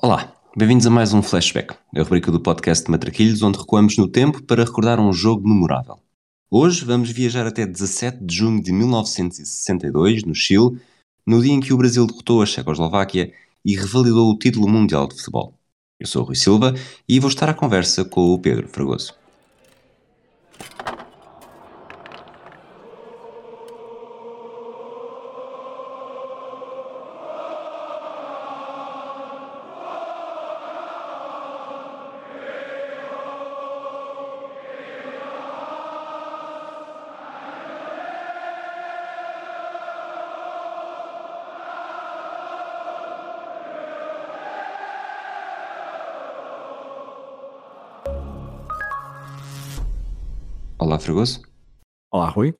Olá, 0.00 0.32
bem-vindos 0.56 0.86
a 0.86 0.90
mais 0.90 1.12
um 1.12 1.20
Flashback, 1.20 1.74
a 1.92 2.02
rubrica 2.04 2.30
do 2.30 2.38
podcast 2.38 2.88
Matraquilhos, 2.88 3.42
onde 3.42 3.58
recuamos 3.58 3.96
no 3.96 4.06
tempo 4.06 4.40
para 4.44 4.62
recordar 4.62 5.00
um 5.00 5.12
jogo 5.12 5.48
memorável. 5.48 5.98
Hoje 6.48 6.84
vamos 6.84 7.10
viajar 7.10 7.48
até 7.48 7.66
17 7.66 8.24
de 8.24 8.36
junho 8.36 8.62
de 8.62 8.70
1962, 8.70 10.22
no 10.22 10.36
Chile, 10.36 10.80
no 11.26 11.42
dia 11.42 11.52
em 11.52 11.58
que 11.58 11.72
o 11.72 11.76
Brasil 11.76 12.06
derrotou 12.06 12.40
a 12.40 12.46
Checoslováquia 12.46 13.32
e 13.64 13.74
revalidou 13.74 14.30
o 14.30 14.38
título 14.38 14.68
mundial 14.68 15.08
de 15.08 15.16
futebol. 15.16 15.58
Eu 15.98 16.06
sou 16.06 16.22
o 16.22 16.26
Rui 16.26 16.36
Silva 16.36 16.74
e 17.08 17.18
vou 17.18 17.28
estar 17.28 17.48
à 17.48 17.54
conversa 17.54 18.04
com 18.04 18.32
o 18.32 18.38
Pedro 18.38 18.68
Fragoso. 18.68 19.14
Olá, 50.98 51.04
Fragoso. 51.04 51.42
Olá, 52.10 52.28
Rui. 52.28 52.54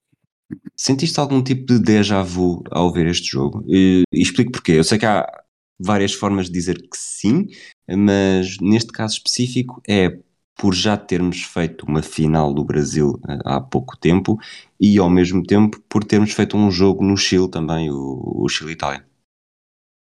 Sentiste 0.77 1.19
algum 1.19 1.43
tipo 1.43 1.67
de 1.67 1.81
déjà 1.81 2.23
vu 2.23 2.63
ao 2.71 2.93
ver 2.93 3.09
este 3.09 3.33
jogo? 3.33 3.65
E, 3.67 4.05
e 4.13 4.23
explico 4.23 4.53
porquê. 4.53 4.73
Eu 4.73 4.85
sei 4.85 4.97
que 4.97 5.05
há 5.05 5.27
várias 5.77 6.15
formas 6.15 6.47
de 6.47 6.53
dizer 6.53 6.77
que 6.81 6.97
sim, 6.97 7.49
mas 7.89 8.59
neste 8.61 8.93
caso 8.93 9.15
específico 9.15 9.83
é 9.89 10.21
por 10.55 10.73
já 10.73 10.97
termos 10.97 11.43
feito 11.43 11.85
uma 11.85 12.01
final 12.01 12.55
do 12.55 12.65
Brasil 12.65 13.21
eh, 13.29 13.39
há 13.45 13.61
pouco 13.61 13.97
tempo 13.97 14.39
e 14.81 14.99
ao 14.99 15.11
mesmo 15.11 15.43
tempo 15.43 15.81
por 15.89 16.05
termos 16.05 16.33
feito 16.33 16.57
um 16.57 16.71
jogo 16.71 17.05
no 17.05 17.17
Chile 17.17 17.51
também, 17.51 17.91
o, 17.91 18.45
o 18.45 18.49
Chile-Itália. 18.49 19.05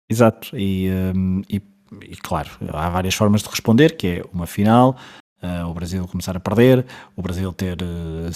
Exato, 0.08 0.56
e, 0.56 0.88
um, 0.90 1.42
e, 1.50 1.60
e, 2.02 2.16
claro, 2.16 2.50
há 2.72 2.88
várias 2.88 3.14
formas 3.14 3.42
de 3.42 3.48
responder, 3.48 3.96
que 3.96 4.06
é 4.06 4.22
uma 4.32 4.46
final, 4.46 4.96
o 5.68 5.74
Brasil 5.74 6.06
começar 6.08 6.36
a 6.36 6.40
perder, 6.40 6.84
o 7.16 7.22
Brasil 7.22 7.52
ter 7.52 7.78
uh, 7.82 8.30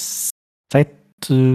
sete 0.72 0.92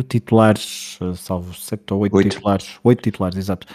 titulares, 0.10 0.98
uh, 1.02 1.16
salvo 1.16 1.54
sete 1.54 1.94
ou 1.94 2.02
oito, 2.02 2.16
oito. 2.16 2.30
titulares, 2.30 2.80
oito 2.84 3.02
titulares, 3.02 3.38
exato, 3.38 3.68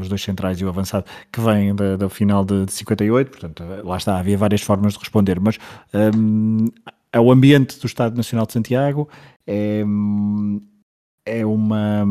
os 0.00 0.08
dois 0.08 0.22
centrais 0.22 0.60
e 0.60 0.64
o 0.64 0.68
avançado, 0.68 1.04
que 1.32 1.40
vêm 1.40 1.74
da, 1.74 1.96
da 1.96 2.08
final 2.08 2.44
de, 2.44 2.66
de 2.66 2.72
58, 2.72 3.30
portanto, 3.30 3.62
lá 3.84 3.96
está, 3.96 4.18
havia 4.18 4.38
várias 4.38 4.62
formas 4.62 4.94
de 4.94 4.98
responder, 5.00 5.40
mas 5.40 5.58
um, 6.16 6.66
é 7.12 7.20
o 7.20 7.30
ambiente 7.32 7.78
do 7.80 7.86
Estado 7.86 8.16
Nacional 8.16 8.46
de 8.46 8.52
Santiago, 8.52 9.08
é, 9.46 9.82
é 11.26 11.44
uma, 11.44 12.04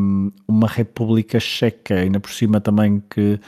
uma 0.48 0.68
República 0.68 1.40
Checa, 1.40 1.96
ainda 1.96 2.20
por 2.20 2.32
cima 2.32 2.60
também 2.60 3.02
que 3.10 3.40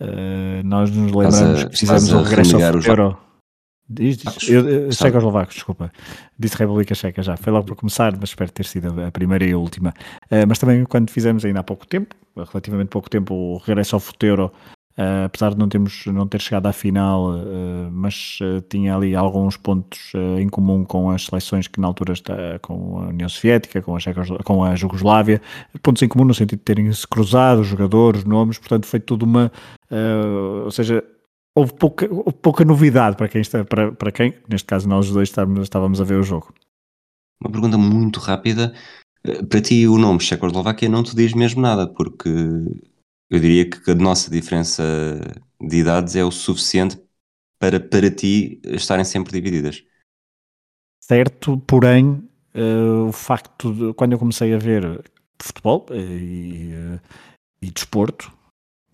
uh, 0.00 0.62
nós 0.64 0.90
nos 0.90 1.12
lembramos 1.12 1.64
que 1.64 1.76
fizemos 1.76 2.12
o 2.12 2.22
regresso 2.22 2.56
ao 2.56 2.62
Euro. 2.62 3.25
Diz, 3.88 4.16
diz. 4.16 4.48
Eu, 4.48 4.90
Checoslovacos, 4.90 5.54
desculpa. 5.54 5.92
Disse 6.36 6.56
República 6.56 6.94
Checa 6.94 7.22
já. 7.22 7.36
Foi 7.36 7.52
logo 7.52 7.66
para 7.66 7.76
começar, 7.76 8.12
mas 8.18 8.30
espero 8.30 8.50
ter 8.50 8.66
sido 8.66 9.00
a 9.00 9.12
primeira 9.12 9.44
e 9.44 9.52
a 9.52 9.58
última. 9.58 9.90
Uh, 10.24 10.46
mas 10.48 10.58
também 10.58 10.84
quando 10.84 11.10
fizemos 11.10 11.44
ainda 11.44 11.60
há 11.60 11.62
pouco 11.62 11.86
tempo, 11.86 12.14
relativamente 12.36 12.88
pouco 12.88 13.08
tempo, 13.08 13.32
o 13.32 13.58
regresso 13.58 13.94
ao 13.94 14.00
Futeiro, 14.00 14.46
uh, 14.98 15.26
apesar 15.26 15.52
de 15.52 15.58
não, 15.58 15.68
termos, 15.68 16.04
não 16.06 16.26
ter 16.26 16.40
chegado 16.40 16.66
à 16.66 16.72
final, 16.72 17.30
uh, 17.30 17.88
mas 17.92 18.40
tinha 18.68 18.96
ali 18.96 19.14
alguns 19.14 19.56
pontos 19.56 20.12
em 20.40 20.48
comum 20.48 20.84
com 20.84 21.08
as 21.08 21.26
seleções 21.26 21.68
que 21.68 21.80
na 21.80 21.86
altura 21.86 22.12
está 22.12 22.58
com 22.62 22.98
a 22.98 23.06
União 23.06 23.28
Soviética, 23.28 23.80
com 23.82 23.94
a, 23.94 24.00
Checos, 24.00 24.30
com 24.42 24.64
a 24.64 24.74
Jugoslávia, 24.74 25.40
pontos 25.80 26.02
em 26.02 26.08
comum 26.08 26.24
no 26.24 26.34
sentido 26.34 26.58
de 26.58 26.64
terem 26.64 26.92
se 26.92 27.06
cruzado, 27.06 27.62
jogadores, 27.62 28.24
nomes, 28.24 28.58
portanto 28.58 28.84
foi 28.84 28.98
tudo 28.98 29.24
uma. 29.24 29.52
ou 30.64 30.72
seja, 30.72 31.04
houve 31.56 31.72
pouca, 31.72 32.06
houve 32.12 32.34
pouca 32.34 32.64
novidade 32.64 33.16
para 33.16 33.28
quem, 33.28 33.40
está, 33.40 33.64
para, 33.64 33.90
para 33.90 34.12
quem, 34.12 34.34
neste 34.46 34.66
caso 34.66 34.86
nós 34.86 35.10
dois 35.10 35.30
estávamos, 35.30 35.62
estávamos 35.62 36.00
a 36.00 36.04
ver 36.04 36.20
o 36.20 36.22
jogo. 36.22 36.54
Uma 37.40 37.50
pergunta 37.50 37.78
muito 37.78 38.20
rápida. 38.20 38.74
Eh, 39.24 39.42
para 39.42 39.62
ti 39.62 39.88
o 39.88 39.96
nome 39.96 40.20
Checoslováquia 40.20 40.88
não 40.88 41.02
te 41.02 41.16
diz 41.16 41.32
mesmo 41.32 41.62
nada, 41.62 41.88
porque 41.88 42.28
eu 42.28 43.40
diria 43.40 43.68
que 43.68 43.90
a 43.90 43.94
nossa 43.94 44.30
diferença 44.30 44.82
de 45.60 45.78
idades 45.78 46.14
é 46.14 46.22
o 46.22 46.30
suficiente 46.30 47.00
para, 47.58 47.80
para 47.80 48.10
ti 48.10 48.60
estarem 48.64 49.04
sempre 49.04 49.32
divididas. 49.32 49.82
Certo, 51.02 51.58
porém, 51.66 52.28
uh, 52.54 53.08
o 53.08 53.12
facto 53.12 53.72
de 53.72 53.94
quando 53.94 54.12
eu 54.12 54.18
comecei 54.18 54.52
a 54.52 54.58
ver 54.58 55.02
futebol 55.40 55.86
eh, 55.90 56.00
e, 56.00 56.72
uh, 56.74 57.00
e 57.62 57.70
desporto, 57.70 58.35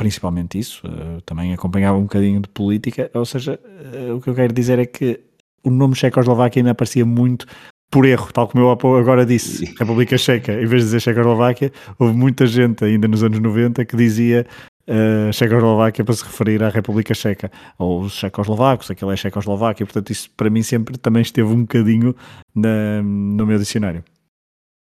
principalmente 0.03 0.59
isso, 0.59 0.85
uh, 0.85 1.21
também 1.23 1.55
acompanhava 1.55 1.97
um 1.97 2.03
bocadinho 2.03 2.41
de 2.41 2.49
política, 2.49 3.09
ou 3.15 3.25
seja, 3.25 3.59
uh, 3.63 4.17
o 4.17 4.21
que 4.21 4.29
eu 4.29 4.35
quero 4.35 4.53
dizer 4.53 4.81
é 4.81 4.85
que 4.85 5.21
o 5.63 5.71
nome 5.71 5.95
Checoslováquia 5.95 6.59
ainda 6.59 6.73
aparecia 6.73 7.07
muito 7.07 7.47
por 7.89 8.05
erro, 8.05 8.33
tal 8.33 8.49
como 8.49 8.65
eu 8.65 8.97
agora 8.99 9.25
disse, 9.25 9.65
República 9.79 10.19
Checa, 10.19 10.55
em 10.55 10.67
vez 10.67 10.83
de 10.83 10.89
dizer 10.89 11.01
Checoslováquia, 11.01 11.71
houve 12.01 12.17
muita 12.17 12.49
gente 12.49 12.85
ainda 12.85 13.07
nos 13.07 13.23
anos 13.23 13.39
90 13.39 13.85
que 13.85 13.95
dizia 13.95 14.45
uh, 14.89 15.33
Checoslováquia 15.33 16.05
para 16.05 16.15
se 16.15 16.25
referir 16.25 16.65
à 16.65 16.69
República 16.69 17.15
Checa, 17.15 17.53
ou 17.79 18.01
os 18.01 18.15
checoslovacos, 18.15 18.91
aquilo 18.91 19.13
é 19.13 19.17
Checoslováquia, 19.17 19.87
portanto 19.87 20.11
isso 20.11 20.29
para 20.37 20.51
mim 20.51 20.65
sempre 20.65 20.99
também 20.99 21.23
esteve 21.23 21.49
um 21.49 21.61
bocadinho 21.61 22.17
na, 22.53 23.01
no 23.05 23.47
meu 23.47 23.59
dicionário. 23.59 24.03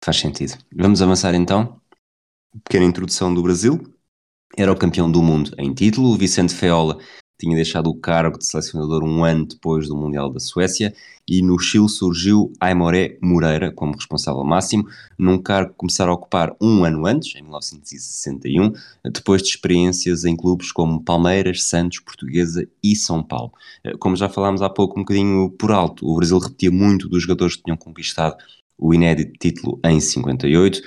Faz 0.04 0.16
sentido. 0.16 0.54
Vamos 0.74 1.00
avançar 1.00 1.32
então. 1.32 1.76
Pequena 2.64 2.84
introdução 2.84 3.32
do 3.32 3.40
Brasil 3.40 3.80
era 4.56 4.72
o 4.72 4.76
campeão 4.76 5.10
do 5.10 5.22
mundo 5.22 5.52
em 5.58 5.72
título. 5.72 6.10
O 6.10 6.16
Vicente 6.16 6.54
Feola 6.54 6.98
tinha 7.38 7.56
deixado 7.56 7.90
o 7.90 7.94
cargo 7.94 8.38
de 8.38 8.46
selecionador 8.46 9.02
um 9.02 9.24
ano 9.24 9.46
depois 9.46 9.88
do 9.88 9.96
Mundial 9.96 10.30
da 10.30 10.38
Suécia 10.38 10.94
e 11.28 11.42
no 11.42 11.58
Chile 11.58 11.88
surgiu 11.88 12.52
Aimoré 12.60 13.18
Moreira 13.20 13.72
como 13.72 13.96
responsável 13.96 14.44
máximo, 14.44 14.86
num 15.18 15.40
cargo 15.42 15.70
que 15.70 15.76
começara 15.76 16.10
a 16.10 16.14
ocupar 16.14 16.54
um 16.60 16.84
ano 16.84 17.06
antes, 17.06 17.34
em 17.34 17.42
1961, 17.42 18.72
depois 19.12 19.42
de 19.42 19.48
experiências 19.48 20.24
em 20.24 20.36
clubes 20.36 20.70
como 20.70 21.02
Palmeiras, 21.02 21.64
Santos, 21.64 22.00
Portuguesa 22.00 22.66
e 22.82 22.94
São 22.94 23.22
Paulo. 23.22 23.52
Como 23.98 24.16
já 24.16 24.28
falámos 24.28 24.62
há 24.62 24.70
pouco 24.70 24.98
um 24.98 25.02
bocadinho 25.02 25.50
por 25.50 25.72
alto, 25.72 26.06
o 26.06 26.16
Brasil 26.16 26.38
repetia 26.38 26.70
muito 26.70 27.08
dos 27.08 27.22
jogadores 27.22 27.56
que 27.56 27.64
tinham 27.64 27.76
conquistado 27.76 28.36
o 28.78 28.92
inédito 28.92 29.32
título 29.38 29.80
em 29.84 30.00
58 30.00 30.80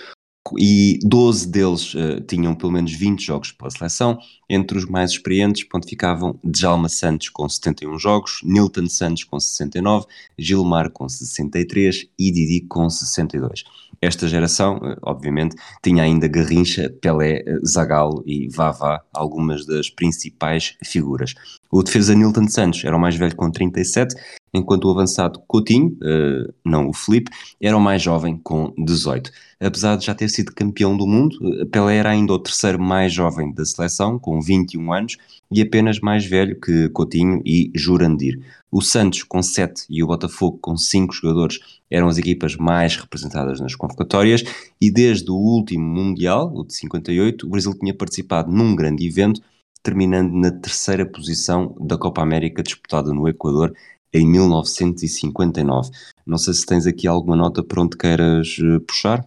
e 0.58 1.00
12 1.04 1.48
deles 1.48 1.94
uh, 1.96 2.22
tinham 2.28 2.54
pelo 2.54 2.72
menos 2.72 2.92
20 2.92 3.20
jogos 3.20 3.52
pela 3.52 3.70
seleção. 3.72 4.20
Entre 4.48 4.78
os 4.78 4.86
mais 4.86 5.12
experientes 5.12 5.64
pontificavam 5.64 6.40
Djalma 6.44 6.88
Santos 6.88 7.30
com 7.30 7.50
71 7.50 7.98
jogos, 7.98 8.42
Nilton 8.44 8.88
Santos 8.88 9.24
com 9.24 9.40
69, 9.40 10.06
Gilmar 10.38 10.92
com 10.92 11.10
63 11.10 12.08
e 12.20 12.32
Didi 12.32 12.62
com 12.68 12.88
62. 12.90 13.64
Esta 14.02 14.28
geração, 14.28 14.78
uh, 14.78 14.98
obviamente, 15.02 15.56
tinha 15.82 16.04
ainda 16.04 16.28
Garrincha, 16.28 16.90
Pelé, 17.02 17.44
uh, 17.48 17.66
Zagallo 17.66 18.24
e 18.26 18.48
Vavá, 18.50 19.02
algumas 19.14 19.66
das 19.66 19.90
principais 19.90 20.78
figuras. 20.84 21.34
O 21.72 21.82
defesa 21.82 22.14
Nilton 22.14 22.48
Santos 22.48 22.84
era 22.86 22.96
o 22.96 23.00
mais 23.00 23.16
velho 23.16 23.36
com 23.36 23.50
37 23.50 24.16
enquanto 24.56 24.86
o 24.86 24.92
avançado 24.92 25.42
Coutinho, 25.48 25.98
uh, 26.02 26.54
não 26.64 26.90
o 26.90 26.94
Felipe, 26.94 27.32
era 27.62 27.76
o 27.76 27.82
mais 27.82 28.02
jovem 28.02 28.38
com 28.38 28.74
18. 28.78 29.32
Apesar 29.60 29.96
de 29.96 30.06
já 30.06 30.14
ter 30.14 30.30
sido 30.30 30.54
campeão 30.54 30.98
do 30.98 31.08
mundo, 31.08 31.38
eh, 31.62 31.66
Pelé 31.66 31.96
era 31.96 32.10
ainda 32.10 32.34
o 32.34 32.40
terceiro 32.40 32.80
mais 32.80 33.14
jovem 33.14 33.54
da 33.54 33.64
seleção, 33.64 34.20
com 34.20 34.42
21 34.42 34.92
anos, 34.92 35.18
e 35.50 35.62
apenas 35.62 36.00
mais 36.00 36.26
velho 36.26 36.60
que 36.60 36.90
Coutinho 36.90 37.42
e 37.46 37.72
Jurandir. 37.74 38.40
O 38.70 38.82
Santos 38.82 39.24
com 39.24 39.42
7 39.42 39.86
e 39.90 40.04
o 40.04 40.08
Botafogo 40.08 40.58
com 40.62 40.76
5 40.76 41.14
jogadores 41.14 41.60
eram 41.90 42.08
as 42.10 42.18
equipas 42.18 42.58
mais 42.58 42.98
representadas 42.98 43.62
nas 43.62 43.76
convocatórias 43.76 44.44
e 44.82 44.92
desde 44.92 45.32
o 45.32 45.36
último 45.36 45.86
Mundial, 45.86 46.52
o 46.54 46.66
de 46.66 46.74
58, 46.74 47.46
o 47.46 47.50
Brasil 47.50 47.74
tinha 47.80 47.94
participado 47.94 48.52
num 48.52 48.76
grande 48.76 49.08
evento, 49.08 49.40
terminando 49.82 50.34
na 50.34 50.52
terceira 50.52 51.06
posição 51.06 51.76
da 51.80 51.98
Copa 51.98 52.22
América 52.22 52.62
disputada 52.62 53.14
no 53.14 53.28
Equador 53.30 53.74
em 54.16 54.26
1959. 54.26 55.90
Não 56.26 56.38
sei 56.38 56.54
se 56.54 56.66
tens 56.66 56.88
aqui 56.88 57.08
alguma 57.08 57.36
nota 57.36 57.62
para 57.62 57.82
onde 57.82 57.98
queiras 57.98 58.58
eh, 58.60 58.80
puxar, 58.80 59.26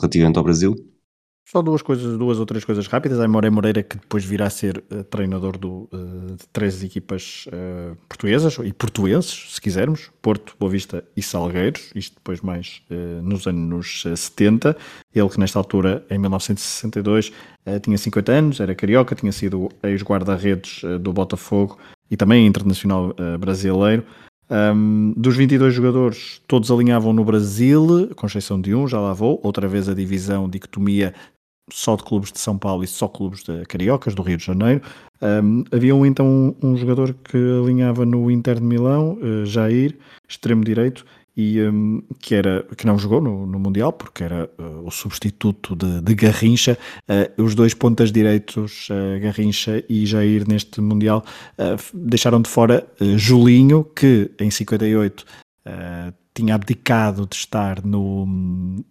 relativamente 0.00 0.38
ao 0.38 0.44
Brasil. 0.44 0.74
Só 1.48 1.62
duas 1.62 1.80
coisas, 1.80 2.18
duas 2.18 2.40
ou 2.40 2.46
três 2.46 2.64
coisas 2.64 2.88
rápidas. 2.88 3.20
Aimoré 3.20 3.48
Moreira, 3.50 3.80
que 3.80 3.96
depois 3.96 4.24
virá 4.24 4.46
a 4.46 4.50
ser 4.50 4.82
uh, 4.90 5.04
treinador 5.04 5.56
do, 5.56 5.88
uh, 5.92 6.34
de 6.34 6.44
três 6.52 6.82
equipas 6.82 7.46
uh, 7.46 7.96
portuguesas, 8.08 8.58
e 8.64 8.72
portuenses, 8.72 9.54
se 9.54 9.60
quisermos, 9.60 10.10
Porto, 10.20 10.56
Boa 10.58 10.70
Vista 10.70 11.04
e 11.16 11.22
Salgueiros, 11.22 11.92
isto 11.94 12.16
depois 12.16 12.40
mais 12.40 12.82
nos 13.22 13.46
anos 13.46 14.02
70. 14.16 14.76
Ele 15.14 15.28
que 15.28 15.38
nesta 15.38 15.58
altura, 15.58 16.04
em 16.10 16.18
1962, 16.18 17.32
tinha 17.80 17.96
50 17.96 18.32
anos, 18.32 18.60
era 18.60 18.74
carioca, 18.74 19.14
tinha 19.14 19.30
sido 19.30 19.68
ex-guarda-redes 19.84 20.82
do 21.00 21.12
Botafogo 21.12 21.78
e 22.10 22.16
também 22.16 22.46
internacional 22.46 23.10
uh, 23.10 23.38
brasileiro. 23.38 24.04
Um, 24.48 25.12
dos 25.16 25.36
22 25.36 25.74
jogadores, 25.74 26.40
todos 26.46 26.70
alinhavam 26.70 27.12
no 27.12 27.24
Brasil, 27.24 28.10
com 28.14 28.26
exceção 28.26 28.60
de 28.60 28.74
um, 28.74 28.86
já 28.86 29.00
lá 29.00 29.12
vou. 29.12 29.40
Outra 29.42 29.66
vez 29.66 29.88
a 29.88 29.94
divisão, 29.94 30.48
dicotomia 30.48 31.12
só 31.70 31.96
de 31.96 32.04
clubes 32.04 32.30
de 32.30 32.38
São 32.38 32.56
Paulo 32.56 32.84
e 32.84 32.86
só 32.86 33.08
clubes 33.08 33.42
de 33.42 33.64
Cariocas, 33.66 34.14
do 34.14 34.22
Rio 34.22 34.36
de 34.36 34.44
Janeiro. 34.44 34.82
Um, 35.20 35.64
havia 35.72 35.94
um, 35.94 36.06
então 36.06 36.26
um, 36.26 36.54
um, 36.62 36.76
jogador 36.76 37.14
que 37.24 37.36
alinhava 37.36 38.06
no 38.06 38.30
Inter 38.30 38.56
de 38.56 38.62
Milão, 38.62 39.18
uh, 39.20 39.44
Jair, 39.44 39.96
extremo 40.28 40.64
direito, 40.64 41.04
e 41.36 41.60
um, 41.60 42.02
que, 42.18 42.34
era, 42.34 42.64
que 42.76 42.86
não 42.86 42.98
jogou 42.98 43.20
no, 43.20 43.46
no 43.46 43.58
Mundial, 43.58 43.92
porque 43.92 44.24
era 44.24 44.50
uh, 44.58 44.86
o 44.86 44.90
substituto 44.90 45.76
de, 45.76 46.00
de 46.00 46.14
Garrincha. 46.14 46.78
Uh, 47.08 47.42
os 47.42 47.54
dois 47.54 47.74
pontas 47.74 48.10
direitos, 48.10 48.88
uh, 48.88 49.20
Garrincha 49.20 49.84
e 49.88 50.06
Jair, 50.06 50.48
neste 50.48 50.80
Mundial, 50.80 51.24
deixaram 51.92 52.40
de 52.40 52.48
fora 52.48 52.86
Julinho, 53.16 53.84
que 53.84 54.30
em 54.38 54.50
58 54.50 55.24
tinha 56.34 56.54
abdicado 56.54 57.26
de 57.26 57.34
estar 57.34 57.84
no, 57.84 58.26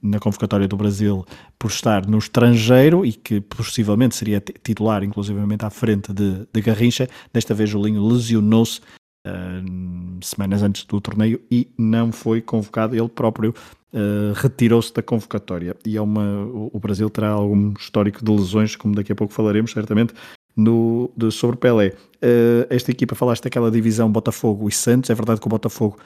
na 0.01 0.19
convocatória 0.19 0.67
do 0.67 0.75
Brasil 0.75 1.23
por 1.59 1.69
estar 1.69 2.07
no 2.07 2.17
estrangeiro 2.17 3.05
e 3.05 3.13
que 3.13 3.39
possivelmente 3.39 4.15
seria 4.15 4.41
titular, 4.41 5.03
inclusivamente 5.03 5.63
à 5.63 5.69
frente 5.69 6.11
de, 6.11 6.47
de 6.51 6.61
Garrincha. 6.61 7.07
Desta 7.31 7.53
vez, 7.53 7.69
Julinho 7.69 8.05
lesionou-se 8.05 8.81
uh, 9.25 10.25
semanas 10.25 10.61
antes 10.61 10.85
do 10.85 11.01
torneio 11.01 11.41
e 11.49 11.67
não 11.77 12.11
foi 12.11 12.41
convocado. 12.41 12.95
Ele 12.95 13.09
próprio 13.09 13.53
uh, 13.93 14.33
retirou-se 14.35 14.93
da 14.93 15.01
convocatória. 15.01 15.75
E 15.85 15.97
é 15.97 16.01
uma, 16.01 16.45
o 16.71 16.79
Brasil 16.79 17.09
terá 17.09 17.29
algum 17.29 17.73
histórico 17.77 18.23
de 18.23 18.31
lesões, 18.31 18.75
como 18.75 18.95
daqui 18.95 19.11
a 19.11 19.15
pouco 19.15 19.33
falaremos, 19.33 19.71
certamente, 19.71 20.13
no, 20.55 21.11
de, 21.17 21.31
sobre 21.31 21.57
Pelé. 21.57 21.93
Uh, 22.17 22.67
esta 22.69 22.91
equipa, 22.91 23.15
falaste 23.15 23.43
daquela 23.43 23.71
divisão 23.71 24.11
Botafogo 24.11 24.69
e 24.69 24.71
Santos. 24.71 25.09
É 25.09 25.15
verdade 25.15 25.41
que 25.41 25.47
o 25.47 25.49
Botafogo 25.49 25.97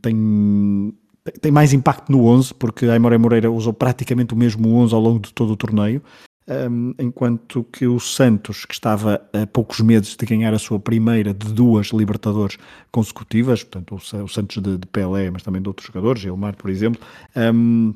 tem 0.00 0.94
tem 1.40 1.52
mais 1.52 1.72
impacto 1.72 2.10
no 2.10 2.24
11, 2.24 2.54
porque 2.54 2.86
Aimoré 2.86 3.18
Moreira 3.18 3.50
usou 3.50 3.72
praticamente 3.72 4.32
o 4.32 4.36
mesmo 4.36 4.74
11 4.76 4.94
ao 4.94 5.00
longo 5.00 5.18
de 5.20 5.32
todo 5.32 5.52
o 5.52 5.56
torneio 5.56 6.02
um, 6.50 6.92
enquanto 6.98 7.64
que 7.64 7.86
o 7.86 8.00
Santos, 8.00 8.64
que 8.64 8.74
estava 8.74 9.22
a 9.32 9.46
poucos 9.46 9.80
meses 9.80 10.16
de 10.16 10.26
ganhar 10.26 10.52
a 10.52 10.58
sua 10.58 10.80
primeira 10.80 11.32
de 11.32 11.52
duas 11.52 11.88
Libertadores 11.88 12.58
consecutivas, 12.90 13.62
portanto 13.62 13.92
o, 13.92 14.24
o 14.24 14.28
Santos 14.28 14.60
de, 14.60 14.76
de, 14.76 14.86
Pelé, 14.88 15.30
mas 15.30 15.42
também 15.42 15.62
de 15.62 15.68
outros 15.68 15.86
jogadores, 15.86 16.22
Gilmar, 16.22 16.56
por 16.56 16.68
exemplo, 16.68 17.00
um, 17.36 17.94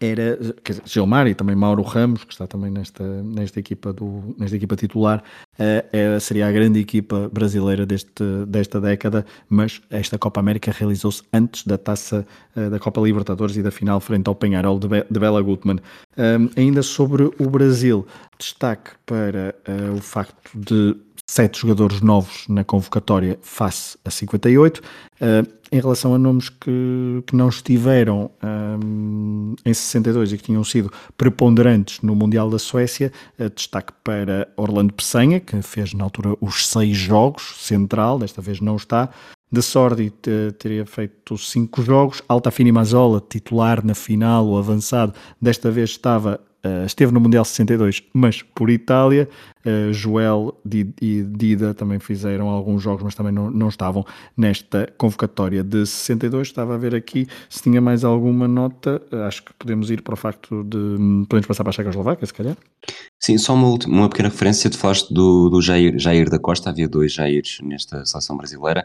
era 0.00 0.38
quer 0.64 0.72
dizer, 0.72 0.82
Gilmar 0.86 1.26
e 1.28 1.34
também 1.34 1.54
Mauro 1.54 1.82
Ramos, 1.82 2.24
que 2.24 2.32
está 2.32 2.46
também 2.46 2.70
nesta, 2.70 3.04
nesta, 3.22 3.60
equipa, 3.60 3.92
do, 3.92 4.34
nesta 4.36 4.56
equipa 4.56 4.74
titular, 4.74 5.22
uh, 5.54 5.88
era, 5.92 6.18
seria 6.18 6.48
a 6.48 6.52
grande 6.52 6.80
equipa 6.80 7.30
brasileira 7.32 7.86
deste, 7.86 8.24
desta 8.46 8.80
década, 8.80 9.24
mas 9.48 9.80
esta 9.90 10.18
Copa 10.18 10.40
América 10.40 10.72
realizou-se 10.72 11.22
antes 11.32 11.64
da 11.64 11.78
taça 11.78 12.26
uh, 12.56 12.70
da 12.70 12.78
Copa 12.78 13.00
Libertadores 13.00 13.56
e 13.56 13.62
da 13.62 13.70
final 13.70 14.00
frente 14.00 14.26
ao 14.26 14.34
Penharol 14.34 14.78
de, 14.78 14.88
Be 14.88 15.04
de 15.08 15.20
Bela 15.20 15.40
Gutmann. 15.40 15.78
Um, 16.16 16.50
ainda 16.56 16.82
sobre 16.82 17.24
o 17.38 17.48
Brasil, 17.48 18.06
destaque 18.38 18.90
para 19.06 19.54
uh, 19.68 19.96
o 19.96 20.00
facto 20.00 20.50
de 20.58 20.96
sete 21.28 21.60
jogadores 21.60 22.00
novos 22.00 22.48
na 22.48 22.64
convocatória 22.64 23.38
face 23.42 23.98
a 24.02 24.10
58. 24.10 24.78
Uh, 24.78 25.58
em 25.70 25.78
relação 25.78 26.14
a 26.14 26.18
nomes 26.18 26.48
que, 26.48 27.22
que 27.26 27.36
não 27.36 27.50
estiveram 27.50 28.30
um, 28.42 29.54
em 29.62 29.74
62 29.74 30.32
e 30.32 30.38
que 30.38 30.44
tinham 30.44 30.64
sido 30.64 30.90
preponderantes 31.18 32.00
no 32.00 32.14
Mundial 32.14 32.48
da 32.48 32.58
Suécia, 32.58 33.12
uh, 33.38 33.50
destaque 33.50 33.92
para 34.02 34.48
Orlando 34.56 34.94
Pessanha, 34.94 35.38
que 35.38 35.60
fez 35.60 35.92
na 35.92 36.04
altura 36.04 36.34
os 36.40 36.66
seis 36.66 36.96
jogos, 36.96 37.56
central, 37.58 38.18
desta 38.18 38.40
vez 38.40 38.60
não 38.60 38.76
está. 38.76 39.10
De 39.50 39.62
Sordi 39.62 40.12
teria 40.58 40.84
feito 40.84 41.38
cinco 41.38 41.80
jogos. 41.80 42.22
Altafini 42.28 42.70
Mazzola, 42.70 43.22
titular 43.26 43.82
na 43.82 43.94
final, 43.94 44.46
o 44.46 44.58
avançado, 44.58 45.14
desta 45.40 45.70
vez 45.70 45.88
estava 45.88 46.38
Uh, 46.64 46.84
esteve 46.86 47.12
no 47.12 47.20
Mundial 47.20 47.44
62, 47.44 48.02
mas 48.12 48.42
por 48.42 48.68
Itália. 48.68 49.28
Uh, 49.64 49.92
Joel 49.92 50.58
e 51.00 51.22
Dida 51.22 51.72
também 51.72 52.00
fizeram 52.00 52.48
alguns 52.48 52.82
jogos, 52.82 53.04
mas 53.04 53.14
também 53.14 53.32
não, 53.32 53.48
não 53.48 53.68
estavam 53.68 54.04
nesta 54.36 54.92
convocatória 54.98 55.62
de 55.62 55.86
62. 55.86 56.48
Estava 56.48 56.74
a 56.74 56.78
ver 56.78 56.96
aqui 56.96 57.28
se 57.48 57.62
tinha 57.62 57.80
mais 57.80 58.02
alguma 58.02 58.48
nota. 58.48 59.00
Uh, 59.12 59.22
acho 59.22 59.44
que 59.44 59.52
podemos 59.54 59.88
ir 59.90 60.02
para 60.02 60.14
o 60.14 60.16
facto 60.16 60.64
de. 60.64 60.76
Um, 60.76 61.24
podemos 61.28 61.46
passar 61.46 61.62
para 61.62 61.70
a 61.70 61.74
Checoslováquia, 61.74 62.26
se 62.26 62.34
calhar. 62.34 62.56
Sim, 63.20 63.38
só 63.38 63.54
uma, 63.54 63.68
última, 63.68 63.94
uma 63.94 64.08
pequena 64.08 64.28
referência. 64.28 64.68
Tu 64.68 64.78
falaste 64.78 65.14
do, 65.14 65.48
do 65.48 65.62
Jair, 65.62 65.96
Jair 65.96 66.28
da 66.28 66.40
Costa, 66.40 66.70
havia 66.70 66.88
dois 66.88 67.12
Jairs 67.12 67.60
nesta 67.62 68.04
seleção 68.04 68.36
brasileira. 68.36 68.84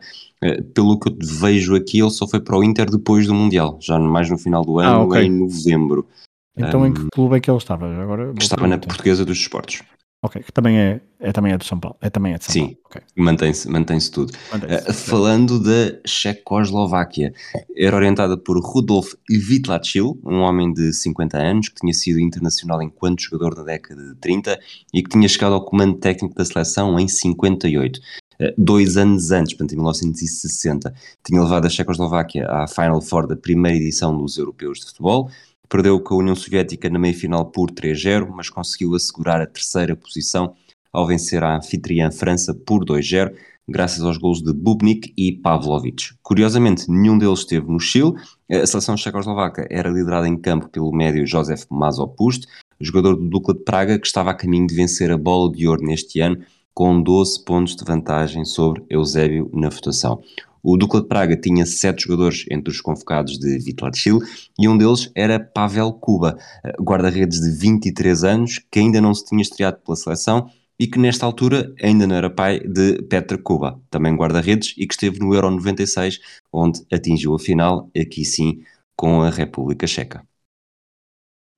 pelo 0.75 0.99
que 0.99 1.09
eu 1.09 1.17
vejo 1.19 1.75
aqui, 1.75 2.01
ele 2.01 2.11
só 2.11 2.27
foi 2.27 2.39
para 2.39 2.57
o 2.57 2.63
Inter 2.63 2.89
depois 2.91 3.25
do 3.25 3.33
Mundial, 3.33 3.79
já 3.81 3.97
mais 3.97 4.29
no 4.29 4.37
final 4.37 4.63
do 4.63 4.77
ano, 4.77 4.89
ah, 4.89 5.03
okay. 5.05 5.23
em 5.23 5.31
novembro. 5.31 6.07
Então 6.55 6.81
um, 6.81 6.85
em 6.85 6.93
que 6.93 7.07
clube 7.11 7.37
é 7.37 7.39
que 7.39 7.49
ele 7.49 7.57
estava? 7.57 7.87
Agora 8.01 8.33
estava 8.39 8.67
na 8.67 8.77
Portuguesa 8.77 9.25
dos 9.25 9.37
Esportes. 9.37 9.83
Ok, 10.25 10.41
que 10.41 10.53
também 10.53 10.79
é, 10.79 11.01
é, 11.19 11.33
também 11.33 11.51
é 11.51 11.57
de 11.57 11.65
São 11.65 11.77
Paulo. 11.77 11.97
É, 11.99 12.09
também 12.09 12.33
é 12.33 12.37
de 12.37 12.45
São 12.45 12.53
Sim, 12.53 12.61
Paulo. 12.61 12.77
Okay. 12.85 13.01
mantém-se 13.17 13.69
mantém 13.69 13.99
tudo. 14.09 14.31
Mantém 14.53 14.69
uh, 14.77 14.93
falando 14.93 15.59
da 15.59 15.99
Checoslováquia, 16.07 17.33
era 17.75 17.93
orientada 17.93 18.37
por 18.37 18.57
Rudolf 18.57 19.15
Vitlacil, 19.29 20.17
um 20.25 20.39
homem 20.39 20.71
de 20.71 20.93
50 20.93 21.37
anos 21.37 21.67
que 21.67 21.75
tinha 21.75 21.93
sido 21.93 22.21
internacional 22.21 22.81
enquanto 22.81 23.21
jogador 23.21 23.53
na 23.57 23.63
década 23.63 24.01
de 24.01 24.15
30 24.15 24.57
e 24.93 25.03
que 25.03 25.09
tinha 25.09 25.27
chegado 25.27 25.55
ao 25.55 25.65
comando 25.65 25.97
técnico 25.97 26.35
da 26.35 26.45
seleção 26.45 26.97
em 26.97 27.07
58. 27.09 27.97
Uh, 27.97 28.53
dois 28.57 28.95
anos 28.95 29.29
antes, 29.31 29.53
portanto 29.53 29.73
em 29.73 29.75
1960, 29.75 30.93
tinha 31.21 31.41
levado 31.41 31.65
a 31.65 31.69
Checoslováquia 31.69 32.47
à 32.49 32.65
Final 32.65 33.01
Four 33.01 33.27
da 33.27 33.35
primeira 33.35 33.77
edição 33.77 34.17
dos 34.17 34.37
Europeus 34.37 34.79
de 34.79 34.85
Futebol 34.85 35.29
Perdeu 35.73 35.99
com 35.99 36.13
a 36.13 36.17
União 36.17 36.35
Soviética 36.35 36.87
na 36.87 36.99
meia-final 36.99 37.45
por 37.47 37.71
3-0, 37.71 38.29
mas 38.29 38.47
conseguiu 38.47 38.93
assegurar 38.93 39.41
a 39.41 39.47
terceira 39.47 39.95
posição 39.95 40.53
ao 40.93 41.07
vencer 41.07 41.43
a 41.43 41.57
anfitriã 41.57 42.11
França 42.11 42.53
por 42.53 42.85
2-0, 42.85 43.33
graças 43.67 44.03
aos 44.03 44.17
gols 44.17 44.43
de 44.43 44.53
Bubnik 44.53 45.11
e 45.17 45.31
Pavlovic. 45.31 46.13
Curiosamente, 46.21 46.85
nenhum 46.91 47.17
deles 47.17 47.39
esteve 47.39 47.71
no 47.71 47.79
Chile. 47.79 48.13
A 48.51 48.67
seleção 48.67 48.95
checoslovaca 48.95 49.65
era 49.67 49.89
liderada 49.89 50.27
em 50.27 50.37
campo 50.37 50.69
pelo 50.69 50.91
médio 50.91 51.25
Josef 51.25 51.65
Mazopust, 51.71 52.45
jogador 52.79 53.15
do 53.15 53.27
Dukla 53.27 53.55
de 53.55 53.61
Praga, 53.61 53.97
que 53.97 54.05
estava 54.05 54.29
a 54.29 54.35
caminho 54.35 54.67
de 54.67 54.75
vencer 54.75 55.09
a 55.09 55.17
bola 55.17 55.51
de 55.51 55.67
ouro 55.67 55.83
neste 55.83 56.19
ano, 56.19 56.37
com 56.71 57.01
12 57.01 57.43
pontos 57.43 57.75
de 57.75 57.83
vantagem 57.83 58.45
sobre 58.45 58.83
Eusébio 58.91 59.49
na 59.51 59.69
votação. 59.69 60.21
O 60.63 60.77
Dukla 60.77 61.01
de 61.01 61.07
Praga 61.07 61.35
tinha 61.35 61.65
sete 61.65 62.03
jogadores 62.03 62.45
entre 62.49 62.71
os 62.71 62.79
convocados 62.79 63.37
de 63.37 63.59
Chile 63.93 64.19
e 64.57 64.69
um 64.69 64.77
deles 64.77 65.11
era 65.13 65.37
Pavel 65.37 65.91
Kuba, 65.91 66.37
guarda-redes 66.79 67.41
de 67.41 67.51
23 67.51 68.23
anos, 68.23 68.59
que 68.71 68.79
ainda 68.79 69.01
não 69.01 69.13
se 69.13 69.25
tinha 69.25 69.41
estreado 69.41 69.79
pela 69.83 69.97
seleção 69.97 70.49
e 70.79 70.87
que 70.87 70.97
nesta 70.97 71.25
altura 71.25 71.73
ainda 71.81 72.07
não 72.07 72.15
era 72.15 72.29
pai 72.29 72.61
de 72.61 73.01
Petra 73.03 73.37
Kuba, 73.37 73.77
também 73.89 74.15
guarda-redes 74.15 74.73
e 74.77 74.87
que 74.87 74.93
esteve 74.93 75.19
no 75.19 75.33
Euro 75.33 75.51
96, 75.51 76.19
onde 76.51 76.81
atingiu 76.91 77.35
a 77.35 77.39
final, 77.39 77.89
aqui 77.95 78.23
sim, 78.23 78.63
com 78.95 79.21
a 79.21 79.29
República 79.29 79.85
Checa. 79.85 80.25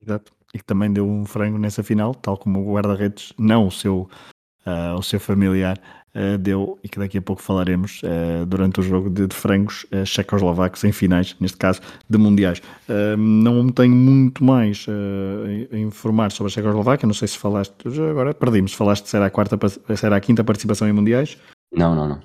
Exato. 0.01 0.33
E 0.53 0.57
que 0.57 0.63
também 0.63 0.91
deu 0.91 1.07
um 1.07 1.25
frango 1.25 1.57
nessa 1.57 1.83
final, 1.83 2.15
tal 2.15 2.37
como 2.37 2.59
o 2.59 2.73
guarda-redes, 2.73 3.33
não 3.37 3.67
o 3.67 3.71
seu, 3.71 4.09
uh, 4.65 4.97
o 4.97 5.03
seu 5.03 5.19
familiar, 5.19 5.79
uh, 6.15 6.37
deu, 6.37 6.79
e 6.83 6.89
que 6.89 6.97
daqui 6.97 7.17
a 7.17 7.21
pouco 7.21 7.41
falaremos, 7.41 8.01
uh, 8.03 8.45
durante 8.45 8.79
o 8.79 8.83
jogo 8.83 9.09
de, 9.09 9.27
de 9.27 9.35
frangos 9.35 9.85
uh, 9.91 10.05
checoslovacos 10.05 10.83
em 10.83 10.91
finais, 10.91 11.35
neste 11.39 11.57
caso 11.57 11.81
de 12.09 12.17
mundiais. 12.17 12.61
não 13.17 13.69
tenho 13.69 13.95
muito 13.95 14.43
mais 14.43 14.85
a 15.71 15.77
informar 15.77 16.31
sobre 16.31 16.51
a 16.51 16.53
Checoslováquia, 16.53 17.07
não 17.07 17.13
sei 17.13 17.27
se 17.27 17.37
falaste, 17.37 17.75
agora 18.09 18.33
perdimos, 18.33 18.73
falaste 18.73 19.07
se 19.07 19.15
era 19.15 19.25
a, 19.25 19.29
quarta, 19.29 19.57
se 19.67 20.05
era 20.05 20.15
a 20.15 20.19
quinta 20.19 20.43
participação 20.43 20.87
em 20.87 20.93
mundiais? 20.93 21.37
Não, 21.73 21.95
não, 21.95 22.07
não. 22.07 22.19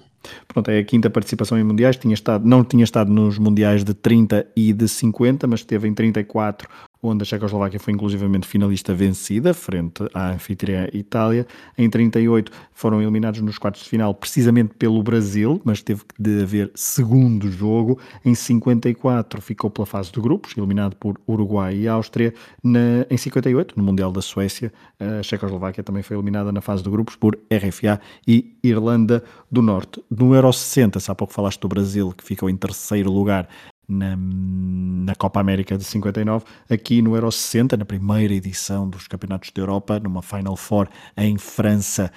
Pronto, 0.46 0.70
é 0.70 0.78
a 0.78 0.84
quinta 0.84 1.08
participação 1.08 1.58
em 1.58 1.64
mundiais, 1.64 1.96
tinha 1.96 2.14
estado, 2.14 2.46
não 2.46 2.62
tinha 2.62 2.84
estado 2.84 3.10
nos 3.10 3.38
mundiais 3.38 3.82
de 3.82 3.94
30 3.94 4.46
e 4.54 4.72
de 4.72 4.86
50, 4.86 5.46
mas 5.46 5.60
esteve 5.60 5.88
em 5.88 5.94
34 5.94 6.68
onde 7.02 7.22
a 7.22 7.24
Checoslováquia 7.24 7.80
foi 7.80 7.92
inclusivamente 7.92 8.46
finalista 8.46 8.94
vencida 8.94 9.54
frente 9.54 10.04
à 10.12 10.30
anfitriã 10.30 10.88
Itália. 10.92 11.46
Em 11.76 11.88
38 11.88 12.52
foram 12.72 13.00
eliminados 13.00 13.40
nos 13.40 13.58
quartos 13.58 13.82
de 13.82 13.88
final 13.88 14.14
precisamente 14.14 14.74
pelo 14.74 15.02
Brasil, 15.02 15.60
mas 15.64 15.82
teve 15.82 16.02
de 16.18 16.42
haver 16.42 16.70
segundo 16.74 17.50
jogo. 17.50 17.98
Em 18.24 18.34
54 18.34 19.40
ficou 19.40 19.70
pela 19.70 19.86
fase 19.86 20.12
de 20.12 20.20
grupos, 20.20 20.56
eliminado 20.56 20.96
por 20.96 21.20
Uruguai 21.26 21.74
e 21.76 21.88
Áustria. 21.88 22.34
Na, 22.62 23.06
em 23.08 23.16
58, 23.16 23.74
no 23.76 23.82
Mundial 23.82 24.12
da 24.12 24.20
Suécia, 24.20 24.72
a 24.98 25.22
Checoslováquia 25.22 25.82
também 25.82 26.02
foi 26.02 26.16
eliminada 26.16 26.52
na 26.52 26.60
fase 26.60 26.82
de 26.82 26.90
grupos 26.90 27.16
por 27.16 27.38
RFA 27.50 28.00
e 28.26 28.56
Irlanda 28.62 29.24
do 29.50 29.62
Norte. 29.62 30.02
No 30.10 30.34
Euro 30.34 30.52
60, 30.52 31.00
se 31.00 31.10
há 31.10 31.14
pouco 31.14 31.32
falaste 31.32 31.60
do 31.60 31.68
Brasil, 31.68 32.12
que 32.16 32.24
ficou 32.24 32.50
em 32.50 32.56
terceiro 32.56 33.10
lugar 33.10 33.48
na, 33.90 34.16
na 34.16 35.14
Copa 35.14 35.40
América 35.40 35.76
de 35.76 35.84
59, 35.84 36.44
aqui 36.68 37.02
no 37.02 37.14
Euro 37.14 37.30
60, 37.30 37.76
na 37.76 37.84
primeira 37.84 38.32
edição 38.32 38.88
dos 38.88 39.06
Campeonatos 39.08 39.50
da 39.50 39.60
Europa, 39.60 39.98
numa 40.00 40.22
Final 40.22 40.56
Four 40.56 40.88
em 41.16 41.36
França 41.36 42.10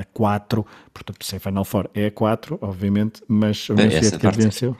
a 0.00 0.04
4, 0.12 0.64
portanto, 0.92 1.24
sem 1.24 1.38
Final 1.38 1.64
Four 1.64 1.90
é 1.94 2.06
a 2.06 2.10
4, 2.10 2.58
obviamente, 2.62 3.22
mas 3.28 3.68
o 3.68 3.74
Universidade 3.74 4.18
que 4.18 4.42
venceu. 4.42 4.76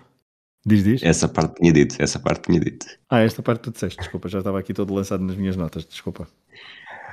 Diz, 0.66 0.83
diz. 0.83 1.02
Essa 1.02 1.28
parte 1.28 1.61
tinha 1.61 1.73
dito, 1.73 1.95
essa 2.00 2.19
parte 2.19 2.43
tinha 2.43 2.59
dito. 2.59 2.87
Ah, 3.09 3.21
esta 3.21 3.40
parte 3.40 3.61
tu 3.62 3.71
disseste, 3.71 3.99
desculpa, 3.99 4.28
já 4.28 4.38
estava 4.38 4.59
aqui 4.59 4.75
todo 4.75 4.93
lançado 4.93 5.23
nas 5.23 5.37
minhas 5.37 5.57
notas, 5.57 5.85
desculpa. 5.85 6.26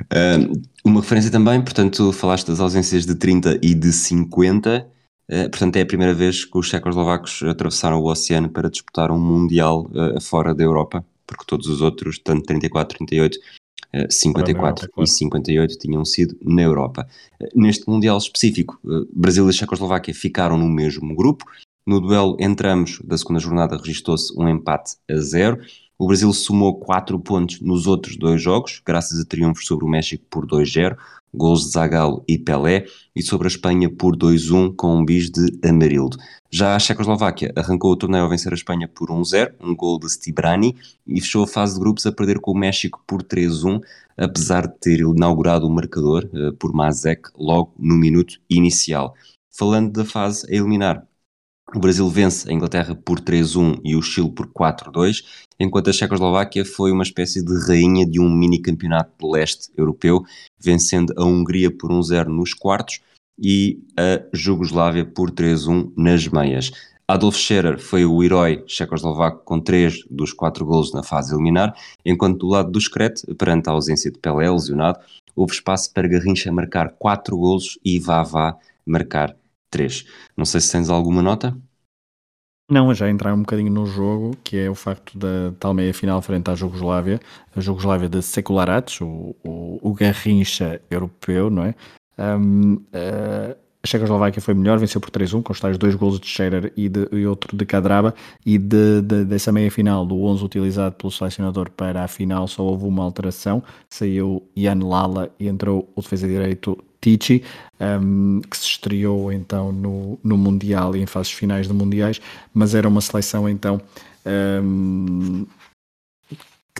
Uh, 0.05 0.59
uma 0.83 1.01
referência 1.01 1.29
também, 1.29 1.61
portanto, 1.61 2.11
falaste 2.11 2.47
das 2.47 2.59
ausências 2.59 3.05
de 3.05 3.13
30 3.13 3.59
e 3.61 3.75
de 3.75 3.93
50, 3.93 4.87
uh, 4.87 5.02
portanto, 5.49 5.75
é 5.77 5.81
a 5.81 5.85
primeira 5.85 6.13
vez 6.13 6.45
que 6.45 6.57
os 6.57 6.67
checoslovacos 6.67 7.41
atravessaram 7.43 7.99
o 7.99 8.05
oceano 8.05 8.49
para 8.49 8.69
disputar 8.69 9.11
um 9.11 9.19
Mundial 9.19 9.89
uh, 9.91 10.19
fora 10.21 10.53
da 10.53 10.63
Europa, 10.63 11.05
porque 11.25 11.45
todos 11.45 11.67
os 11.67 11.81
outros, 11.81 12.19
tanto 12.19 12.43
34, 12.45 12.97
38, 12.97 13.39
54 14.09 14.85
Europa, 14.85 15.03
e 15.03 15.07
58 15.07 15.77
tinham 15.77 16.03
sido 16.03 16.35
na 16.41 16.61
Europa. 16.61 17.07
Neste 17.55 17.87
Mundial 17.87 18.17
específico, 18.17 18.79
Brasil 19.13 19.47
e 19.49 19.53
Checoslováquia 19.53 20.13
ficaram 20.13 20.57
no 20.57 20.67
mesmo 20.67 21.15
grupo, 21.15 21.45
no 21.85 21.99
duelo 21.99 22.37
entre 22.39 22.67
ambos 22.69 22.99
da 23.03 23.17
segunda 23.17 23.39
jornada 23.39 23.77
registrou-se 23.77 24.33
um 24.37 24.47
empate 24.47 24.95
a 25.09 25.17
zero. 25.17 25.59
O 25.97 26.07
Brasil 26.07 26.31
somou 26.33 26.79
4 26.79 27.19
pontos 27.19 27.61
nos 27.61 27.87
outros 27.87 28.17
dois 28.17 28.41
jogos, 28.41 28.81
graças 28.85 29.19
a 29.19 29.25
triunfos 29.25 29.65
sobre 29.65 29.85
o 29.85 29.87
México 29.87 30.25
por 30.29 30.45
2-0, 30.45 30.97
gols 31.33 31.65
de 31.65 31.71
Zagallo 31.71 32.23
e 32.27 32.37
Pelé, 32.37 32.85
e 33.15 33.21
sobre 33.21 33.47
a 33.47 33.49
Espanha 33.49 33.89
por 33.89 34.15
2-1 34.15 34.75
com 34.75 34.97
um 34.97 35.05
bis 35.05 35.29
de 35.29 35.45
Amarildo. 35.67 36.17
Já 36.51 36.75
a 36.75 36.79
Checoslováquia 36.79 37.51
arrancou 37.55 37.91
o 37.91 37.95
torneio 37.95 38.25
a 38.25 38.27
vencer 38.27 38.51
a 38.51 38.55
Espanha 38.55 38.87
por 38.87 39.09
1-0, 39.09 39.53
um 39.59 39.75
gol 39.75 39.97
de 39.97 40.09
Stibrani, 40.11 40.75
e 41.07 41.19
fechou 41.19 41.43
a 41.43 41.47
fase 41.47 41.73
de 41.73 41.79
grupos 41.79 42.05
a 42.05 42.11
perder 42.11 42.39
com 42.39 42.51
o 42.51 42.57
México 42.57 43.01
por 43.07 43.23
3-1, 43.23 43.81
apesar 44.15 44.67
de 44.67 44.77
ter 44.79 44.99
inaugurado 44.99 45.67
o 45.67 45.71
marcador 45.71 46.29
uh, 46.33 46.53
por 46.53 46.73
Mazek 46.73 47.29
logo 47.37 47.73
no 47.79 47.95
minuto 47.95 48.39
inicial. 48.49 49.15
Falando 49.49 49.91
da 49.91 50.05
fase 50.05 50.45
a 50.47 50.55
eliminar, 50.55 51.07
o 51.75 51.79
Brasil 51.79 52.07
vence 52.09 52.49
a 52.49 52.53
Inglaterra 52.53 52.95
por 52.95 53.19
3-1 53.19 53.79
e 53.83 53.95
o 53.95 54.01
Chile 54.01 54.31
por 54.31 54.47
4-2, 54.47 55.23
enquanto 55.59 55.89
a 55.89 55.93
Checoslováquia 55.93 56.63
foi 56.63 56.91
uma 56.91 57.03
espécie 57.03 57.43
de 57.43 57.53
rainha 57.67 58.05
de 58.05 58.19
um 58.19 58.29
mini 58.29 58.61
campeonato 58.61 59.11
do 59.19 59.31
leste 59.31 59.71
europeu, 59.75 60.23
vencendo 60.59 61.13
a 61.17 61.23
Hungria 61.23 61.71
por 61.71 61.91
1-0 61.91 62.27
nos 62.27 62.53
quartos 62.53 62.99
e 63.39 63.79
a 63.97 64.23
Jugoslávia 64.31 65.05
por 65.05 65.31
3-1 65.31 65.91
nas 65.97 66.27
meias. 66.27 66.71
Adolf 67.07 67.35
Scherer 67.35 67.79
foi 67.79 68.05
o 68.05 68.23
herói 68.23 68.63
checoslovaco 68.65 69.43
com 69.43 69.59
3 69.59 70.05
dos 70.09 70.31
4 70.31 70.65
golos 70.65 70.93
na 70.93 71.03
fase 71.03 71.33
eliminar, 71.33 71.75
enquanto 72.05 72.39
do 72.39 72.47
lado 72.47 72.71
do 72.71 72.79
Screte, 72.79 73.25
perante 73.35 73.69
a 73.69 73.73
ausência 73.73 74.09
de 74.09 74.19
Pelé 74.19 74.49
lesionado, 74.49 74.99
houve 75.35 75.53
espaço 75.53 75.91
para 75.91 76.07
Garrincha 76.07 76.51
marcar 76.51 76.93
4 76.97 77.37
golos 77.37 77.77
e 77.83 77.99
Vavá 77.99 78.57
marcar 78.85 79.35
3. 79.69 80.05
Não 80.37 80.45
sei 80.45 80.61
se 80.61 80.71
tens 80.71 80.89
alguma 80.89 81.21
nota. 81.21 81.57
Não, 82.73 82.91
já 82.91 83.07
entrar 83.07 83.35
um 83.35 83.41
bocadinho 83.41 83.71
no 83.71 83.85
jogo, 83.85 84.35
que 84.43 84.57
é 84.57 84.67
o 84.67 84.73
facto 84.73 85.15
da 85.15 85.53
tal 85.59 85.75
meia 85.75 85.93
final 85.93 86.19
frente 86.23 86.49
à 86.49 86.55
Jugoslávia, 86.55 87.19
a 87.55 87.61
Jugoslávia 87.61 88.09
de 88.09 88.19
Sekularac, 88.23 89.03
o, 89.03 89.35
o, 89.43 89.79
o 89.79 89.93
Garrincha 89.93 90.81
europeu, 90.89 91.51
não 91.51 91.65
é? 91.65 91.75
Um, 92.17 92.73
uh, 92.73 93.55
a 93.83 93.87
Checoslováquia 93.87 94.41
foi 94.41 94.55
melhor, 94.55 94.79
venceu 94.79 94.99
por 94.99 95.11
3-1, 95.11 95.43
com 95.43 95.53
os 95.53 95.59
tais 95.59 95.77
dois 95.77 95.93
golos 95.93 96.19
de 96.19 96.25
Scherer 96.25 96.73
e, 96.75 96.89
de, 96.89 97.07
e 97.11 97.27
outro 97.27 97.55
de 97.55 97.63
Kadraba, 97.63 98.15
e 98.43 98.57
de, 98.57 99.03
de, 99.03 99.23
dessa 99.23 99.51
meia 99.51 99.69
final, 99.69 100.03
do 100.03 100.23
11 100.23 100.43
utilizado 100.43 100.95
pelo 100.95 101.11
selecionador 101.11 101.69
para 101.69 102.03
a 102.03 102.07
final, 102.07 102.47
só 102.47 102.63
houve 102.63 102.85
uma 102.85 103.03
alteração, 103.03 103.61
saiu 103.87 104.41
Jan 104.57 104.83
Lala 104.83 105.29
e 105.39 105.47
entrou 105.47 105.91
o 105.95 106.01
defesa 106.01 106.27
direito 106.27 106.75
Tici, 107.03 107.43
um, 107.79 108.39
que 108.49 108.57
se 108.57 108.65
estreou 108.65 109.31
então 109.31 109.71
no, 109.71 110.17
no 110.23 110.37
Mundial 110.37 110.95
e 110.95 111.01
em 111.01 111.05
fases 111.05 111.31
finais 111.31 111.67
de 111.67 111.73
Mundiais, 111.73 112.21
mas 112.53 112.73
era 112.73 112.87
uma 112.87 113.01
seleção 113.01 113.49
então 113.49 113.81
um, 114.25 115.45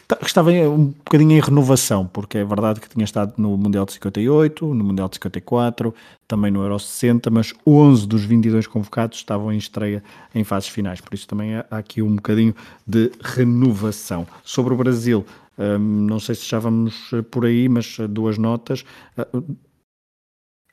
que 0.06 0.25
estava 0.25 0.51
um 0.51 0.88
bocadinho 0.88 1.32
em 1.32 1.39
renovação, 1.39 2.06
porque 2.08 2.38
é 2.38 2.46
verdade 2.46 2.80
que 2.80 2.89
tinha 2.89 3.03
estado 3.03 3.34
no 3.38 3.58
Mundial 3.58 3.86
de 3.86 3.94
58, 3.94 4.74
no 4.74 4.84
Mundial 4.84 5.08
de 5.08 5.15
54, 5.15 5.94
também 6.27 6.51
no 6.51 6.62
Euro 6.62 6.80
60, 6.80 7.30
mas 7.30 7.53
11 7.65 8.08
dos 8.08 8.24
22 8.24 8.68
convocados 8.68 9.18
estavam 9.18 9.51
em 9.51 9.58
estreia 9.58 10.03
em 10.34 10.44
fases 10.44 10.70
finais, 10.70 11.00
por 11.00 11.13
isso 11.13 11.27
também 11.27 11.56
há 11.56 11.65
aqui 11.70 12.01
um 12.01 12.15
bocadinho 12.15 12.56
de 12.86 13.12
renovação. 13.22 14.27
Sobre 14.44 14.74
o 14.74 14.77
Brasil, 14.77 15.25
um, 15.58 15.77
não 15.80 16.20
sei 16.20 16.36
se 16.36 16.48
já 16.48 16.60
vamos 16.60 17.12
por 17.30 17.46
aí, 17.46 17.70
mas 17.70 17.98
duas 18.10 18.38
notas. 18.38 18.84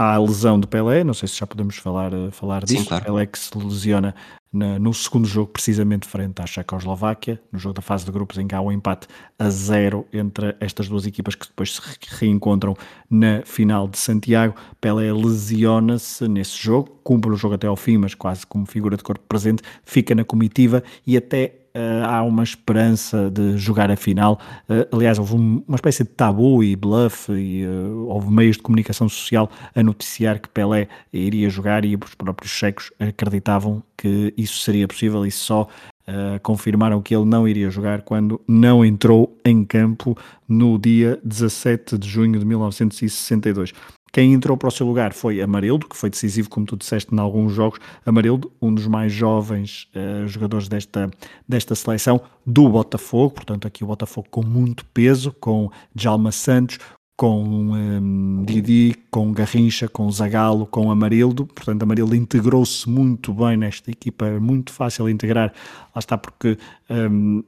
Há 0.00 0.14
a 0.14 0.18
lesão 0.18 0.58
de 0.58 0.66
Pelé, 0.66 1.04
não 1.04 1.12
sei 1.12 1.28
se 1.28 1.38
já 1.38 1.46
podemos 1.46 1.76
falar, 1.76 2.10
eh, 2.14 2.30
falar 2.30 2.64
disso. 2.64 2.86
Claro. 2.86 3.04
Pelé 3.04 3.26
que 3.26 3.38
se 3.38 3.50
lesiona 3.58 4.14
na, 4.50 4.78
no 4.78 4.94
segundo 4.94 5.28
jogo, 5.28 5.52
precisamente 5.52 6.08
frente 6.08 6.40
à 6.40 6.46
Checoslováquia, 6.46 7.38
no 7.52 7.58
jogo 7.58 7.74
da 7.74 7.82
fase 7.82 8.06
de 8.06 8.10
grupos 8.10 8.38
em 8.38 8.46
que 8.48 8.54
há 8.54 8.62
um 8.62 8.72
empate 8.72 9.06
a 9.38 9.50
zero 9.50 10.06
entre 10.10 10.56
estas 10.58 10.88
duas 10.88 11.04
equipas 11.04 11.34
que 11.34 11.46
depois 11.46 11.74
se 11.74 11.82
reencontram 12.18 12.74
na 13.10 13.42
final 13.44 13.86
de 13.86 13.98
Santiago. 13.98 14.54
Pelé 14.80 15.12
lesiona-se 15.12 16.26
nesse 16.26 16.56
jogo, 16.56 16.98
cumpre 17.04 17.30
o 17.30 17.36
jogo 17.36 17.56
até 17.56 17.66
ao 17.66 17.76
fim, 17.76 17.98
mas 17.98 18.14
quase 18.14 18.46
como 18.46 18.64
figura 18.64 18.96
de 18.96 19.02
corpo 19.02 19.24
presente, 19.28 19.62
fica 19.84 20.14
na 20.14 20.24
comitiva 20.24 20.82
e 21.06 21.14
até 21.14 21.59
uh, 21.74 22.04
há 22.04 22.22
uma 22.22 22.42
esperança 22.42 23.30
de 23.30 23.56
jogar 23.56 23.90
a 23.90 23.96
final. 23.96 24.40
Uh, 24.68 24.96
aliás, 24.96 25.18
houve 25.18 25.34
um, 25.34 25.62
uma 25.66 25.76
espécie 25.76 26.04
de 26.04 26.10
tabu 26.10 26.62
e 26.62 26.76
bluff, 26.76 27.32
e 27.32 27.66
uh, 27.66 28.06
houve 28.08 28.30
meios 28.30 28.56
de 28.56 28.62
comunicação 28.62 29.08
social 29.08 29.50
a 29.74 29.82
noticiar 29.82 30.40
que 30.40 30.48
Pelé 30.48 30.88
iria 31.12 31.48
jogar 31.48 31.84
e 31.84 31.96
os 31.96 32.14
próprios 32.14 32.52
checos 32.52 32.92
acreditavam 32.98 33.82
que 33.96 34.32
isso 34.36 34.58
seria 34.58 34.86
possível 34.88 35.24
e 35.26 35.30
só 35.30 35.66
Uh, 36.08 36.40
confirmaram 36.42 37.00
que 37.00 37.14
ele 37.14 37.24
não 37.24 37.46
iria 37.46 37.70
jogar 37.70 38.02
quando 38.02 38.40
não 38.48 38.84
entrou 38.84 39.38
em 39.44 39.64
campo 39.64 40.18
no 40.48 40.76
dia 40.76 41.20
17 41.22 41.96
de 41.96 42.08
junho 42.08 42.36
de 42.36 42.44
1962. 42.44 43.72
Quem 44.12 44.32
entrou 44.32 44.56
para 44.56 44.68
o 44.68 44.70
seu 44.70 44.86
lugar 44.86 45.12
foi 45.12 45.40
Amarildo, 45.40 45.88
que 45.88 45.96
foi 45.96 46.10
decisivo, 46.10 46.48
como 46.48 46.66
tu 46.66 46.76
disseste, 46.76 47.14
em 47.14 47.18
alguns 47.18 47.52
jogos. 47.52 47.78
Amarildo, 48.04 48.50
um 48.60 48.74
dos 48.74 48.86
mais 48.86 49.12
jovens 49.12 49.88
uh, 49.94 50.26
jogadores 50.26 50.68
desta, 50.68 51.10
desta 51.48 51.74
seleção, 51.74 52.20
do 52.44 52.68
Botafogo, 52.68 53.34
portanto, 53.34 53.68
aqui 53.68 53.84
o 53.84 53.86
Botafogo 53.86 54.28
com 54.30 54.44
muito 54.44 54.84
peso, 54.86 55.32
com 55.40 55.70
Djalma 55.94 56.32
Santos, 56.32 56.78
com 57.20 57.44
um, 57.44 58.44
Didi, 58.46 58.96
com 59.10 59.30
Garrincha, 59.30 59.86
com 59.86 60.10
Zagalo, 60.10 60.64
com 60.64 60.90
Amarildo. 60.90 61.44
Portanto, 61.46 61.82
Amarildo 61.82 62.16
integrou-se 62.16 62.88
muito 62.88 63.34
bem 63.34 63.58
nesta 63.58 63.90
equipa, 63.90 64.24
é 64.26 64.38
muito 64.38 64.72
fácil 64.72 65.06
integrar. 65.06 65.52
Lá 65.94 65.98
está 65.98 66.16
porque. 66.16 66.56
Um, 66.88 67.44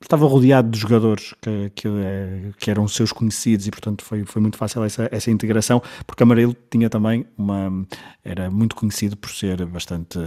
estava 0.00 0.26
rodeado 0.26 0.70
de 0.70 0.78
jogadores 0.78 1.34
que, 1.40 1.70
que, 1.74 1.88
eh, 1.88 2.50
que, 2.58 2.70
eram 2.70 2.86
seus 2.86 3.12
conhecidos 3.12 3.66
e 3.66 3.70
portanto 3.70 4.04
foi, 4.04 4.24
foi 4.24 4.40
muito 4.40 4.56
fácil 4.56 4.84
essa, 4.84 5.08
essa 5.10 5.30
integração 5.30 5.82
porque 6.06 6.22
Amarelo 6.22 6.56
tinha 6.70 6.88
também 6.88 7.26
uma 7.36 7.86
era 8.24 8.50
muito 8.50 8.76
conhecido 8.76 9.16
por 9.16 9.30
ser 9.30 9.64
bastante 9.66 10.18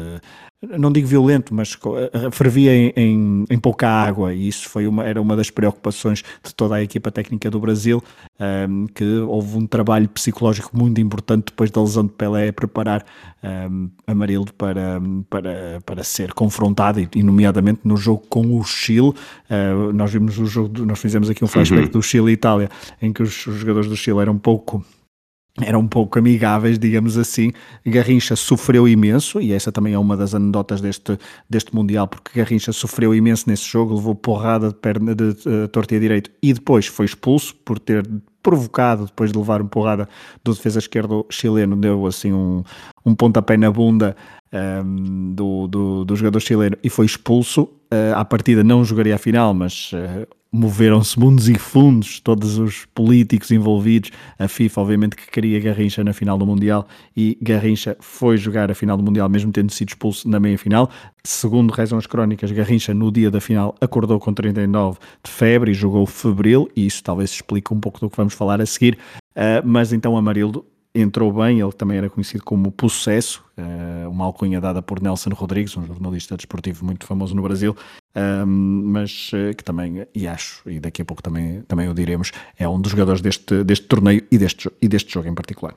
não 0.61 0.91
digo 0.91 1.07
violento, 1.07 1.55
mas 1.55 1.77
eh, 2.13 2.31
fervia 2.31 2.71
em, 2.75 2.93
em, 2.95 3.45
em, 3.49 3.59
pouca 3.59 3.89
água 3.89 4.31
e 4.33 4.47
isso 4.47 4.69
foi 4.69 4.85
uma, 4.85 5.03
era 5.03 5.19
uma 5.19 5.35
das 5.35 5.49
preocupações 5.49 6.23
de 6.43 6.53
toda 6.53 6.75
a 6.75 6.83
equipa 6.83 7.11
técnica 7.11 7.49
do 7.49 7.59
Brasil, 7.59 8.03
um, 8.39 8.43
ehm, 8.43 8.85
que 8.93 9.03
houve 9.03 9.57
um 9.57 9.65
trabalho 9.65 10.07
psicológico 10.09 10.77
muito 10.77 11.01
importante 11.01 11.45
depois 11.47 11.71
da 11.71 11.81
lesão 11.81 12.05
de 12.05 12.11
Pelé 12.11 12.49
a 12.49 12.53
preparar 12.53 13.03
um, 13.43 13.47
ehm, 13.47 13.89
Amarildo 14.05 14.53
para, 14.53 15.01
para, 15.29 15.81
para 15.83 16.03
ser 16.03 16.33
confrontado 16.33 16.99
e, 16.99 17.23
nomeadamente 17.23 17.81
no 17.83 17.97
jogo 17.97 18.23
com 18.29 18.59
o 18.59 18.63
Chile, 18.63 19.09
uh, 19.09 19.93
nós 19.93 20.11
vimos 20.11 20.37
o 20.37 20.45
jogo, 20.45 20.85
nós 20.85 20.99
fizemos 20.99 21.29
aqui 21.29 21.43
um 21.43 21.47
flashback 21.47 21.85
uhum. 21.85 21.91
do 21.91 22.03
Chile 22.03 22.29
e 22.29 22.33
Itália, 22.33 22.69
em 23.01 23.11
que 23.11 23.23
os, 23.23 23.47
os 23.47 23.55
jogadores 23.55 23.89
do 23.89 23.95
Chile 23.95 24.19
eram 24.19 24.33
um 24.33 24.39
pouco 24.39 24.85
eram 25.61 25.79
um 25.79 25.87
pouco 25.87 26.19
amigáveis, 26.19 26.77
digamos 26.77 27.17
assim. 27.17 27.51
Garrincha 27.85 28.35
sofreu 28.35 28.87
imenso, 28.87 29.39
e 29.41 29.53
essa 29.53 29.71
também 29.71 29.93
é 29.93 29.99
uma 29.99 30.17
das 30.17 30.33
anedotas 30.33 30.81
deste, 30.81 31.17
deste 31.49 31.73
Mundial, 31.75 32.07
porque 32.07 32.39
Garrincha 32.39 32.71
sofreu 32.71 33.13
imenso 33.13 33.49
nesse 33.49 33.65
jogo, 33.67 33.95
levou 33.95 34.15
porrada 34.15 34.69
de 34.69 34.75
perna 34.75 35.15
de, 35.15 35.33
de, 35.33 35.43
de 35.43 35.67
torta 35.69 35.99
direito 35.99 36.31
e 36.41 36.53
depois 36.53 36.87
foi 36.87 37.05
expulso 37.05 37.55
por 37.55 37.79
ter 37.79 38.07
provocado, 38.41 39.05
depois 39.05 39.31
de 39.31 39.37
levar 39.37 39.61
uma 39.61 39.69
porrada 39.69 40.09
do 40.43 40.53
defesa 40.53 40.79
esquerdo 40.79 41.25
chileno, 41.29 41.75
deu 41.75 42.05
assim 42.07 42.33
um, 42.33 42.63
um 43.05 43.13
pontapé 43.13 43.55
na 43.55 43.71
bunda 43.71 44.15
um, 44.51 45.33
do, 45.33 45.67
do, 45.67 46.05
do 46.05 46.15
jogador 46.15 46.39
chileno 46.39 46.77
e 46.83 46.89
foi 46.89 47.05
expulso. 47.05 47.63
Uh, 47.93 48.15
à 48.15 48.23
partida 48.23 48.63
não 48.63 48.85
jogaria 48.85 49.15
a 49.15 49.17
final, 49.17 49.53
mas 49.53 49.91
uh, 49.93 50.25
moveram-se 50.53 51.17
mundos 51.17 51.47
e 51.47 51.55
fundos, 51.55 52.19
todos 52.19 52.57
os 52.57 52.85
políticos 52.93 53.51
envolvidos. 53.51 54.11
A 54.37 54.47
FIFA, 54.47 54.81
obviamente, 54.81 55.15
que 55.15 55.31
queria 55.31 55.59
Garrincha 55.59 56.03
na 56.03 56.11
final 56.11 56.37
do 56.37 56.45
Mundial 56.45 56.87
e 57.15 57.37
Garrincha 57.41 57.95
foi 58.01 58.37
jogar 58.37 58.69
a 58.69 58.75
final 58.75 58.97
do 58.97 59.03
Mundial, 59.03 59.29
mesmo 59.29 59.51
tendo 59.51 59.71
sido 59.71 59.89
expulso 59.89 60.27
na 60.27 60.39
meia-final. 60.39 60.89
Segundo 61.23 61.71
rezam 61.71 61.97
as 61.97 62.05
crónicas, 62.05 62.51
Garrincha 62.51 62.93
no 62.93 63.11
dia 63.11 63.31
da 63.31 63.39
final 63.39 63.75
acordou 63.79 64.19
com 64.19 64.33
39 64.33 64.99
de 65.23 65.31
febre 65.31 65.71
e 65.71 65.73
jogou 65.73 66.05
febril, 66.05 66.69
e 66.75 66.85
isso 66.85 67.01
talvez 67.01 67.31
explique 67.31 67.73
um 67.73 67.79
pouco 67.79 67.99
do 68.01 68.09
que 68.09 68.17
vamos 68.17 68.33
falar 68.33 68.59
a 68.59 68.65
seguir. 68.65 68.97
Uh, 69.31 69.65
mas 69.65 69.93
então 69.93 70.17
Amarildo 70.17 70.65
entrou 70.93 71.31
bem, 71.31 71.61
ele 71.61 71.71
também 71.71 71.97
era 71.97 72.09
conhecido 72.09 72.43
como 72.43 72.69
Possesso, 72.71 73.43
uh, 73.57 74.09
uma 74.09 74.25
alcunha 74.25 74.59
dada 74.59 74.81
por 74.81 75.01
Nelson 75.01 75.29
Rodrigues, 75.29 75.77
um 75.77 75.85
jornalista 75.85 76.35
desportivo 76.35 76.85
muito 76.85 77.05
famoso 77.05 77.33
no 77.33 77.41
Brasil, 77.41 77.75
mas 78.45 79.31
uh, 79.33 79.55
que 79.55 79.63
também, 79.63 80.05
e 80.13 80.27
acho, 80.27 80.69
e 80.69 80.79
daqui 80.79 81.01
a 81.01 81.05
pouco 81.05 81.23
também, 81.23 81.61
também 81.63 81.87
o 81.87 81.93
diremos, 81.93 82.31
é 82.57 82.67
um 82.67 82.79
dos 82.79 82.91
jogadores 82.91 83.21
deste, 83.21 83.63
deste 83.63 83.87
torneio 83.87 84.25
e 84.31 84.37
deste, 84.37 84.69
e 84.81 84.87
deste 84.87 85.13
jogo 85.13 85.27
em 85.27 85.35
particular. 85.35 85.75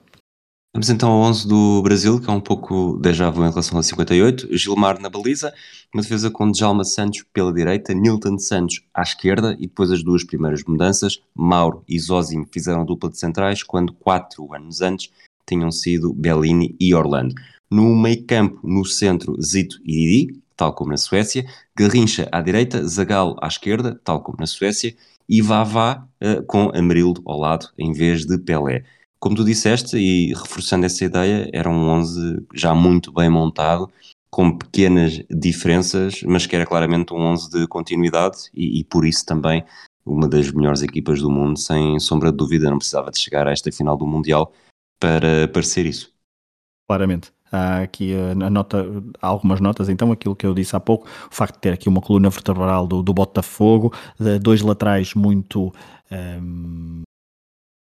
Vamos 0.74 0.90
então 0.90 1.08
ao 1.08 1.20
11 1.20 1.46
do 1.46 1.82
Brasil, 1.82 2.20
que 2.20 2.28
é 2.28 2.32
um 2.32 2.40
pouco 2.40 2.98
déjà 3.00 3.30
vu 3.30 3.44
em 3.44 3.48
relação 3.48 3.78
a 3.78 3.82
58. 3.82 4.48
Gilmar 4.56 5.00
na 5.00 5.08
baliza, 5.08 5.54
uma 5.94 6.02
defesa 6.02 6.28
com 6.32 6.50
Djalma 6.50 6.82
Santos 6.82 7.24
pela 7.32 7.52
direita, 7.52 7.94
Nilton 7.94 8.36
Santos 8.38 8.82
à 8.92 9.02
esquerda 9.02 9.54
e 9.60 9.68
depois 9.68 9.92
as 9.92 10.02
duas 10.02 10.24
primeiras 10.24 10.64
mudanças, 10.64 11.22
Mauro 11.32 11.84
e 11.88 11.96
Zózimo 12.00 12.48
fizeram 12.52 12.84
dupla 12.84 13.08
de 13.08 13.16
centrais, 13.16 13.62
quando 13.62 13.92
quatro 13.92 14.52
anos 14.52 14.80
antes 14.80 15.12
tinham 15.48 15.70
sido 15.70 16.12
Bellini 16.12 16.74
e 16.80 16.92
Orlando. 16.92 17.36
No 17.70 17.94
meio 17.94 18.24
campo, 18.24 18.58
no 18.64 18.84
centro, 18.84 19.40
Zito 19.40 19.78
e 19.84 19.92
Didi, 19.92 20.43
tal 20.56 20.73
como 20.73 20.90
na 20.90 20.96
Suécia, 20.96 21.44
Garrincha 21.76 22.28
à 22.32 22.40
direita, 22.40 22.87
Zagal 22.87 23.37
à 23.40 23.46
esquerda, 23.46 24.00
tal 24.04 24.20
como 24.23 24.38
na 24.38 24.46
Suécia, 24.46 24.94
e 25.28 25.40
Vavá 25.40 26.06
uh, 26.23 26.42
com 26.44 26.70
Amarildo 26.75 27.23
ao 27.26 27.38
lado, 27.38 27.68
em 27.78 27.92
vez 27.92 28.26
de 28.26 28.38
Pelé 28.38 28.84
como 29.25 29.37
tu 29.37 29.42
disseste, 29.42 29.96
e 29.96 30.34
reforçando 30.34 30.84
essa 30.84 31.02
ideia, 31.02 31.49
era 31.50 31.70
um 31.70 31.88
11 31.88 32.46
já 32.52 32.75
muito 32.75 33.11
bem 33.11 33.30
montado, 33.30 33.90
com 34.30 34.58
pequenas 34.58 35.25
diferenças, 35.30 36.23
mas 36.25 36.44
que 36.44 36.54
era 36.54 36.66
claramente 36.66 37.14
um 37.14 37.20
11 37.20 37.49
de 37.49 37.66
continuidade 37.66 38.50
e, 38.52 38.80
e, 38.80 38.84
por 38.84 39.06
isso 39.06 39.25
também 39.25 39.64
uma 40.04 40.28
das 40.28 40.52
melhores 40.52 40.82
equipas 40.82 41.23
do 41.23 41.30
mundo, 41.30 41.58
sem 41.58 41.99
sombra 41.99 42.30
de 42.30 42.37
dúvida, 42.37 42.68
não 42.68 42.76
precisava 42.76 43.11
de 43.11 43.18
chegar 43.18 43.49
a 43.49 43.52
esta 43.52 43.73
final 43.73 43.96
do 43.96 44.06
Mundial 44.06 44.52
para 45.00 45.49
parecer 45.49 45.87
isso. 45.87 46.12
Claramente. 46.87 47.32
Aqui 47.82 48.14
a 48.14 48.50
nota, 48.50 48.84
algumas 49.20 49.61
notas, 49.61 49.88
então 49.88 50.11
aquilo 50.11 50.34
que 50.34 50.46
eu 50.46 50.54
disse 50.54 50.75
há 50.75 50.80
pouco, 50.80 51.06
o 51.06 51.34
facto 51.34 51.54
de 51.54 51.61
ter 51.61 51.73
aqui 51.73 51.88
uma 51.88 52.00
coluna 52.00 52.28
vertebral 52.28 52.87
do, 52.87 53.02
do 53.02 53.14
Botafogo, 53.14 53.92
dois 54.40 54.61
laterais 54.61 55.14
muito 55.14 55.73
um, 56.11 57.02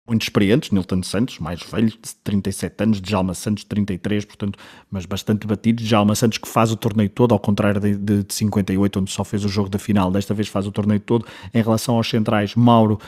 muito 0.06 0.22
experientes, 0.22 0.70
Nilton 0.70 1.02
Santos, 1.02 1.38
mais 1.38 1.62
velho, 1.62 1.88
de 1.88 2.14
37 2.22 2.82
anos, 2.82 3.00
Djalma 3.00 3.32
Santos, 3.32 3.64
33, 3.64 4.26
portanto, 4.26 4.58
mas 4.90 5.06
bastante 5.06 5.46
batido. 5.46 5.82
Djalma 5.82 6.14
Santos 6.14 6.36
que 6.38 6.46
faz 6.46 6.70
o 6.70 6.76
torneio 6.76 7.08
todo, 7.08 7.32
ao 7.32 7.38
contrário 7.38 7.80
de, 7.80 7.96
de, 7.96 8.22
de, 8.22 8.34
58, 8.34 9.00
onde 9.00 9.10
só 9.10 9.24
fez 9.24 9.44
o 9.44 9.48
jogo 9.48 9.70
da 9.70 9.78
final, 9.78 10.10
desta 10.10 10.34
vez 10.34 10.48
faz 10.48 10.66
o 10.66 10.72
torneio 10.72 11.00
todo. 11.00 11.24
Em 11.54 11.62
relação 11.62 11.96
aos 11.96 12.08
centrais, 12.08 12.54
Mauro 12.54 13.00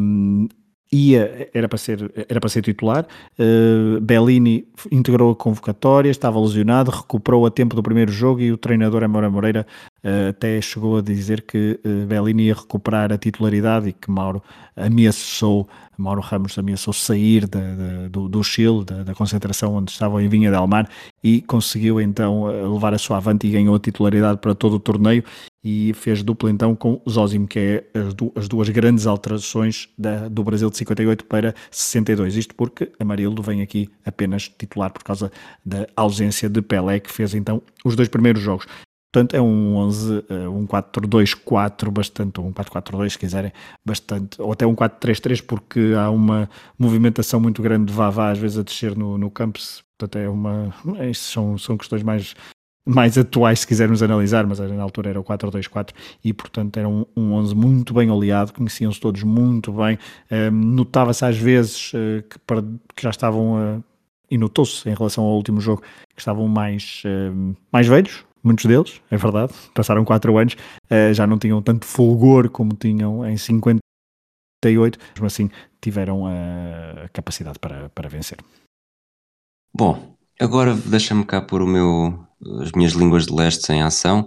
um, 0.00 0.48
ia, 0.92 1.48
era 1.54 1.68
para 1.68 1.78
ser, 1.78 2.10
era 2.28 2.40
para 2.40 2.48
ser 2.48 2.62
titular. 2.62 3.06
Uh, 3.38 4.00
Bellini 4.00 4.66
integrou 4.90 5.30
a 5.30 5.36
convocatória, 5.36 6.10
estava 6.10 6.40
lesionado, 6.40 6.90
recuperou 6.90 7.46
a 7.46 7.50
tempo 7.50 7.76
do 7.76 7.82
primeiro 7.82 8.10
jogo 8.10 8.40
e 8.40 8.50
o 8.50 8.56
treinador 8.56 9.04
Amora 9.04 9.30
Moreira 9.30 9.66
uh, 10.02 10.30
até 10.30 10.60
chegou 10.60 10.98
a 10.98 11.02
dizer 11.02 11.42
que 11.42 11.78
uh, 11.84 12.06
Bellini 12.06 12.44
ia 12.44 12.54
recuperar 12.54 13.12
a 13.12 13.18
titularidade 13.18 13.90
e 13.90 13.92
que 13.92 14.10
Mauro 14.10 14.42
ameaçou, 14.74 15.68
Mauro 15.96 16.20
Ramos 16.20 16.58
ameaçou 16.58 16.92
sair 16.92 17.46
da, 17.46 17.60
da, 17.60 18.08
do, 18.08 18.28
do 18.28 18.42
Chile, 18.42 18.84
da, 18.84 19.04
da, 19.04 19.14
concentração 19.14 19.74
onde 19.74 19.92
estavam 19.92 20.20
em 20.20 20.28
Vinha 20.28 20.50
del 20.50 20.66
Mar 20.66 20.88
e 21.22 21.40
conseguiu 21.42 22.00
então 22.00 22.46
levar 22.72 22.94
a 22.94 22.98
sua 22.98 23.18
avante 23.18 23.46
e 23.46 23.50
ganhou 23.50 23.74
a 23.74 23.78
titularidade 23.78 24.38
para 24.38 24.54
todo 24.54 24.74
o 24.74 24.80
torneio 24.80 25.22
e 25.62 25.92
fez 25.94 26.22
dupla 26.22 26.50
então 26.50 26.74
com 26.74 27.00
Zózimo, 27.08 27.46
que 27.46 27.58
é 27.58 27.98
as, 27.98 28.14
du 28.14 28.32
as 28.34 28.48
duas 28.48 28.68
grandes 28.70 29.06
alterações 29.06 29.88
da, 29.96 30.28
do 30.28 30.42
Brasil 30.42 30.70
de 30.70 30.76
58 30.78 31.24
para 31.26 31.54
62. 31.70 32.36
Isto 32.36 32.54
porque 32.54 32.90
Amarildo 32.98 33.42
vem 33.42 33.60
aqui 33.60 33.88
apenas 34.04 34.48
titular 34.48 34.90
por 34.90 35.02
causa 35.02 35.30
da 35.64 35.86
ausência 35.94 36.48
de 36.48 36.62
Pelé, 36.62 37.00
que 37.00 37.10
fez 37.10 37.34
então 37.34 37.62
os 37.84 37.94
dois 37.94 38.08
primeiros 38.08 38.42
jogos. 38.42 38.66
Portanto, 39.12 39.34
é 39.34 39.40
um 39.40 39.74
11, 39.74 40.24
eh, 40.28 40.48
um 40.48 40.66
4-2-4 40.68 41.90
bastante, 41.90 42.40
um 42.40 42.52
4-4-2 42.52 43.10
se 43.10 43.18
quiserem, 43.18 43.52
bastante, 43.84 44.40
ou 44.40 44.52
até 44.52 44.64
um 44.64 44.74
4-3-3 44.74 45.42
porque 45.44 45.94
há 45.98 46.08
uma 46.10 46.48
movimentação 46.78 47.40
muito 47.40 47.60
grande 47.60 47.86
de 47.86 47.92
Vavá 47.92 48.30
às 48.30 48.38
vezes 48.38 48.58
a 48.58 48.62
descer 48.62 48.96
no, 48.96 49.18
no 49.18 49.28
campo, 49.28 49.58
portanto 49.98 50.16
é 50.22 50.28
uma, 50.28 50.72
é, 50.96 51.12
são, 51.12 51.58
são 51.58 51.76
questões 51.76 52.04
mais 52.04 52.36
mais 52.90 53.16
atuais, 53.16 53.60
se 53.60 53.66
quisermos 53.66 54.02
analisar, 54.02 54.44
mas 54.46 54.58
na 54.58 54.82
altura 54.82 55.10
era 55.10 55.20
o 55.20 55.24
4-2-4 55.24 55.90
e, 56.24 56.32
portanto, 56.32 56.76
era 56.76 56.88
um, 56.88 57.06
um 57.16 57.32
11 57.34 57.54
muito 57.54 57.94
bem 57.94 58.10
oleado, 58.10 58.52
conheciam-se 58.52 58.98
todos 58.98 59.22
muito 59.22 59.72
bem. 59.72 59.96
Um, 60.30 60.50
Notava-se 60.50 61.24
às 61.24 61.36
vezes 61.36 61.92
uh, 61.94 62.22
que, 62.28 62.38
para, 62.40 62.62
que, 62.62 63.02
já 63.02 63.10
estavam, 63.10 63.76
uh, 63.78 63.84
e 64.28 64.36
notou-se 64.36 64.88
em 64.88 64.94
relação 64.94 65.24
ao 65.24 65.36
último 65.36 65.60
jogo, 65.60 65.82
que 65.82 66.20
estavam 66.20 66.48
mais, 66.48 67.02
uh, 67.04 67.56
mais 67.72 67.86
velhos, 67.86 68.24
muitos 68.42 68.64
deles, 68.64 69.00
é 69.10 69.16
verdade, 69.16 69.52
passaram 69.72 70.04
4 70.04 70.36
anos, 70.36 70.56
já 71.12 71.26
não 71.26 71.38
tinham 71.38 71.62
tanto 71.62 71.86
fulgor 71.86 72.50
como 72.50 72.74
tinham 72.74 73.24
em 73.28 73.36
58, 73.36 74.98
mas 75.20 75.32
assim 75.32 75.48
tiveram 75.80 76.26
a 76.26 77.08
capacidade 77.12 77.58
para, 77.58 77.88
para 77.90 78.08
vencer. 78.08 78.38
Bom, 79.72 80.16
agora 80.40 80.74
deixa-me 80.74 81.24
cá 81.24 81.40
pôr 81.40 81.62
o 81.62 81.66
meu 81.66 82.26
as 82.62 82.72
minhas 82.72 82.92
línguas 82.92 83.26
de 83.26 83.34
leste 83.34 83.70
em 83.72 83.82
ação. 83.82 84.24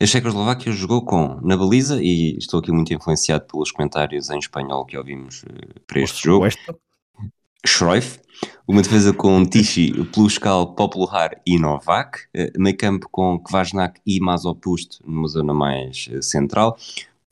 A 0.00 0.06
Checoslováquia 0.06 0.72
jogou 0.72 1.02
com, 1.02 1.40
na 1.42 1.56
baliza, 1.56 2.02
e 2.02 2.36
estou 2.36 2.60
aqui 2.60 2.70
muito 2.70 2.92
influenciado 2.92 3.44
pelos 3.50 3.70
comentários 3.70 4.30
em 4.30 4.38
espanhol 4.38 4.84
que 4.84 4.96
ouvimos 4.96 5.42
uh, 5.42 5.80
para 5.86 6.00
este 6.00 6.22
jogo. 6.22 6.46
Schreif, 7.66 8.20
uma 8.68 8.82
defesa 8.82 9.12
com 9.14 9.42
Tichy, 9.46 10.04
Pluskal, 10.12 10.74
Populuhar 10.74 11.40
e 11.46 11.58
Novak, 11.58 12.18
uh, 12.36 12.60
meio 12.60 12.76
campo 12.76 13.08
com 13.10 13.38
Kvasnak 13.38 14.00
e 14.06 14.20
Mazopust 14.20 14.98
numa 15.04 15.28
zona 15.28 15.54
mais 15.54 16.08
uh, 16.12 16.22
central, 16.22 16.76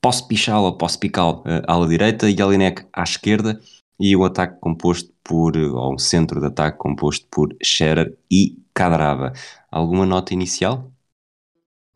Pospichal 0.01 0.65
ou 0.65 0.73
Pospical 0.73 1.45
à 1.69 1.87
direita, 1.87 2.29
Jelinek 2.29 2.85
à 2.93 3.05
esquerda 3.05 3.61
e 4.01 4.17
o 4.17 4.25
ataque 4.25 4.59
composto 4.61 5.13
por, 5.23 5.57
ou 5.57 5.95
um 5.95 5.99
centro 5.99 6.41
de 6.41 6.47
ataque 6.47 6.77
composto 6.77 7.25
por 7.31 7.55
Scherer 7.63 8.13
e 8.29 8.59
Cadrava. 8.75 9.33
Alguma 9.73 10.05
nota 10.05 10.35
inicial? 10.35 10.93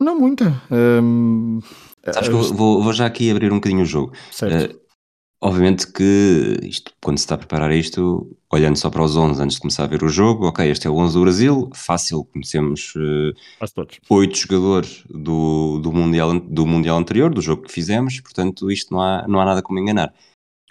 Não 0.00 0.18
muita. 0.18 0.62
Um, 0.70 1.60
Sabes 2.02 2.28
que 2.28 2.34
eu 2.34 2.42
vou, 2.54 2.82
vou, 2.82 2.92
já 2.92 3.04
aqui 3.04 3.30
abrir 3.30 3.52
um 3.52 3.56
bocadinho 3.56 3.82
o 3.82 3.86
jogo. 3.86 4.12
Certo. 4.30 4.74
Uh, 4.74 4.80
obviamente 5.40 5.90
que 5.92 6.58
isto, 6.62 6.92
quando 7.02 7.18
se 7.18 7.24
está 7.24 7.34
a 7.34 7.38
preparar 7.38 7.70
isto, 7.72 8.34
olhando 8.50 8.76
só 8.76 8.88
para 8.88 9.02
os 9.02 9.16
11 9.16 9.42
antes 9.42 9.56
de 9.56 9.60
começar 9.60 9.84
a 9.84 9.88
ver 9.88 10.02
o 10.02 10.08
jogo, 10.08 10.46
ok, 10.46 10.70
este 10.70 10.86
é 10.86 10.90
o 10.90 10.96
11 10.96 11.14
do 11.14 11.20
Brasil, 11.20 11.70
fácil, 11.74 12.24
conhecemos 12.24 12.94
uh, 12.96 13.34
oito 14.10 14.38
jogadores 14.38 15.04
do, 15.10 15.78
do, 15.80 15.92
mundial, 15.92 16.40
do 16.40 16.66
Mundial 16.66 16.96
anterior, 16.96 17.32
do 17.32 17.42
jogo 17.42 17.62
que 17.62 17.72
fizemos, 17.72 18.20
portanto 18.20 18.70
isto 18.70 18.92
não 18.92 19.00
há, 19.00 19.26
não 19.28 19.40
há 19.40 19.44
nada 19.44 19.62
como 19.62 19.78
enganar. 19.78 20.14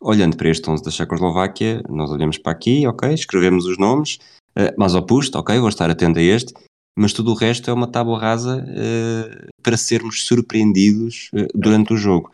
Olhando 0.01 0.37
para 0.37 0.49
este 0.49 0.69
11 0.69 0.83
da 0.83 0.91
Checoslováquia, 0.91 1.83
nós 1.87 2.11
olhamos 2.11 2.37
para 2.37 2.51
aqui, 2.51 2.85
ok, 2.87 3.13
escrevemos 3.13 3.65
os 3.65 3.77
nomes, 3.77 4.15
uh, 4.57 4.73
mas 4.77 4.95
oposto, 4.95 5.37
ok, 5.37 5.59
vou 5.59 5.69
estar 5.69 5.89
atento 5.89 6.19
a 6.19 6.21
este, 6.21 6.53
mas 6.97 7.11
tudo 7.11 7.31
o 7.31 7.35
resto 7.35 7.69
é 7.69 7.73
uma 7.73 7.91
tábua 7.91 8.19
rasa 8.19 8.63
uh, 8.63 9.47
para 9.61 9.77
sermos 9.77 10.25
surpreendidos 10.25 11.29
uh, 11.33 11.47
durante 11.53 11.93
o 11.93 11.97
jogo. 11.97 12.31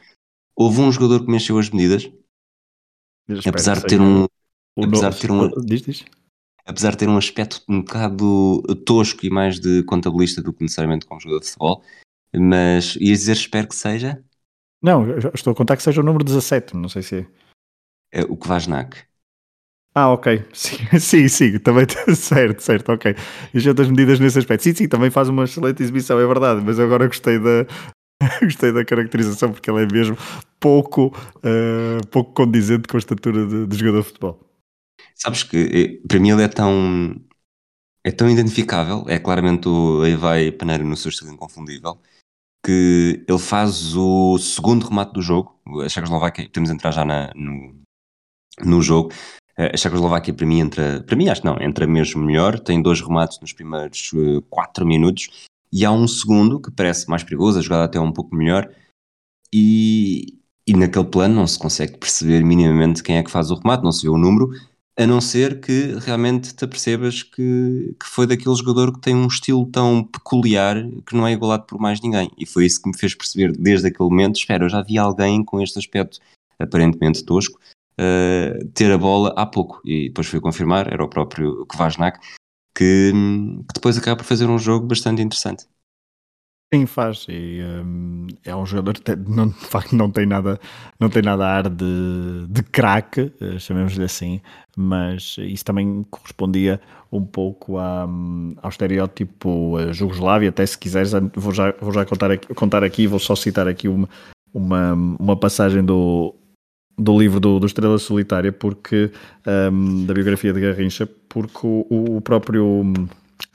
Houve 0.56 0.82
um 0.82 0.92
jogador 0.92 1.26
que 1.26 1.32
mexeu 1.32 1.58
as 1.58 1.70
medidas, 1.70 2.12
apesar 3.46 3.80
de 3.80 3.88
ter 3.88 4.02
um. 4.02 4.26
Apesar 4.82 5.10
de 5.12 5.20
ter 5.20 5.32
um. 5.32 5.50
Diz, 5.66 5.82
diz. 5.82 6.06
Apesar 6.66 6.92
de 6.92 6.98
ter 6.98 7.10
um 7.10 7.18
aspecto 7.18 7.64
um 7.68 7.82
bocado 7.82 8.62
tosco 8.86 9.26
e 9.26 9.30
mais 9.30 9.60
de 9.60 9.84
contabilista 9.84 10.42
do 10.42 10.54
que 10.54 10.64
necessariamente 10.64 11.08
como 11.08 11.20
jogador 11.20 11.40
de 11.40 11.48
futebol, 11.48 11.84
mas 12.36 12.96
ia 12.98 13.14
dizer 13.14 13.34
espero 13.34 13.68
que 13.68 13.76
seja? 13.76 14.24
Não, 14.82 15.18
estou 15.34 15.54
a 15.54 15.56
contar 15.56 15.76
que 15.76 15.84
seja 15.84 16.02
o 16.02 16.04
número 16.04 16.24
17, 16.24 16.76
não 16.76 16.90
sei 16.90 17.02
se 17.02 17.20
é. 17.20 18.22
é 18.22 18.24
o 18.24 18.38
Kvasnak. 18.38 18.98
Ah, 19.94 20.12
ok. 20.12 20.46
Sim, 20.54 21.00
sim, 21.00 21.28
sim, 21.28 21.60
também 21.60 21.86
certo, 22.16 22.62
certo, 22.62 22.92
ok. 22.94 23.16
As 23.54 23.66
outras 23.66 23.90
medidas 23.90 24.20
nesse 24.20 24.40
aspecto. 24.40 24.64
Sim, 24.64 24.74
sim, 24.74 24.88
também 24.88 25.10
faz 25.12 25.28
uma 25.28 25.44
excelente 25.44 25.84
exibição, 25.84 26.20
é 26.20 26.26
verdade, 26.26 26.62
mas 26.64 26.80
agora 26.80 27.08
gostei 27.08 27.38
da, 27.40 27.66
gostei 28.42 28.72
da 28.72 28.86
caracterização 28.86 29.52
porque 29.52 29.70
ele 29.70 29.84
é 29.84 29.88
mesmo 29.88 30.18
pouco, 30.60 31.08
uh, 31.38 32.08
pouco 32.10 32.34
condizente 32.34 32.88
com 32.88 32.98
a 32.98 33.00
estatura 33.00 33.46
de, 33.46 33.68
de, 33.68 33.78
jogador 33.78 34.00
de 34.02 34.08
futebol. 34.08 34.40
Sabes 35.16 35.44
que 35.44 35.58
eh, 36.04 36.08
para 36.08 36.20
mim 36.20 36.32
ele 36.32 36.44
é 36.44 36.48
tão 36.48 37.16
é 38.04 38.12
tão 38.12 38.30
identificável, 38.30 39.06
é 39.08 39.20
claramente 39.20 39.68
o 39.68 40.06
Evai 40.06 40.52
Paneiro 40.52 40.86
no 40.86 40.98
seu 40.98 41.10
estilo 41.10 41.32
inconfundível, 41.34 42.00
que 42.66 43.26
ele 43.28 43.40
faz 43.40 43.96
o 43.96 44.38
segundo 44.40 44.88
remate 44.88 45.14
do 45.14 45.22
jogo. 45.22 45.60
A 45.84 45.90
Checoslováquia, 45.90 46.50
a 46.56 46.60
entrar 46.72 46.92
já 46.92 47.06
na, 47.06 47.32
no, 47.36 47.76
no 48.66 48.82
jogo. 48.82 49.12
A 49.74 49.78
Checoslováquia, 49.78 50.34
para 50.34 50.46
mim, 50.46 50.60
entra, 50.60 51.04
para 51.06 51.16
mim, 51.16 51.30
acho 51.30 51.42
que 51.42 51.48
não, 51.48 51.62
entra 51.62 51.86
mesmo 51.86 52.24
melhor. 52.24 52.60
Tem 52.60 52.82
dois 52.82 53.00
remates 53.00 53.40
nos 53.40 53.54
primeiros 53.54 54.12
4 54.50 54.84
uh, 54.84 54.88
minutos 54.88 55.48
e 55.72 55.86
há 55.86 55.92
um 55.92 56.08
segundo 56.08 56.60
que 56.60 56.72
parece 56.72 57.08
mais 57.08 57.24
perigoso, 57.24 57.60
a 57.60 57.62
jogada 57.62 57.86
até 57.86 57.98
é 57.98 58.02
um 58.02 58.12
pouco 58.12 58.36
melhor. 58.36 58.70
E, 59.54 60.40
e 60.66 60.74
naquele 60.74 61.06
plano 61.06 61.36
não 61.36 61.48
se 61.48 61.60
consegue 61.60 61.98
perceber 61.98 62.44
minimamente 62.44 63.04
quem 63.04 63.18
é 63.18 63.24
que 63.24 63.32
faz 63.32 63.52
o 63.52 63.56
remate, 63.56 63.84
não 63.84 63.92
se 63.92 64.04
vê 64.04 64.10
o 64.10 64.18
número, 64.18 64.50
a 64.98 65.06
não 65.06 65.22
ser 65.22 65.62
que 65.62 65.96
realmente 66.00 66.54
te 66.54 66.66
apercebas 66.66 67.24
que, 67.24 67.96
que 68.00 68.06
foi 68.06 68.26
daquele 68.28 68.56
jogador 68.56 68.94
que 68.94 69.00
tem 69.00 69.16
um 69.16 69.28
estilo 69.28 69.66
tão 69.68 70.04
peculiar 70.04 70.76
que 71.06 71.16
não 71.16 71.28
é 71.28 71.32
igualado 71.34 71.66
por 71.66 71.80
mais 71.80 72.02
ninguém. 72.02 72.30
E 72.38 72.46
foi 72.46 72.66
isso 72.66 72.82
que 72.82 72.90
me 72.90 72.98
fez 72.98 73.14
perceber 73.14 73.52
desde 73.54 73.88
aquele 73.88 74.10
momento: 74.10 74.38
espera, 74.38 74.66
eu 74.66 74.70
já 74.70 74.82
vi 74.82 74.98
alguém 74.98 75.44
com 75.44 75.62
este 75.62 75.80
aspecto 75.80 76.20
aparentemente 76.60 77.24
tosco 77.24 77.60
uh, 78.02 78.68
ter 78.74 78.92
a 78.92 78.98
bola 78.98 79.34
há 79.38 79.46
pouco. 79.46 79.82
E 79.86 80.08
depois 80.08 80.28
foi 80.28 80.42
confirmar, 80.42 80.92
era 80.92 81.04
o 81.04 81.10
próprio 81.10 81.66
Kvasnak, 81.68 82.20
que, 82.76 83.12
que 83.12 83.74
depois 83.76 83.98
acaba 83.98 84.18
por 84.18 84.26
fazer 84.26 84.48
um 84.48 84.58
jogo 84.58 84.88
bastante 84.88 85.22
interessante. 85.22 85.66
Sim, 86.74 86.86
faz. 86.86 87.26
E, 87.28 87.62
um, 87.62 88.28
é 88.46 88.56
um 88.56 88.66
jogador 88.66 88.94
que 88.94 89.14
não, 89.14 89.50
de 89.50 89.56
facto 89.56 89.94
não 89.94 90.10
tem 90.10 90.26
nada, 90.26 90.58
não 90.98 91.10
tem 91.10 91.22
nada 91.22 91.46
a 91.46 91.58
ar 91.58 91.70
de, 91.70 92.48
de 92.50 92.64
craque, 92.64 93.24
uh, 93.42 93.60
chamemos-lhe 93.60 94.06
assim, 94.06 94.40
mas 94.78 95.36
isso 95.40 95.66
também 95.66 96.06
correspondia 96.10 96.80
um 97.12 97.26
pouco 97.26 97.78
um, 97.78 98.56
ao 98.62 98.70
estereótipo 98.70 99.78
uh, 99.78 99.92
Jugoslávia, 99.92 100.48
até 100.48 100.66
se 100.66 100.78
quiseres, 100.78 101.12
vou 101.36 101.54
já, 101.54 101.74
vou 101.82 101.92
já 101.92 102.06
contar, 102.06 102.32
aqui, 102.32 102.54
contar 102.54 102.86
aqui, 102.86 103.06
vou 103.06 103.20
só 103.20 103.36
citar 103.36 103.68
aqui 103.68 103.90
uma, 103.90 104.08
uma, 104.54 104.94
uma 104.94 105.36
passagem 105.36 105.84
do, 105.84 106.34
do 106.98 107.18
livro 107.18 107.40
do, 107.40 107.60
do 107.60 107.66
Estrela 107.66 107.98
Solitária, 107.98 108.52
porque 108.52 109.12
um, 109.72 110.06
da 110.06 110.14
biografia 110.14 110.54
de 110.54 110.62
Garrincha, 110.62 111.08
porque 111.28 111.60
o, 111.64 111.86
o 111.90 112.22
próprio 112.22 112.84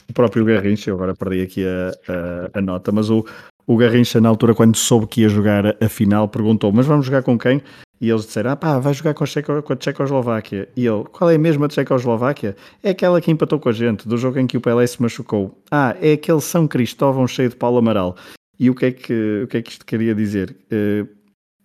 o 0.09 0.13
próprio 0.13 0.45
Garrincha, 0.45 0.91
eu 0.91 0.95
agora 0.95 1.15
perdi 1.15 1.43
aqui 1.43 1.65
a, 1.65 2.13
a, 2.55 2.59
a, 2.59 2.61
nota, 2.61 2.93
mas 2.93 3.11
o, 3.11 3.25
o 3.67 3.77
Garrincha, 3.77 4.21
na 4.21 4.29
altura, 4.29 4.55
quando 4.55 4.77
soube 4.77 5.07
que 5.07 5.23
ia 5.23 5.29
jogar 5.29 5.77
a, 5.81 5.89
final, 5.89 6.29
perguntou: 6.29 6.73
Mas 6.73 6.87
vamos 6.87 7.07
jogar 7.07 7.23
com 7.23 7.39
quem? 7.39 7.63
E 8.01 8.11
eles 8.11 8.27
disseram: 8.27 8.53
Ah, 8.53 8.57
pá, 8.57 8.79
vai 8.79 8.95
jogar 8.95 9.15
com 9.15 9.25
a, 9.25 9.27
Checo, 9.27 9.63
com 9.63 9.73
a 9.73 9.77
Tchecoslováquia. 9.77 10.69
E 10.77 10.87
ele: 10.87 11.05
Qual 11.13 11.31
é 11.31 11.35
a 11.35 11.39
mesma 11.39 11.69
Tchecoslováquia? 11.69 12.57
É 12.83 12.91
aquela 12.91 13.21
que 13.21 13.31
empatou 13.31 13.59
com 13.59 13.69
a 13.69 13.73
gente, 13.73 14.09
do 14.09 14.17
jogo 14.17 14.39
em 14.39 14.47
que 14.47 14.57
o 14.57 14.61
Pelé 14.61 14.87
se 14.87 15.01
machucou. 15.03 15.61
Ah, 15.71 15.97
é 16.01 16.13
aquele 16.13 16.41
São 16.41 16.69
Cristóvão 16.69 17.27
cheio 17.27 17.49
de 17.49 17.57
Paulo 17.57 17.79
Amaral. 17.79 18.17
E 18.59 18.71
o 18.71 18.75
que 18.75 18.87
é 18.87 18.93
que, 18.93 19.43
o 19.45 19.49
que, 19.49 19.57
é 19.59 19.63
que 19.63 19.71
isto 19.73 19.85
queria 19.85 20.15
dizer? 20.15 20.57
Uh, 20.73 21.07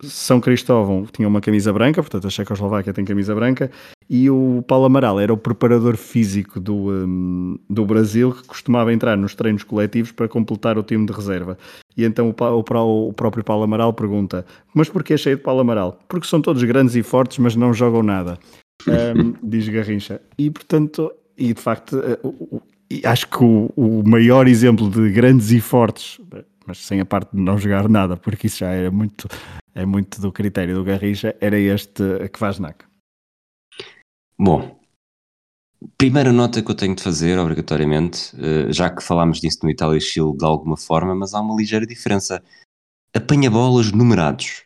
são 0.02 0.40
Cristóvão 0.40 1.06
tinha 1.10 1.28
uma 1.28 1.40
camisa 1.40 1.72
branca, 1.72 2.02
portanto 2.02 2.26
a 2.26 2.30
Checoslováquia 2.30 2.92
tem 2.92 3.04
camisa 3.04 3.34
branca, 3.34 3.70
e 4.08 4.28
o 4.28 4.62
Paulo 4.66 4.86
Amaral 4.86 5.20
era 5.20 5.32
o 5.32 5.36
preparador 5.36 5.96
físico 5.96 6.58
do, 6.58 6.90
um, 6.90 7.58
do 7.68 7.86
Brasil 7.86 8.32
que 8.32 8.44
costumava 8.44 8.92
entrar 8.92 9.16
nos 9.16 9.34
treinos 9.34 9.62
coletivos 9.62 10.12
para 10.12 10.28
completar 10.28 10.76
o 10.76 10.82
time 10.82 11.06
de 11.06 11.12
reserva. 11.12 11.56
E 11.96 12.04
então 12.04 12.28
o, 12.28 12.44
o, 12.44 13.08
o 13.08 13.12
próprio 13.12 13.44
Paulo 13.44 13.64
Amaral 13.64 13.92
pergunta: 13.92 14.44
Mas 14.74 14.88
porquê 14.88 15.14
é 15.14 15.16
cheio 15.16 15.36
de 15.36 15.42
Paulo 15.42 15.60
Amaral? 15.60 15.98
Porque 16.08 16.26
são 16.26 16.40
todos 16.40 16.62
grandes 16.64 16.94
e 16.96 17.02
fortes, 17.02 17.38
mas 17.38 17.54
não 17.54 17.72
jogam 17.72 18.02
nada, 18.02 18.38
um, 18.86 19.34
diz 19.42 19.68
Garrincha. 19.68 20.20
E 20.36 20.50
portanto, 20.50 21.12
e 21.38 21.54
de 21.54 21.60
facto, 21.60 21.96
uh, 21.96 22.62
acho 23.04 23.28
que 23.28 23.42
o, 23.42 23.70
o 23.76 24.02
maior 24.06 24.48
exemplo 24.48 24.90
de 24.90 25.10
grandes 25.10 25.50
e 25.52 25.60
fortes 25.60 26.20
mas 26.66 26.78
sem 26.78 27.00
a 27.00 27.04
parte 27.04 27.30
de 27.34 27.42
não 27.42 27.58
jogar 27.58 27.88
nada, 27.88 28.16
porque 28.16 28.46
isso 28.46 28.58
já 28.58 28.70
é 28.70 28.90
muito, 28.90 29.28
é 29.74 29.84
muito 29.84 30.20
do 30.20 30.32
critério 30.32 30.74
do 30.74 30.84
Garrincha, 30.84 31.36
era 31.40 31.58
este 31.58 32.02
Kvasnak. 32.30 32.84
Bom, 34.38 34.80
primeira 35.96 36.32
nota 36.32 36.62
que 36.62 36.70
eu 36.70 36.74
tenho 36.74 36.94
de 36.94 37.02
fazer, 37.02 37.38
obrigatoriamente, 37.38 38.34
eh, 38.36 38.72
já 38.72 38.90
que 38.90 39.02
falámos 39.02 39.40
disso 39.40 39.60
no 39.62 39.70
Itália 39.70 40.00
Chile 40.00 40.36
de 40.36 40.44
alguma 40.44 40.76
forma, 40.76 41.14
mas 41.14 41.34
há 41.34 41.40
uma 41.40 41.56
ligeira 41.56 41.86
diferença. 41.86 42.42
Apanha-bolas 43.14 43.92
numerados. 43.92 44.64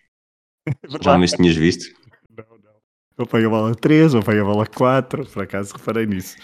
já 1.02 1.18
me 1.18 1.26
tinhas 1.26 1.56
visto? 1.56 1.94
Não, 2.30 2.44
não. 2.58 2.72
Ou 3.18 3.24
apanha-bola 3.24 3.74
3, 3.74 4.14
ou 4.14 4.20
apanha-bola 4.20 4.66
4, 4.66 5.26
por 5.26 5.42
acaso 5.42 5.74
reparei 5.74 6.06
nisso. 6.06 6.36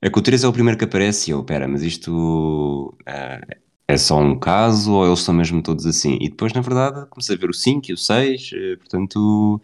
É 0.00 0.10
que 0.10 0.18
o 0.18 0.22
3 0.22 0.44
é 0.44 0.48
o 0.48 0.52
primeiro 0.52 0.78
que 0.78 0.84
aparece 0.84 1.30
e 1.30 1.32
eu, 1.32 1.44
pera, 1.44 1.68
mas 1.68 1.82
isto 1.82 2.96
uh, 3.02 3.61
é 3.86 3.96
só 3.96 4.18
um 4.18 4.38
caso 4.38 4.92
ou 4.92 5.06
eles 5.06 5.20
são 5.20 5.34
mesmo 5.34 5.62
todos 5.62 5.86
assim? 5.86 6.18
E 6.20 6.28
depois, 6.28 6.52
na 6.52 6.60
verdade, 6.60 7.06
comecei 7.10 7.36
a 7.36 7.38
ver 7.38 7.50
o 7.50 7.54
5 7.54 7.90
e 7.90 7.94
o 7.94 7.98
6, 7.98 8.50
eh, 8.54 8.76
portanto, 8.76 9.60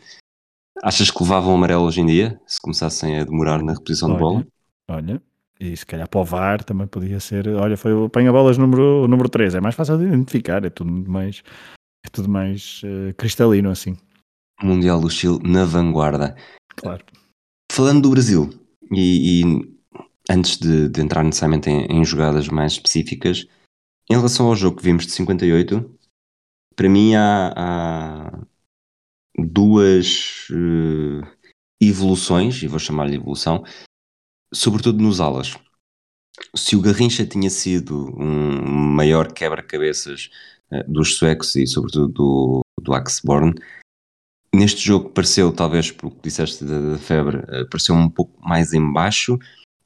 achas 0.82 1.10
que 1.10 1.22
levavam 1.22 1.54
amarelo 1.54 1.84
hoje 1.84 2.00
em 2.00 2.06
dia, 2.06 2.40
se 2.46 2.60
começassem 2.60 3.18
a 3.18 3.24
demorar 3.24 3.62
na 3.62 3.72
reposição 3.72 4.08
olha, 4.08 4.16
de 4.16 4.22
bola? 4.22 4.46
Olha, 4.90 5.22
e 5.60 5.76
se 5.76 5.86
calhar 5.86 6.08
para 6.08 6.20
o 6.20 6.24
VAR 6.24 6.62
também 6.62 6.86
podia 6.86 7.20
ser, 7.20 7.48
olha, 7.48 7.76
foi 7.76 7.92
o 7.92 8.04
apanha-bolas 8.04 8.58
número, 8.58 9.08
número 9.08 9.28
3, 9.28 9.54
é 9.54 9.60
mais 9.60 9.74
fácil 9.74 9.98
de 9.98 10.04
identificar, 10.04 10.64
é 10.64 10.70
tudo 10.70 10.90
mais, 11.10 11.42
é 12.04 12.08
tudo 12.10 12.28
mais 12.28 12.82
uh, 12.84 13.14
cristalino 13.16 13.70
assim. 13.70 13.96
Mundial 14.62 15.00
do 15.00 15.08
Chile 15.08 15.38
na 15.42 15.64
vanguarda. 15.64 16.36
Claro. 16.76 17.04
Falando 17.72 18.02
do 18.02 18.10
Brasil, 18.10 18.50
e, 18.90 19.42
e 19.42 19.78
antes 20.30 20.58
de, 20.58 20.88
de, 20.88 21.00
entrar 21.00 21.22
necessariamente 21.22 21.70
em, 21.70 21.86
em 21.86 22.04
jogadas 22.04 22.48
mais 22.48 22.72
específicas, 22.72 23.46
em 24.10 24.14
relação 24.14 24.46
ao 24.46 24.56
jogo 24.56 24.78
que 24.78 24.82
vimos 24.82 25.06
de 25.06 25.12
58, 25.12 25.98
para 26.74 26.88
mim 26.88 27.14
há, 27.14 27.52
há 27.56 28.46
duas 29.38 30.48
uh, 30.50 31.26
evoluções, 31.80 32.62
e 32.62 32.66
vou 32.66 32.78
chamar-lhe 32.78 33.16
evolução, 33.16 33.64
sobretudo 34.52 35.02
nos 35.02 35.20
alas. 35.20 35.56
Se 36.56 36.76
o 36.76 36.80
Garrincha 36.80 37.26
tinha 37.26 37.50
sido 37.50 38.14
um 38.16 38.94
maior 38.94 39.32
quebra-cabeças 39.32 40.30
uh, 40.70 40.90
dos 40.90 41.16
suecos 41.16 41.54
e 41.56 41.66
sobretudo 41.66 42.08
do, 42.08 42.60
do 42.80 42.94
Axborn, 42.94 43.54
neste 44.54 44.80
jogo 44.80 45.10
pareceu, 45.10 45.52
talvez 45.52 45.90
pelo 45.90 46.12
que 46.12 46.22
disseste 46.22 46.64
da, 46.64 46.92
da 46.92 46.98
febre, 46.98 47.38
uh, 47.38 47.68
pareceu 47.68 47.94
um 47.94 48.08
pouco 48.08 48.40
mais 48.40 48.72
embaixo 48.72 49.38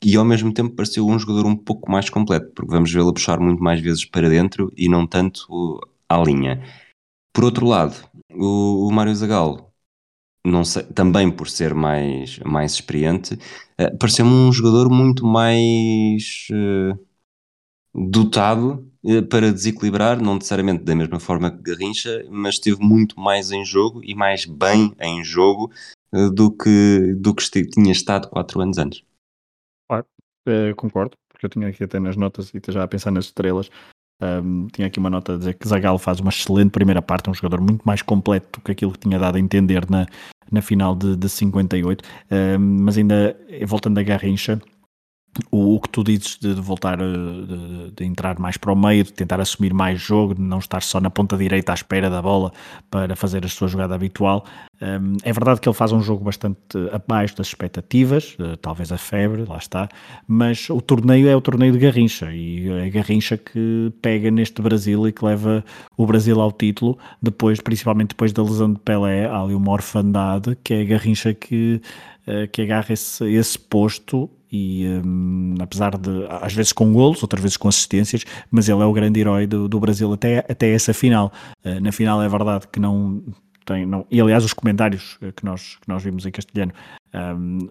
e 0.04 0.16
ao 0.16 0.24
mesmo 0.24 0.52
tempo 0.52 0.74
pareceu 0.74 1.06
um 1.06 1.18
jogador 1.18 1.46
um 1.46 1.56
pouco 1.56 1.90
mais 1.90 2.10
completo, 2.10 2.50
porque 2.54 2.70
vamos 2.70 2.92
vê-lo 2.92 3.12
puxar 3.12 3.38
muito 3.40 3.62
mais 3.62 3.80
vezes 3.80 4.04
para 4.04 4.28
dentro 4.28 4.72
e 4.76 4.88
não 4.88 5.06
tanto 5.06 5.80
à 6.08 6.18
linha. 6.22 6.62
Por 7.32 7.44
outro 7.44 7.66
lado, 7.66 7.96
o, 8.30 8.88
o 8.88 8.92
Mário 8.92 9.14
Zagallo, 9.14 9.72
não 10.44 10.64
sei, 10.64 10.82
também 10.82 11.30
por 11.30 11.48
ser 11.48 11.74
mais, 11.74 12.38
mais 12.40 12.72
experiente, 12.72 13.34
uh, 13.34 13.96
pareceu-me 13.98 14.32
um 14.32 14.52
jogador 14.52 14.90
muito 14.90 15.24
mais 15.24 16.46
uh, 16.50 16.98
dotado 17.94 18.90
uh, 19.04 19.22
para 19.28 19.52
desequilibrar, 19.52 20.20
não 20.20 20.34
necessariamente 20.34 20.84
da 20.84 20.94
mesma 20.94 21.20
forma 21.20 21.50
que 21.50 21.62
Garrincha, 21.62 22.26
mas 22.30 22.56
esteve 22.56 22.80
muito 22.82 23.18
mais 23.18 23.52
em 23.52 23.64
jogo 23.64 24.00
e 24.04 24.14
mais 24.14 24.44
bem 24.44 24.94
em 25.00 25.24
jogo 25.24 25.70
do 26.34 26.50
que, 26.50 27.14
do 27.16 27.34
que 27.34 27.66
tinha 27.68 27.92
estado 27.92 28.28
quatro 28.28 28.60
anos 28.60 28.76
antes. 28.76 29.02
Eh, 30.46 30.74
concordo, 30.74 31.16
porque 31.28 31.46
eu 31.46 31.50
tinha 31.50 31.68
aqui 31.68 31.84
até 31.84 32.00
nas 32.00 32.16
notas 32.16 32.52
e 32.54 32.60
já 32.68 32.82
a 32.82 32.88
pensar 32.88 33.10
nas 33.10 33.26
estrelas. 33.26 33.70
Um, 34.20 34.68
tinha 34.68 34.86
aqui 34.86 35.00
uma 35.00 35.10
nota 35.10 35.34
a 35.34 35.36
dizer 35.36 35.54
que 35.54 35.66
Zagallo 35.66 35.98
faz 35.98 36.20
uma 36.20 36.30
excelente 36.30 36.70
primeira 36.70 37.02
parte, 37.02 37.28
um 37.28 37.34
jogador 37.34 37.60
muito 37.60 37.82
mais 37.82 38.02
completo 38.02 38.60
do 38.60 38.64
que 38.64 38.70
aquilo 38.70 38.92
que 38.92 39.00
tinha 39.00 39.18
dado 39.18 39.36
a 39.36 39.40
entender 39.40 39.88
na, 39.90 40.06
na 40.50 40.62
final 40.62 40.94
de, 40.94 41.16
de 41.16 41.28
58. 41.28 42.04
Um, 42.30 42.58
mas 42.84 42.98
ainda 42.98 43.36
voltando 43.66 43.98
a 43.98 44.02
Garrincha, 44.02 44.60
o, 45.50 45.80
que 45.80 45.88
tu 45.88 46.04
dizes 46.04 46.38
de, 46.38 46.54
de 46.54 46.60
voltar, 46.60 47.00
eh, 47.00 47.04
de, 47.04 47.90
de, 47.92 48.04
entrar 48.04 48.38
mais 48.38 48.56
para 48.56 48.72
o 48.72 48.76
meio, 48.76 49.02
de 49.04 49.12
tentar 49.12 49.40
assumir 49.40 49.72
mais 49.72 50.00
jogo, 50.00 50.34
de 50.34 50.42
não 50.42 50.58
estar 50.58 50.82
só 50.82 51.00
na 51.00 51.10
ponta 51.10 51.36
direita 51.36 51.72
à 51.72 51.74
espera 51.74 52.10
da 52.10 52.20
bola 52.20 52.52
para 52.90 53.16
fazer 53.16 53.44
a 53.44 53.48
sua 53.48 53.68
jogada 53.68 53.94
habitual. 53.94 54.44
Um, 54.80 55.16
é 55.22 55.32
verdade 55.32 55.60
que 55.60 55.68
ele 55.68 55.76
faz 55.76 55.92
um 55.92 56.00
jogo 56.00 56.24
bastante 56.24 56.58
abaixo 56.92 57.36
das 57.36 57.46
expectativas, 57.46 58.36
uh, 58.38 58.56
talvez 58.58 58.92
a 58.92 58.98
febre, 58.98 59.44
lá 59.44 59.56
está, 59.56 59.88
mas 60.26 60.68
o 60.68 60.80
torneio 60.80 61.28
é 61.28 61.36
o 61.36 61.40
torneio 61.40 61.72
de 61.72 61.78
Garrincha 61.78 62.30
e 62.32 62.68
é 62.68 62.90
Garrincha 62.90 63.38
que 63.38 63.92
pega 64.02 64.30
neste 64.30 64.60
Brasil 64.60 65.06
e 65.08 65.12
que 65.12 65.24
leva 65.24 65.64
o 65.96 66.04
Brasil 66.04 66.40
ao 66.40 66.52
título, 66.52 66.98
depois, 67.22 67.60
principalmente 67.60 68.08
depois 68.08 68.32
da 68.32 68.42
lesão 68.42 68.72
de 68.72 68.80
Pelé, 68.80 69.26
há 69.26 69.40
ali 69.40 69.54
uma 69.54 69.72
orfandade 69.72 70.56
que 70.62 70.74
é 70.74 70.84
Garrincha 70.84 71.32
que, 71.32 71.80
uh, 72.26 72.48
que 72.50 72.62
agarra 72.62 72.92
esse, 72.92 73.24
esse 73.32 73.58
posto 73.58 74.28
e 74.52 74.86
um, 75.04 75.54
apesar 75.58 75.96
de 75.96 76.26
às 76.28 76.52
vezes 76.52 76.72
com 76.72 76.92
golos, 76.92 77.22
outras 77.22 77.42
vezes 77.42 77.56
com 77.56 77.68
assistências, 77.68 78.24
mas 78.50 78.68
ele 78.68 78.82
é 78.82 78.84
o 78.84 78.92
grande 78.92 79.18
herói 79.18 79.46
do, 79.46 79.66
do 79.66 79.80
Brasil 79.80 80.12
até, 80.12 80.40
até 80.40 80.70
essa 80.70 80.92
final. 80.92 81.32
Uh, 81.64 81.80
na 81.80 81.90
final 81.90 82.22
é 82.22 82.28
verdade 82.28 82.68
que 82.70 82.78
não 82.78 83.22
tem, 83.64 83.86
não, 83.86 84.06
e 84.10 84.20
aliás 84.20 84.44
os 84.44 84.52
comentários 84.52 85.18
que 85.34 85.44
nós, 85.44 85.78
que 85.80 85.88
nós 85.88 86.02
vimos 86.02 86.26
em 86.26 86.30
castelhano 86.30 86.72
Um, 87.14 87.68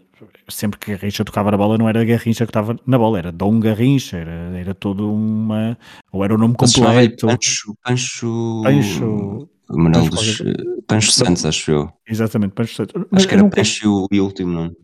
sempre 0.47 0.79
que 0.79 0.91
Garrincha 0.91 1.25
tocava 1.25 1.49
na 1.49 1.57
bola, 1.57 1.75
não 1.75 1.89
era 1.89 2.05
Garrincha 2.05 2.45
que 2.45 2.51
estava 2.51 2.77
na 2.85 2.97
bola, 2.97 3.17
era 3.17 3.31
Dom 3.31 3.59
Garrincha, 3.59 4.17
era, 4.17 4.55
era 4.55 4.75
todo 4.75 5.11
uma. 5.11 5.75
ou 6.11 6.23
era 6.23 6.35
o 6.35 6.37
nome 6.37 6.53
completo. 6.53 7.25
Pancho. 7.25 7.73
Pancho. 7.83 8.61
Pancho. 8.63 9.49
Manuel 9.67 10.09
dos. 10.09 10.43
Pancho 10.85 11.11
Santos, 11.11 11.43
acho 11.43 11.71
eu. 11.71 11.93
Exatamente, 12.07 12.51
Pancho 12.51 12.75
Santos. 12.75 13.03
Acho 13.11 13.27
que 13.27 13.33
era. 13.33 13.49
Pancho 13.49 14.07
e 14.11 14.19
o 14.19 14.25
último 14.25 14.51
nome. 14.51 14.75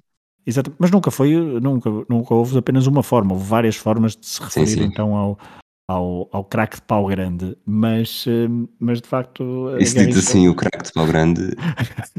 Exato, 0.48 0.74
mas 0.80 0.90
nunca 0.90 1.12
foi, 1.12 1.36
nunca, 1.60 1.90
nunca 2.08 2.34
houve 2.34 2.58
apenas 2.58 2.88
uma 2.88 3.04
forma, 3.04 3.34
houve 3.34 3.46
várias 3.46 3.76
formas 3.76 4.16
de 4.16 4.26
se 4.26 4.42
referir 4.42 4.68
sim, 4.68 4.78
sim. 4.78 4.84
então 4.86 5.14
ao, 5.14 5.38
ao, 5.90 6.30
ao 6.32 6.44
craque 6.46 6.78
de 6.78 6.84
pau 6.84 7.06
grande, 7.06 7.58
mas, 7.66 8.26
mas 8.80 9.02
de 9.02 9.10
facto. 9.10 9.76
Isso 9.78 9.98
dito 9.98 10.18
assim, 10.18 10.48
o 10.48 10.56
craque 10.56 10.86
de 10.86 10.94
pau 10.94 11.06
grande. 11.06 11.42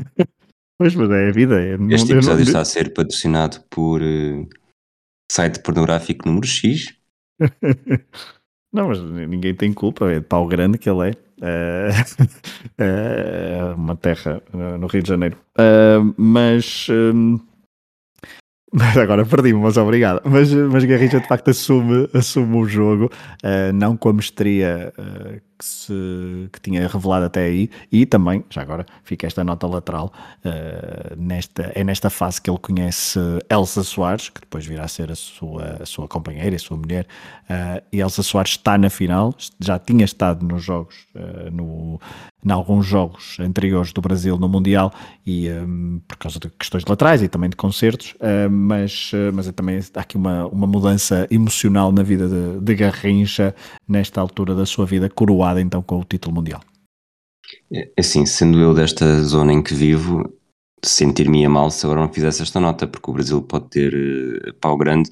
pois, 0.77 0.95
mas 0.95 1.11
é 1.11 1.29
a 1.29 1.33
vida. 1.33 1.59
É, 1.59 1.75
este 1.95 2.13
episódio 2.13 2.45
não... 2.45 2.47
está 2.47 2.61
a 2.61 2.67
ser 2.67 2.93
patrocinado 2.93 3.63
por 3.71 4.03
uh, 4.03 4.47
site 5.33 5.61
pornográfico 5.61 6.29
número 6.29 6.47
X. 6.47 6.95
não, 8.71 8.89
mas 8.89 9.01
ninguém 9.01 9.55
tem 9.55 9.73
culpa, 9.73 10.11
é 10.11 10.21
de 10.21 10.27
pau 10.27 10.47
grande 10.47 10.77
que 10.77 10.91
ele 10.91 11.11
é. 11.11 11.15
É, 11.41 11.91
é 12.77 13.63
uma 13.75 13.97
terra 13.97 14.43
no 14.53 14.87
Rio 14.87 15.03
de 15.03 15.09
Janeiro. 15.09 15.39
Mas. 16.15 16.89
Mas 18.73 18.97
agora 18.97 19.25
perdi-me, 19.25 19.61
mas 19.61 19.77
obrigado. 19.77 20.21
Mas, 20.25 20.53
mas 20.53 20.85
Garrincha 20.85 21.21
de 21.21 21.27
facto 21.27 21.49
assume, 21.49 22.09
assume 22.13 22.57
o 22.57 22.67
jogo, 22.67 23.07
uh, 23.07 23.73
não 23.73 23.97
com 23.97 24.11
a 24.11 24.13
mestria 24.13 24.93
uh, 24.99 25.41
que, 25.59 25.65
se, 25.65 25.93
que 26.53 26.61
tinha 26.61 26.87
revelado 26.87 27.27
até 27.27 27.45
aí, 27.45 27.71
e 27.91 28.07
também, 28.07 28.45
já 28.49 28.63
agora, 28.63 28.87
fica 29.03 29.27
esta 29.27 29.43
nota 29.43 29.67
lateral, 29.67 30.13
uh, 30.45 31.17
nesta, 31.17 31.73
é 31.75 31.83
nesta 31.83 32.09
fase 32.11 32.41
que 32.41 32.49
ele 32.51 32.59
conhece 32.59 33.19
Elsa 33.51 33.83
Soares, 33.83 34.29
que 34.29 34.41
depois 34.41 34.65
virá 34.65 34.85
a 34.85 34.89
ser 34.89 35.11
a 35.11 35.17
sua, 35.17 35.79
a 35.83 35.87
sua 35.87 36.07
companheira, 36.07 36.55
a 36.55 36.59
sua 36.59 36.77
mulher, 36.77 37.07
e 37.91 38.01
Elsa 38.01 38.23
Soares 38.23 38.53
está 38.53 38.77
na 38.77 38.91
final, 38.91 39.35
já 39.59 39.79
tinha 39.79 40.05
estado 40.05 40.47
nos 40.47 40.63
jogos, 40.63 41.07
no, 41.51 41.99
em 42.45 42.53
alguns 42.53 42.87
jogos 42.87 43.37
anteriores 43.41 43.93
do 43.93 44.01
Brasil 44.01 44.39
no 44.39 44.49
Mundial 44.49 44.93
e 45.27 45.51
um, 45.51 46.01
por 46.07 46.17
causa 46.17 46.39
de 46.39 46.49
questões 46.51 46.85
laterais 46.87 47.23
e 47.23 47.29
também 47.29 47.51
de 47.51 47.57
concertos, 47.57 48.15
uh, 48.15 48.51
mas, 48.51 49.13
uh, 49.13 49.33
mas 49.35 49.49
é 49.49 49.53
também 49.53 49.81
há 49.95 50.01
aqui 50.01 50.17
uma, 50.17 50.47
uma 50.47 50.67
mudança 50.67 51.27
emocional 51.31 51.91
na 51.91 52.03
vida 52.03 52.29
de, 52.29 52.61
de 52.61 52.75
Garrincha 52.75 53.55
nesta 53.89 54.21
altura 54.21 54.55
da 54.55 54.65
sua 54.65 54.87
vida, 54.87 55.09
coroada 55.09 55.48
então 55.57 55.83
com 55.83 55.99
o 55.99 56.05
título 56.05 56.35
mundial. 56.35 56.61
É, 57.73 57.91
assim, 57.99 58.27
sendo 58.27 58.61
eu 58.61 58.75
desta 58.75 59.23
zona 59.23 59.53
em 59.53 59.63
que 59.63 59.75
vivo, 59.75 60.23
sentir-me 60.85 61.47
mal 61.49 61.71
se 61.71 61.85
agora 61.85 62.01
não 62.01 62.13
fizesse 62.13 62.43
esta 62.43 62.61
nota, 62.61 62.87
porque 62.87 63.11
o 63.11 63.15
Brasil 63.15 63.43
pode 63.43 63.69
ter 63.71 63.95
uh, 63.95 64.55
pau 64.55 64.77
grande, 64.77 65.11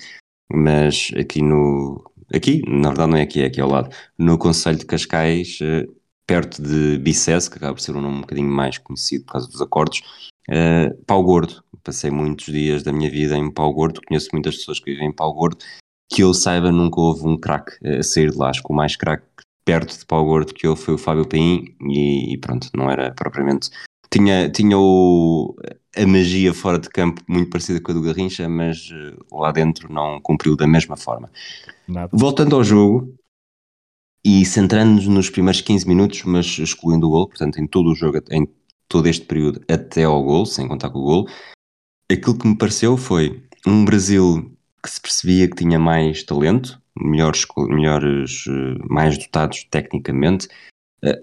mas 0.50 1.10
aqui 1.18 1.42
no. 1.42 2.04
Aqui, 2.34 2.62
na 2.68 2.88
verdade 2.88 3.10
não 3.10 3.18
é 3.18 3.22
aqui, 3.22 3.42
é 3.42 3.46
aqui 3.46 3.60
ao 3.60 3.70
lado. 3.70 3.94
No 4.18 4.36
Conselho 4.36 4.78
de 4.78 4.86
Cascais, 4.86 5.58
uh, 5.60 5.90
perto 6.26 6.60
de 6.60 6.98
Bicesse, 6.98 7.50
que 7.50 7.56
acaba 7.56 7.74
por 7.74 7.80
ser 7.80 7.94
um 7.96 8.00
nome 8.00 8.18
um 8.18 8.20
bocadinho 8.22 8.50
mais 8.50 8.78
conhecido 8.78 9.24
por 9.24 9.32
causa 9.32 9.48
dos 9.48 9.60
acordes, 9.60 10.00
uh, 10.50 10.94
Pau 11.06 11.22
Gordo. 11.22 11.62
Passei 11.84 12.10
muitos 12.10 12.46
dias 12.46 12.82
da 12.82 12.92
minha 12.92 13.10
vida 13.10 13.36
em 13.36 13.50
Pau 13.50 13.72
Gordo, 13.72 14.00
conheço 14.06 14.30
muitas 14.32 14.56
pessoas 14.56 14.80
que 14.80 14.90
vivem 14.90 15.08
em 15.08 15.12
Pau 15.12 15.32
Gordo, 15.32 15.58
que 16.12 16.22
eu 16.22 16.34
saiba 16.34 16.72
nunca 16.72 17.00
houve 17.00 17.26
um 17.26 17.38
craque 17.38 17.76
a 17.86 18.02
sair 18.02 18.32
de 18.32 18.36
lá. 18.36 18.50
Acho 18.50 18.62
que 18.62 18.72
o 18.72 18.74
mais 18.74 18.96
craque 18.96 19.24
perto 19.66 19.98
de 19.98 20.06
Pau 20.06 20.24
Gordo 20.24 20.54
que 20.54 20.66
houve 20.66 20.80
foi 20.80 20.94
o 20.94 20.98
Fábio 20.98 21.28
Paim 21.28 21.76
e, 21.82 22.32
e, 22.32 22.38
pronto, 22.38 22.70
não 22.74 22.90
era 22.90 23.12
propriamente... 23.12 23.68
Tinha, 24.08 24.48
tinha 24.48 24.78
o, 24.78 25.56
a 25.94 26.06
magia 26.06 26.54
fora 26.54 26.78
de 26.78 26.88
campo 26.88 27.20
muito 27.28 27.50
parecida 27.50 27.80
com 27.80 27.90
a 27.90 27.94
do 27.94 28.00
Garrincha, 28.00 28.48
mas 28.48 28.88
uh, 28.90 29.36
lá 29.36 29.50
dentro 29.50 29.92
não 29.92 30.20
cumpriu 30.20 30.56
da 30.56 30.66
mesma 30.66 30.96
forma. 30.96 31.28
Nada. 31.88 32.08
Voltando 32.12 32.54
ao 32.54 32.62
jogo, 32.62 33.12
e 34.26 34.44
centrando-nos 34.44 35.06
nos 35.06 35.30
primeiros 35.30 35.60
15 35.60 35.86
minutos, 35.86 36.24
mas 36.24 36.58
excluindo 36.58 37.06
o 37.06 37.10
gol, 37.10 37.28
portanto, 37.28 37.60
em 37.60 37.66
todo 37.66 37.90
o 37.90 37.94
jogo, 37.94 38.18
em 38.32 38.48
todo 38.88 39.06
este 39.06 39.24
período 39.24 39.60
até 39.70 40.02
ao 40.02 40.20
gol, 40.20 40.44
sem 40.44 40.66
contar 40.66 40.90
com 40.90 40.98
o 40.98 41.04
gol, 41.04 41.28
aquilo 42.10 42.36
que 42.36 42.48
me 42.48 42.58
pareceu 42.58 42.96
foi 42.96 43.44
um 43.64 43.84
Brasil 43.84 44.55
que 44.86 44.92
se 44.92 45.00
percebia 45.00 45.48
que 45.48 45.56
tinha 45.56 45.78
mais 45.80 46.22
talento, 46.22 46.80
melhores, 46.96 47.44
melhores 47.68 48.44
eh, 48.48 48.78
mais 48.88 49.18
dotados 49.18 49.64
tecnicamente. 49.64 50.48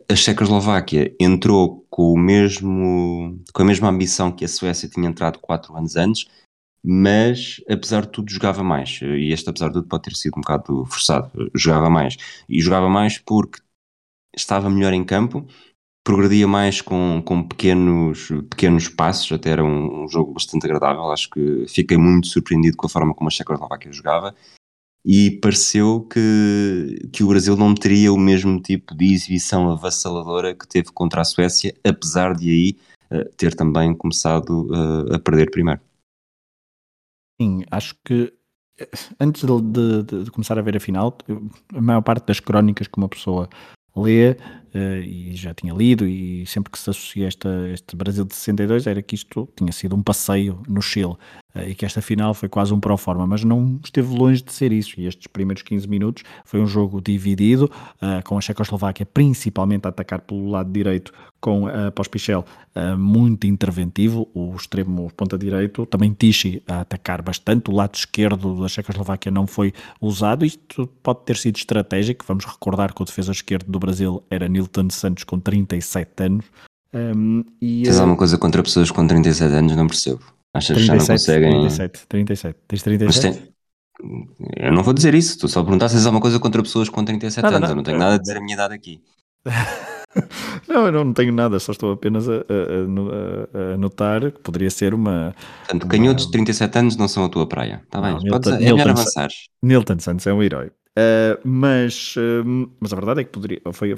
A 0.10 0.16
Checoslováquia 0.16 1.16
entrou 1.20 1.86
com, 1.90 2.14
o 2.14 2.18
mesmo, 2.18 3.42
com 3.54 3.62
a 3.62 3.66
mesma 3.66 3.90
ambição 3.90 4.32
que 4.32 4.46
a 4.46 4.48
Suécia 4.48 4.90
tinha 4.90 5.10
entrado 5.10 5.40
quatro 5.40 5.76
anos 5.76 5.96
antes, 5.96 6.28
mas 6.84 7.62
apesar 7.70 8.02
de 8.02 8.10
tudo 8.10 8.32
jogava 8.32 8.64
mais, 8.64 9.00
e 9.02 9.32
este 9.32 9.50
apesar 9.50 9.70
de 9.70 9.76
tudo 9.76 9.88
pode 9.88 10.04
ter 10.04 10.16
sido 10.16 10.38
um 10.38 10.42
bocado 10.42 10.86
forçado, 10.86 11.32
jogava 11.56 11.90
mais, 11.90 12.18
e 12.48 12.62
jogava 12.62 12.90
mais 12.90 13.18
porque 13.18 13.62
estava 14.36 14.70
melhor 14.70 14.94
em 14.94 15.04
campo, 15.04 15.48
progredia 16.04 16.48
mais 16.48 16.82
com, 16.82 17.22
com 17.26 17.48
pequenos, 17.48 18.28
pequenos 18.50 18.90
passos, 18.90 19.32
até 19.32 19.52
era 19.52 19.64
um, 19.64 20.04
um 20.04 20.08
jogo 20.08 20.34
bastante 20.34 20.66
agradável, 20.66 21.12
acho 21.12 21.30
que 21.30 21.66
fiquei 21.68 21.98
muito 21.98 22.28
surpreendido 22.28 22.76
com 22.76 22.88
a 22.88 22.90
forma 22.90 23.14
como 23.14 23.30
a 23.30 23.32
Checoslováquia 23.32 23.92
jogava, 23.92 24.36
e 25.06 25.32
pareceu 25.42 26.02
que, 26.02 27.10
que 27.12 27.24
o 27.24 27.28
Brasil 27.28 27.56
não 27.56 27.74
teria 27.74 28.12
o 28.12 28.18
mesmo 28.18 28.62
tipo 28.62 28.96
de 28.96 29.14
exibição 29.14 29.70
avassaladora 29.70 30.56
que 30.56 30.68
teve 30.68 30.92
contra 30.92 31.22
a 31.22 31.26
Suécia, 31.26 31.74
apesar 31.84 32.36
de 32.36 32.50
aí 32.50 32.78
uh, 33.12 33.30
ter 33.36 33.54
também 33.54 33.94
começado 33.94 34.68
uh, 34.72 35.14
a 35.14 35.20
perder 35.20 35.52
primeiro. 35.52 35.82
Sim, 37.42 37.64
acho 37.70 37.96
que 38.06 38.34
eh, 38.80 38.90
antes 39.20 39.44
de, 39.44 40.04
de, 40.04 40.24
de, 40.24 40.32
começar 40.32 40.58
a 40.58 40.62
ver 40.62 40.78
a 40.78 40.80
final, 40.80 41.18
a 41.74 41.82
maior 41.82 42.02
parte 42.02 42.26
das 42.26 42.40
crónicas 42.40 42.88
que 42.88 42.98
uma 42.98 43.10
pessoa 43.10 43.50
lê, 43.96 44.38
e 44.76 45.36
já 45.36 45.54
tinha 45.54 45.74
lido, 45.74 46.06
e 46.06 46.46
sempre 46.46 46.72
que 46.72 46.80
se 46.80 46.90
associa 46.90 47.28
esta, 47.28 47.50
este 47.70 47.96
Brasil 47.96 48.26
de 48.26 48.34
62, 48.34 48.88
era 48.88 49.02
que 49.02 49.16
isto 49.16 49.48
tinha 49.56 49.72
sido 49.72 49.96
um 49.96 50.02
passeio 50.04 50.62
no 50.68 50.82
Chile, 50.82 51.16
e 51.56 51.76
que 51.76 51.86
esta 51.86 52.02
final 52.02 52.34
foi 52.34 52.50
quase 52.50 52.74
um 52.74 52.80
pro 52.80 52.98
forma, 52.98 53.28
mas 53.28 53.44
não 53.44 53.80
esteve 53.84 54.16
longe 54.16 54.42
de 54.42 54.52
ser 54.52 54.72
isso, 54.72 55.00
e 55.00 55.06
estes 55.06 55.28
primeiros 55.28 55.62
15 55.64 55.88
minutos 55.88 56.24
foi 56.44 56.60
um 56.60 56.68
jogo 56.68 57.02
dividido, 57.02 57.70
uh, 58.02 58.24
com 58.24 58.38
a 58.38 58.42
Checoslováquia 58.42 59.06
principalmente 59.06 59.86
a 59.86 59.90
atacar 59.90 60.22
pelo 60.22 60.50
lado 60.50 60.72
direito, 60.72 61.14
com 61.40 61.68
a 61.68 61.90
uh, 61.90 61.92
Pospichel 61.92 62.46
uh, 62.76 62.98
muito 62.98 63.46
interventivo, 63.46 64.28
o 64.34 64.56
extremo 64.56 65.12
ponta 65.16 65.38
direito, 65.38 65.86
também 65.86 66.14
Tichy 66.14 66.64
a 66.68 66.82
atacar 66.82 67.22
bastante, 67.22 67.70
o 67.70 67.74
lado 67.74 67.96
esquerdo 67.96 68.62
da 68.62 68.68
Checoslováquia 68.68 69.32
não 69.32 69.46
foi 69.46 69.74
usado, 70.02 70.46
isto 70.46 70.88
pode 71.04 71.22
ter 71.26 71.38
sido 71.38 71.58
estratégico, 71.58 72.26
vamos 72.28 72.46
recordar 72.46 72.94
que 72.94 73.02
o 73.02 73.06
defesa 73.06 73.32
esquerdo 73.32 73.72
do 73.72 73.80
Brasil 73.80 74.24
era 74.30 74.48
Nilton 74.48 74.90
Santos 74.90 75.24
com 75.24 75.40
37 75.40 76.24
anos. 76.24 76.46
Um, 76.94 77.44
e, 77.60 77.84
Tens 77.84 77.98
alguma 77.98 78.16
coisa 78.16 78.38
contra 78.38 78.62
pessoas 78.62 78.92
com 78.92 79.06
37 79.06 79.52
anos? 79.54 79.76
Não 79.76 79.88
percebo. 79.88 80.22
Achas 80.54 80.78
37, 80.78 80.80
que 80.80 80.86
já 80.86 80.94
não 80.94 81.06
conseguem. 81.18 81.52
37, 81.52 82.08
37. 82.08 82.60
Tens 82.68 82.84
37? 82.84 83.38
Tem... 83.38 83.54
Eu 84.58 84.72
não 84.74 84.84
vou 84.84 84.94
dizer 84.94 85.14
isso, 85.16 85.32
estou 85.32 85.50
só 85.50 85.62
a 85.62 85.64
perguntar 85.64 85.90
se 85.90 85.96
tens 85.96 86.06
alguma 86.06 86.22
coisa 86.22 86.40
contra 86.40 86.62
pessoas 86.62 86.90
com 86.90 87.04
37 87.04 87.44
nada, 87.44 87.58
anos. 87.58 87.70
Não, 87.70 87.72
eu 87.72 87.76
não 87.78 87.84
tenho 87.84 87.98
nada 87.98 88.16
a 88.16 88.18
dizer 88.18 88.38
a 88.38 88.42
minha 88.42 88.54
idade 88.54 88.74
aqui. 88.74 89.02
não, 90.68 90.86
eu 90.86 90.92
não 90.92 91.14
tenho 91.14 91.34
nada, 91.34 91.60
só 91.60 91.72
estou 91.72 91.92
apenas 91.92 92.30
a, 92.30 92.34
a, 92.34 93.74
a, 93.74 93.78
notar 93.78 94.32
que 94.32 94.40
poderia 94.40 94.70
ser 94.70 94.94
uma. 94.94 95.34
Portanto, 95.60 95.88
canhotos 95.88 96.26
de 96.26 96.32
37 96.32 96.80
anos 96.80 96.98
não 96.98 97.08
são 97.08 97.26
a 97.26 97.30
tua 97.30 97.48
praia. 97.48 97.82
Está 97.84 98.02
bem, 98.02 98.14
não, 98.14 98.22
podes, 98.22 98.52
Nilton, 98.52 98.66
é 98.66 98.74
melhor 98.74 98.90
avançar. 98.90 99.30
Nilton 99.62 100.00
Santos 100.00 100.28
é 100.28 100.34
um 100.34 100.44
herói. 100.44 100.72
Uh, 100.94 101.40
mas, 101.44 102.16
uh, 102.18 102.70
mas 102.80 102.94
a 102.94 102.96
verdade 102.96 103.22
é 103.22 103.24
que 103.24 103.32
poderia, 103.32 103.60
foi, 103.72 103.96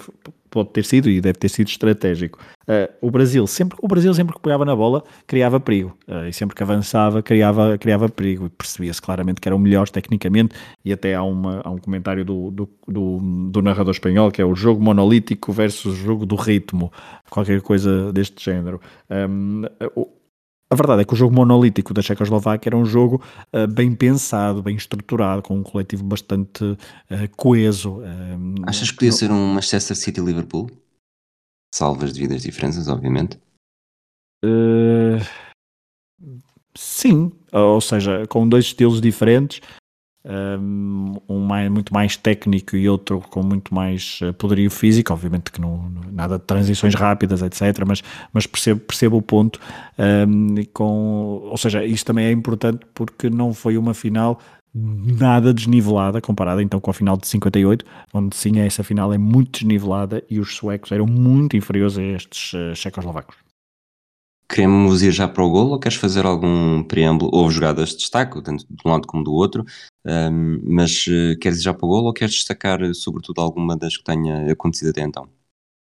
pode 0.50 0.70
ter 0.70 0.86
sido 0.86 1.10
e 1.10 1.20
deve 1.20 1.38
ter 1.38 1.50
sido 1.50 1.68
estratégico. 1.68 2.40
Uh, 2.62 2.88
o 3.02 3.12
Brasil 3.12 3.46
sempre, 3.48 3.78
o 3.82 3.88
Brasil 3.88 4.14
sempre 4.14 4.34
que 4.34 4.42
pegava 4.42 4.64
na 4.64 4.74
bola 4.74 5.04
criava 5.28 5.60
perigo 5.60 5.96
e 6.28 6.34
sempre 6.34 6.56
que 6.56 6.64
avançava 6.64 7.22
criava, 7.22 7.78
criava 7.78 8.10
perigo 8.10 8.50
percebia-se 8.50 9.00
claramente 9.02 9.40
que 9.40 9.48
eram 9.48 9.60
melhores 9.60 9.92
tecnicamente 9.92 10.56
e 10.84 10.92
até 10.92 11.14
há, 11.14 11.22
uma, 11.22 11.62
há 11.64 11.70
um 11.70 11.78
comentário 11.78 12.26
do, 12.26 12.50
do, 12.50 12.70
do, 12.88 13.20
do 13.52 13.62
narrador 13.62 13.92
espanhol 13.92 14.32
que 14.32 14.42
é 14.42 14.46
o 14.46 14.56
jogo 14.56 14.82
monolítico 14.82 15.52
versus 15.52 15.94
o 15.94 15.96
jogo 15.96 16.26
do 16.26 16.36
ritmo, 16.36 16.92
qualquer 17.30 17.62
coisa 17.62 18.12
deste 18.14 18.44
género. 18.44 18.80
Um, 19.10 19.64
a 20.70 20.76
verdade 20.76 21.04
é 21.04 21.06
que 21.06 21.14
o 21.14 21.16
jogo 21.16 21.36
monolítico 21.36 21.94
da 21.94 22.02
Checoslováquia 22.02 22.70
era 22.70 22.78
um 22.78 22.86
jogo 22.86 23.24
uh, 23.54 23.68
bem 23.68 23.94
pensado, 23.94 24.64
bem 24.64 24.76
estruturado, 24.76 25.42
com 25.42 25.56
um 25.56 25.64
coletivo 25.64 26.04
bastante 26.04 26.64
uh, 26.64 26.78
coeso. 27.38 28.00
Uh, 28.00 28.64
Achas 28.66 28.90
que 28.90 28.98
podia 28.98 29.12
ser 29.12 29.32
um 29.32 29.54
Manchester 29.54 29.96
City-Liverpool? 29.96 30.70
Salvas 31.74 32.14
devidas 32.14 32.42
diferenças, 32.42 32.88
obviamente. 32.88 33.40
sim, 36.76 37.32
ou 37.52 37.82
seja, 37.82 38.26
com 38.28 38.48
dois 38.48 38.66
estilos 38.66 39.02
diferentes, 39.02 39.62
um 40.28 41.40
mais, 41.46 41.70
muito 41.70 41.94
mais 41.94 42.18
técnico 42.18 42.76
e 42.76 42.90
outro 42.90 43.22
com 43.30 43.44
muito 43.44 43.74
mais 43.74 44.20
eh, 44.24 44.32
poderio 44.32 44.72
físico, 44.72 45.14
obviamente 45.14 45.52
que 45.52 45.62
não, 45.62 45.92
nada 46.12 46.40
de 46.40 46.46
transições 46.46 46.96
rápidas, 46.96 47.42
etc. 47.42 47.84
Mas, 47.86 48.02
mas 48.34 48.48
percebo, 48.48 48.82
percebo 48.82 49.18
o 49.18 49.22
ponto. 49.22 49.60
Um, 50.00 50.56
com, 50.74 51.48
ou 51.50 51.58
seja, 51.58 51.86
isto 51.86 52.06
também 52.06 52.26
é 52.26 52.32
importante 52.32 52.86
porque 52.94 53.30
não 53.30 53.54
foi 53.54 53.78
uma 53.78 53.94
final 53.94 54.40
nada 54.74 55.54
desnivelada 55.54 56.20
comparada 56.20 56.62
então 56.62 56.82
com 56.82 56.92
a 56.92 56.94
final 56.94 57.16
de 57.16 57.28
58, 57.28 57.86
onde 58.14 58.36
sim 58.36 58.60
essa 58.60 58.84
final 58.84 59.14
é 59.14 59.18
muito 59.18 59.60
desnivelada 59.60 60.22
e 60.30 60.40
os 60.40 60.56
suecos 60.56 60.92
eram 60.92 61.06
muito 61.06 61.56
inferiores 61.56 61.98
a 61.98 62.04
estes 62.04 62.54
uh, 62.54 62.76
checoslovacos. 62.76 63.45
Queremos 64.48 65.02
ir 65.02 65.12
já 65.12 65.28
para 65.28 65.44
o 65.44 65.50
golo 65.50 65.72
ou 65.72 65.80
queres 65.80 65.98
fazer 65.98 66.26
algum 66.26 66.84
preâmbulo? 66.84 67.32
Houve 67.34 67.56
jogadas 67.56 67.90
de 67.90 67.98
destaque, 67.98 68.42
tanto 68.44 68.66
de 68.70 68.82
um 68.86 68.90
lado 68.92 69.08
como 69.08 69.24
do 69.24 69.34
outro, 69.34 69.66
um, 70.06 70.62
mas 70.64 71.06
uh, 71.08 71.38
queres 71.40 71.60
ir 71.60 71.64
já 71.64 71.74
para 71.74 71.86
o 71.86 71.90
golo 71.90 72.08
ou 72.08 72.14
queres 72.14 72.36
destacar 72.36 72.82
eh, 72.84 72.94
sobretudo 72.94 73.42
alguma 73.42 73.76
das 73.76 73.98
que 73.98 74.04
tenha 74.04 74.52
acontecido 74.52 74.90
até 74.90 75.02
então? 75.02 75.28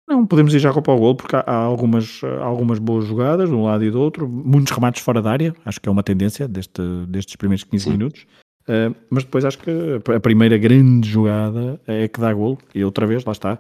Não, 0.09 0.27
podemos 0.27 0.55
ir 0.55 0.59
já 0.59 0.73
para 0.73 0.93
o 0.93 0.99
golo 0.99 1.15
porque 1.17 1.37
há, 1.37 1.55
algumas, 1.55 2.23
algumas 2.43 2.79
boas 2.79 3.07
jogadas 3.07 3.49
de 3.49 3.55
um 3.55 3.65
lado 3.65 3.85
e 3.85 3.91
do 3.91 4.01
outro, 4.01 4.29
muitos 4.29 4.73
remates 4.73 5.03
fora 5.03 5.21
da 5.21 5.31
área, 5.31 5.55
acho 5.65 5.81
que 5.81 5.89
é 5.89 5.93
uma 5.93 6.03
tendência 6.03 6.47
deste, 6.47 6.83
destes 7.09 7.37
primeiros 7.37 7.65
15 7.65 7.85
Sim. 7.85 7.91
minutos. 7.91 8.27
Uh, 8.67 8.95
mas 9.11 9.25
depois 9.25 9.45
acho 9.45 9.59
que 9.59 9.71
a 10.15 10.21
primeira 10.21 10.57
grande 10.57 11.09
jogada 11.09 11.79
é 11.87 12.09
que 12.09 12.19
dá 12.19 12.33
golo, 12.33 12.59
e 12.75 12.83
outra 12.83 13.07
vez, 13.07 13.23
lá 13.25 13.33
está, 13.33 13.59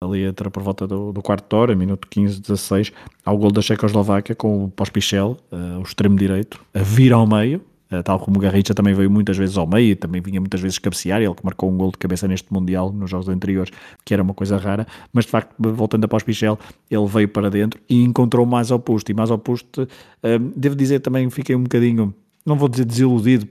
ali 0.00 0.24
entra 0.24 0.50
por 0.50 0.62
volta 0.62 0.86
do, 0.86 1.12
do 1.12 1.22
quarto 1.22 1.52
hora, 1.54 1.74
minuto 1.74 2.06
15, 2.08 2.40
16, 2.40 2.92
ao 3.24 3.38
gol 3.38 3.50
da 3.50 3.62
Checoslováquia 3.62 4.34
com 4.34 4.64
o 4.64 4.68
Pospichel, 4.68 5.38
uh, 5.50 5.78
o 5.78 5.82
extremo 5.82 6.16
direito, 6.16 6.62
a 6.74 6.80
vir 6.80 7.14
ao 7.14 7.26
meio, 7.26 7.62
uh, 7.90 8.02
tal 8.02 8.20
como 8.20 8.36
o 8.36 8.40
Garrincha 8.40 8.74
também 8.74 8.92
veio 8.92 9.10
muitas 9.10 9.38
vezes 9.38 9.56
ao 9.56 9.66
meio, 9.66 9.96
também 9.96 10.20
vinha 10.20 10.38
muitas 10.38 10.60
vezes 10.60 10.78
cabecear, 10.78 11.22
ele 11.22 11.34
que 11.34 11.42
marcou 11.42 11.70
um 11.70 11.76
gol 11.78 11.90
de 11.90 11.96
cabeça 11.96 12.28
neste 12.28 12.52
Mundial, 12.52 12.92
nos 12.92 13.10
jogos 13.10 13.28
anteriores, 13.28 13.72
que 14.04 14.12
era 14.12 14.22
uma 14.22 14.34
coisa 14.34 14.58
rara, 14.58 14.86
mas 15.14 15.24
de 15.24 15.30
facto, 15.30 15.54
voltando 15.58 16.04
a 16.04 16.08
Pospichel, 16.08 16.58
ele 16.90 17.06
veio 17.06 17.28
para 17.28 17.48
dentro 17.48 17.80
e 17.88 18.02
encontrou 18.02 18.44
mais 18.44 18.70
oposto, 18.70 19.10
e 19.10 19.14
mais 19.14 19.30
oposto, 19.30 19.82
uh, 19.82 20.38
devo 20.54 20.76
dizer 20.76 21.00
também, 21.00 21.30
fiquei 21.30 21.56
um 21.56 21.62
bocadinho, 21.62 22.14
não 22.44 22.56
vou 22.56 22.68
dizer 22.68 22.84
desiludido, 22.84 23.48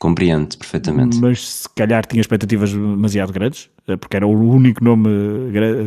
Compreendo 0.00 0.56
perfeitamente. 0.58 1.18
Mas 1.18 1.48
se 1.48 1.68
calhar 1.70 2.04
tinha 2.04 2.20
expectativas 2.20 2.72
demasiado 2.72 3.32
grandes, 3.32 3.70
eh, 3.86 3.96
porque 3.96 4.16
era 4.16 4.26
o 4.26 4.32
único 4.32 4.82
nome 4.82 5.08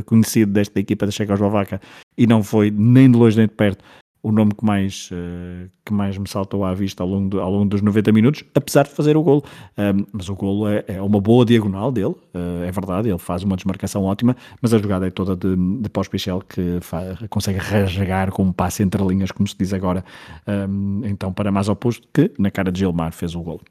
conhecido 0.05 0.53
desta 0.53 0.79
equipa 0.79 1.05
da 1.05 1.11
Checoslováquia 1.11 1.79
e 2.17 2.25
não 2.25 2.41
foi 2.41 2.71
nem 2.71 3.11
de 3.11 3.17
longe 3.17 3.37
nem 3.37 3.47
de 3.47 3.53
perto 3.53 3.83
o 4.27 4.31
nome 4.31 4.53
que 4.53 4.65
mais, 4.65 5.09
eh, 5.13 5.69
que 5.85 5.93
mais 5.93 6.17
me 6.17 6.27
saltou 6.27 6.65
à 6.65 6.73
vista 6.73 7.01
ao 7.01 7.07
longo, 7.07 7.39
ao 7.39 7.49
longo 7.49 7.65
dos 7.69 7.81
90 7.81 8.11
minutos, 8.11 8.43
apesar 8.53 8.83
de 8.83 8.89
fazer 8.89 9.15
o 9.15 9.23
golo. 9.23 9.43
mas 10.11 10.27
o 10.27 10.35
golo 10.35 10.67
é, 10.67 10.83
é, 10.87 11.01
uma 11.01 11.21
boa 11.21 11.45
diagonal 11.45 11.91
dele, 11.91 12.15
eh, 12.33 12.67
é 12.67 12.71
verdade, 12.71 13.07
ele 13.07 13.17
faz 13.17 13.43
uma 13.43 13.55
desmarcação 13.55 14.03
ótima, 14.03 14.35
mas 14.61 14.73
a 14.73 14.79
jogada 14.79 15.07
é 15.07 15.11
toda 15.11 15.35
de, 15.35 15.55
de 15.55 15.89
pós-pichel 15.89 16.41
que 16.41 16.79
faz, 16.81 17.19
consegue 17.29 17.59
rasgar 17.59 18.31
com 18.31 18.43
um 18.43 18.51
passe 18.51 18.83
entre 18.83 19.01
linhas, 19.05 19.31
como 19.31 19.47
se 19.47 19.55
diz 19.57 19.73
agora. 19.73 20.03
então, 21.05 21.31
para 21.31 21.51
mais 21.51 21.69
oposto 21.69 22.07
que 22.13 22.31
na 22.37 22.51
cara 22.51 22.71
de 22.71 22.79
Gilmar 22.79 23.13
fez 23.13 23.35
o 23.35 23.41
golo. 23.41 23.61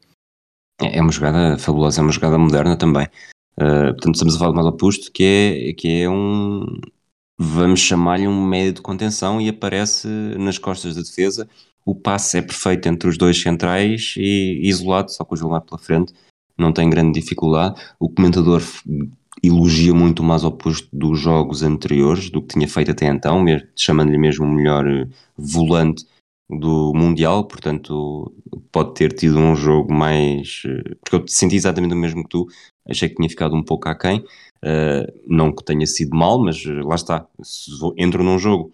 É, 0.80 0.98
é 0.98 1.02
uma 1.02 1.12
jogada 1.12 1.58
fabulosa, 1.58 2.00
é 2.00 2.02
uma 2.02 2.12
jogada 2.12 2.38
moderna 2.38 2.76
também. 2.76 3.06
Uh, 3.58 3.92
portanto, 3.94 4.14
estamos 4.14 4.36
a 4.36 4.38
falar 4.38 4.62
de 4.62 4.68
oposto, 4.68 5.10
que 5.10 5.24
é, 5.24 5.72
que 5.72 6.02
é 6.02 6.10
um, 6.10 6.66
vamos 7.38 7.80
chamar-lhe 7.80 8.28
um 8.28 8.44
médio 8.44 8.74
de 8.74 8.82
contenção 8.82 9.40
e 9.40 9.48
aparece 9.48 10.08
nas 10.38 10.58
costas 10.58 10.94
da 10.94 11.02
defesa. 11.02 11.48
O 11.84 11.94
passe 11.94 12.38
é 12.38 12.42
perfeito 12.42 12.88
entre 12.88 13.08
os 13.08 13.16
dois 13.16 13.40
centrais 13.40 14.14
e 14.16 14.60
isolado, 14.64 15.10
só 15.10 15.24
com 15.24 15.34
o 15.34 15.38
Gilmar 15.38 15.62
pela 15.62 15.78
frente, 15.78 16.12
não 16.58 16.72
tem 16.72 16.90
grande 16.90 17.18
dificuldade. 17.20 17.80
O 17.98 18.10
comentador 18.10 18.62
elogia 19.42 19.94
muito 19.94 20.22
mais 20.22 20.44
oposto 20.44 20.88
dos 20.92 21.20
jogos 21.20 21.62
anteriores, 21.62 22.30
do 22.30 22.42
que 22.42 22.54
tinha 22.54 22.68
feito 22.68 22.90
até 22.90 23.06
então, 23.06 23.44
chamando-lhe 23.76 24.18
mesmo 24.18 24.44
o 24.44 24.52
melhor 24.52 24.86
eh, 24.86 25.06
volante 25.36 26.04
do 26.48 26.92
Mundial, 26.94 27.44
portanto 27.44 28.32
pode 28.70 28.94
ter 28.94 29.12
tido 29.12 29.38
um 29.38 29.56
jogo 29.56 29.92
mais. 29.92 30.62
Eh, 30.64 30.94
porque 31.00 31.16
eu 31.16 31.28
senti 31.28 31.56
exatamente 31.56 31.94
o 31.94 31.96
mesmo 31.96 32.22
que 32.22 32.28
tu, 32.28 32.46
achei 32.88 33.08
que 33.08 33.16
tinha 33.16 33.28
ficado 33.28 33.54
um 33.54 33.62
pouco 33.62 33.88
aquém, 33.88 34.20
uh, 34.20 35.12
não 35.26 35.52
que 35.52 35.64
tenha 35.64 35.86
sido 35.86 36.16
mal, 36.16 36.42
mas 36.42 36.64
eh, 36.64 36.82
lá 36.82 36.94
está, 36.94 37.26
se 37.42 37.70
entro 37.96 38.22
num 38.22 38.38
jogo 38.38 38.72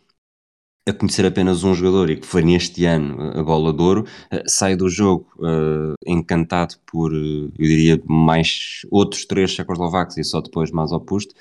a 0.89 0.93
conhecer 0.93 1.25
apenas 1.25 1.63
um 1.63 1.75
jogador 1.75 2.11
e 2.11 2.17
que 2.17 2.27
foi 2.27 2.43
neste 2.43 2.85
ano 2.85 3.39
a 3.39 3.43
bola 3.43 3.73
de 3.73 3.83
ouro, 3.83 4.03
uh, 4.33 4.43
sai 4.47 4.77
do 4.77 4.89
jogo 4.89 5.27
uh, 5.39 5.95
encantado 6.07 6.75
por, 6.87 7.13
eu 7.15 7.51
diria, 7.57 8.03
mais 8.07 8.83
outros 8.91 9.25
três 9.25 9.53
checoslovacos 9.53 10.19
e 10.19 10.25
só 10.25 10.41
depois 10.41 10.71
mais 10.71 10.93
oposto, 10.93 11.35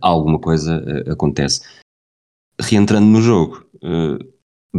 alguma 0.00 0.38
coisa 0.40 0.82
acontece. 1.08 1.60
Reentrando 2.58 3.06
no 3.06 3.20
jogo, 3.20 3.64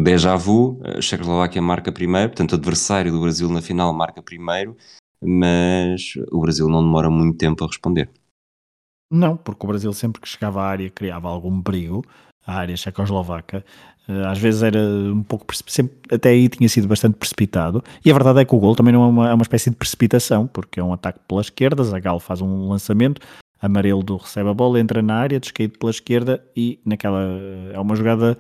déjà 0.04 0.36
vu, 0.36 0.80
a 0.84 1.02
Checoslováquia 1.02 1.62
marca 1.62 1.92
primeiro, 1.92 2.30
portanto, 2.30 2.56
adversário 2.56 3.12
do 3.12 3.22
Brasil 3.22 3.50
na 3.50 3.62
final 3.62 3.94
marca 3.94 4.22
primeiro, 4.22 4.76
mas 5.22 6.14
o 6.32 6.40
Brasil 6.40 6.68
não 6.68 6.84
demora 6.84 7.10
muito 7.10 7.38
tempo 7.38 7.64
a 7.64 7.68
responder. 7.68 8.10
Não, 9.12 9.38
porque 9.38 9.66
o 9.66 9.68
Brasil 9.68 9.92
sempre 9.94 10.22
que 10.22 10.28
chegava 10.28 10.62
à 10.62 10.68
área 10.68 10.90
criava 10.90 11.30
algum 11.30 11.62
perigo, 11.62 12.04
a 12.46 12.56
área 12.56 12.76
checoslovaca, 12.76 13.64
eh, 14.08 14.26
às 14.26 14.38
vezes 14.38 14.64
era 14.64 14.80
um 14.80 15.24
pouco, 15.24 15.46
sempre, 15.68 15.98
até 16.12 16.30
aí 16.30 16.50
tinha 16.50 16.68
sido 16.68 16.88
bastante 16.88 17.16
precipitado, 17.16 17.84
e 18.04 18.12
a 18.12 18.14
verdade 18.14 18.42
é 18.42 18.46
que 18.46 18.56
o 18.56 18.60
gol 18.60 18.76
também 18.76 18.94
não 18.94 19.04
é 19.04 19.08
uma, 19.08 19.30
é 19.30 19.34
uma 19.34 19.44
espécie 19.44 19.70
de 19.70 19.76
precipitação, 19.76 20.48
porque 20.48 20.80
é 20.80 20.84
um 20.84 20.94
ataque 20.94 21.20
pela 21.28 21.42
esquerda, 21.42 21.84
Zagal 21.84 22.20
faz 22.20 22.42
um 22.42 22.70
lançamento, 22.70 23.22
Amarelo 23.62 24.18
recebe 24.18 24.50
a 24.50 24.54
bola, 24.54 24.80
entra 24.80 25.02
na 25.02 25.16
área, 25.16 25.40
descaído 25.40 25.80
pela 25.80 25.92
esquerda, 25.92 26.44
e 26.56 26.80
naquela, 26.86 27.24
é 27.74 27.80
uma 27.80 27.96
jogada 27.96 28.38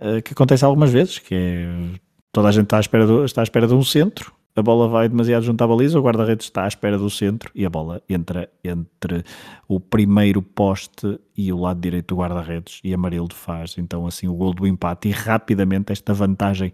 uh, 0.00 0.22
que 0.22 0.32
acontece 0.32 0.64
algumas 0.64 0.90
vezes, 0.90 1.18
que 1.18 1.34
é, 1.34 2.00
toda 2.32 2.48
a 2.48 2.52
gente 2.52 2.64
está 2.64 2.78
à 2.78 2.80
espera, 2.80 3.06
do, 3.06 3.24
está 3.24 3.42
à 3.42 3.44
espera 3.44 3.66
de 3.66 3.74
um 3.74 3.82
centro, 3.82 4.32
a 4.58 4.62
bola 4.62 4.88
vai 4.88 5.08
demasiado 5.08 5.44
junto 5.44 5.62
à 5.62 5.66
baliza, 5.66 5.98
o 5.98 6.02
guarda-redes 6.02 6.46
está 6.46 6.64
à 6.64 6.68
espera 6.68 6.98
do 6.98 7.08
centro 7.08 7.50
e 7.54 7.64
a 7.64 7.70
bola 7.70 8.02
entra 8.08 8.50
entre 8.64 9.24
o 9.68 9.78
primeiro 9.78 10.42
poste 10.42 11.18
e 11.36 11.52
o 11.52 11.60
lado 11.60 11.80
direito 11.80 12.14
do 12.14 12.20
guarda-redes 12.20 12.80
e 12.82 12.92
Amarildo 12.92 13.36
faz 13.36 13.76
então 13.78 14.04
assim 14.04 14.26
o 14.26 14.34
gol 14.34 14.52
do 14.52 14.66
empate 14.66 15.08
e 15.08 15.12
rapidamente 15.12 15.92
esta 15.92 16.12
vantagem, 16.12 16.72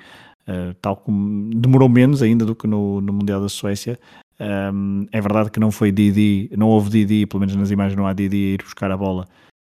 uh, 0.48 0.72
tal 0.80 0.96
como 0.96 1.50
demorou 1.54 1.88
menos 1.88 2.22
ainda 2.22 2.46
do 2.46 2.54
que 2.54 2.66
no, 2.66 3.02
no 3.02 3.12
Mundial 3.12 3.42
da 3.42 3.50
Suécia, 3.50 3.98
um, 4.40 5.06
é 5.12 5.20
verdade 5.20 5.50
que 5.50 5.60
não 5.60 5.70
foi 5.70 5.92
Didi, 5.92 6.50
não 6.56 6.68
houve 6.68 6.88
Didi, 6.88 7.26
pelo 7.26 7.40
menos 7.40 7.54
nas 7.54 7.70
imagens 7.70 7.96
não 7.96 8.06
há 8.06 8.14
Didi 8.14 8.36
a 8.36 8.54
ir 8.54 8.62
buscar 8.62 8.90
a 8.90 8.96
bola 8.96 9.26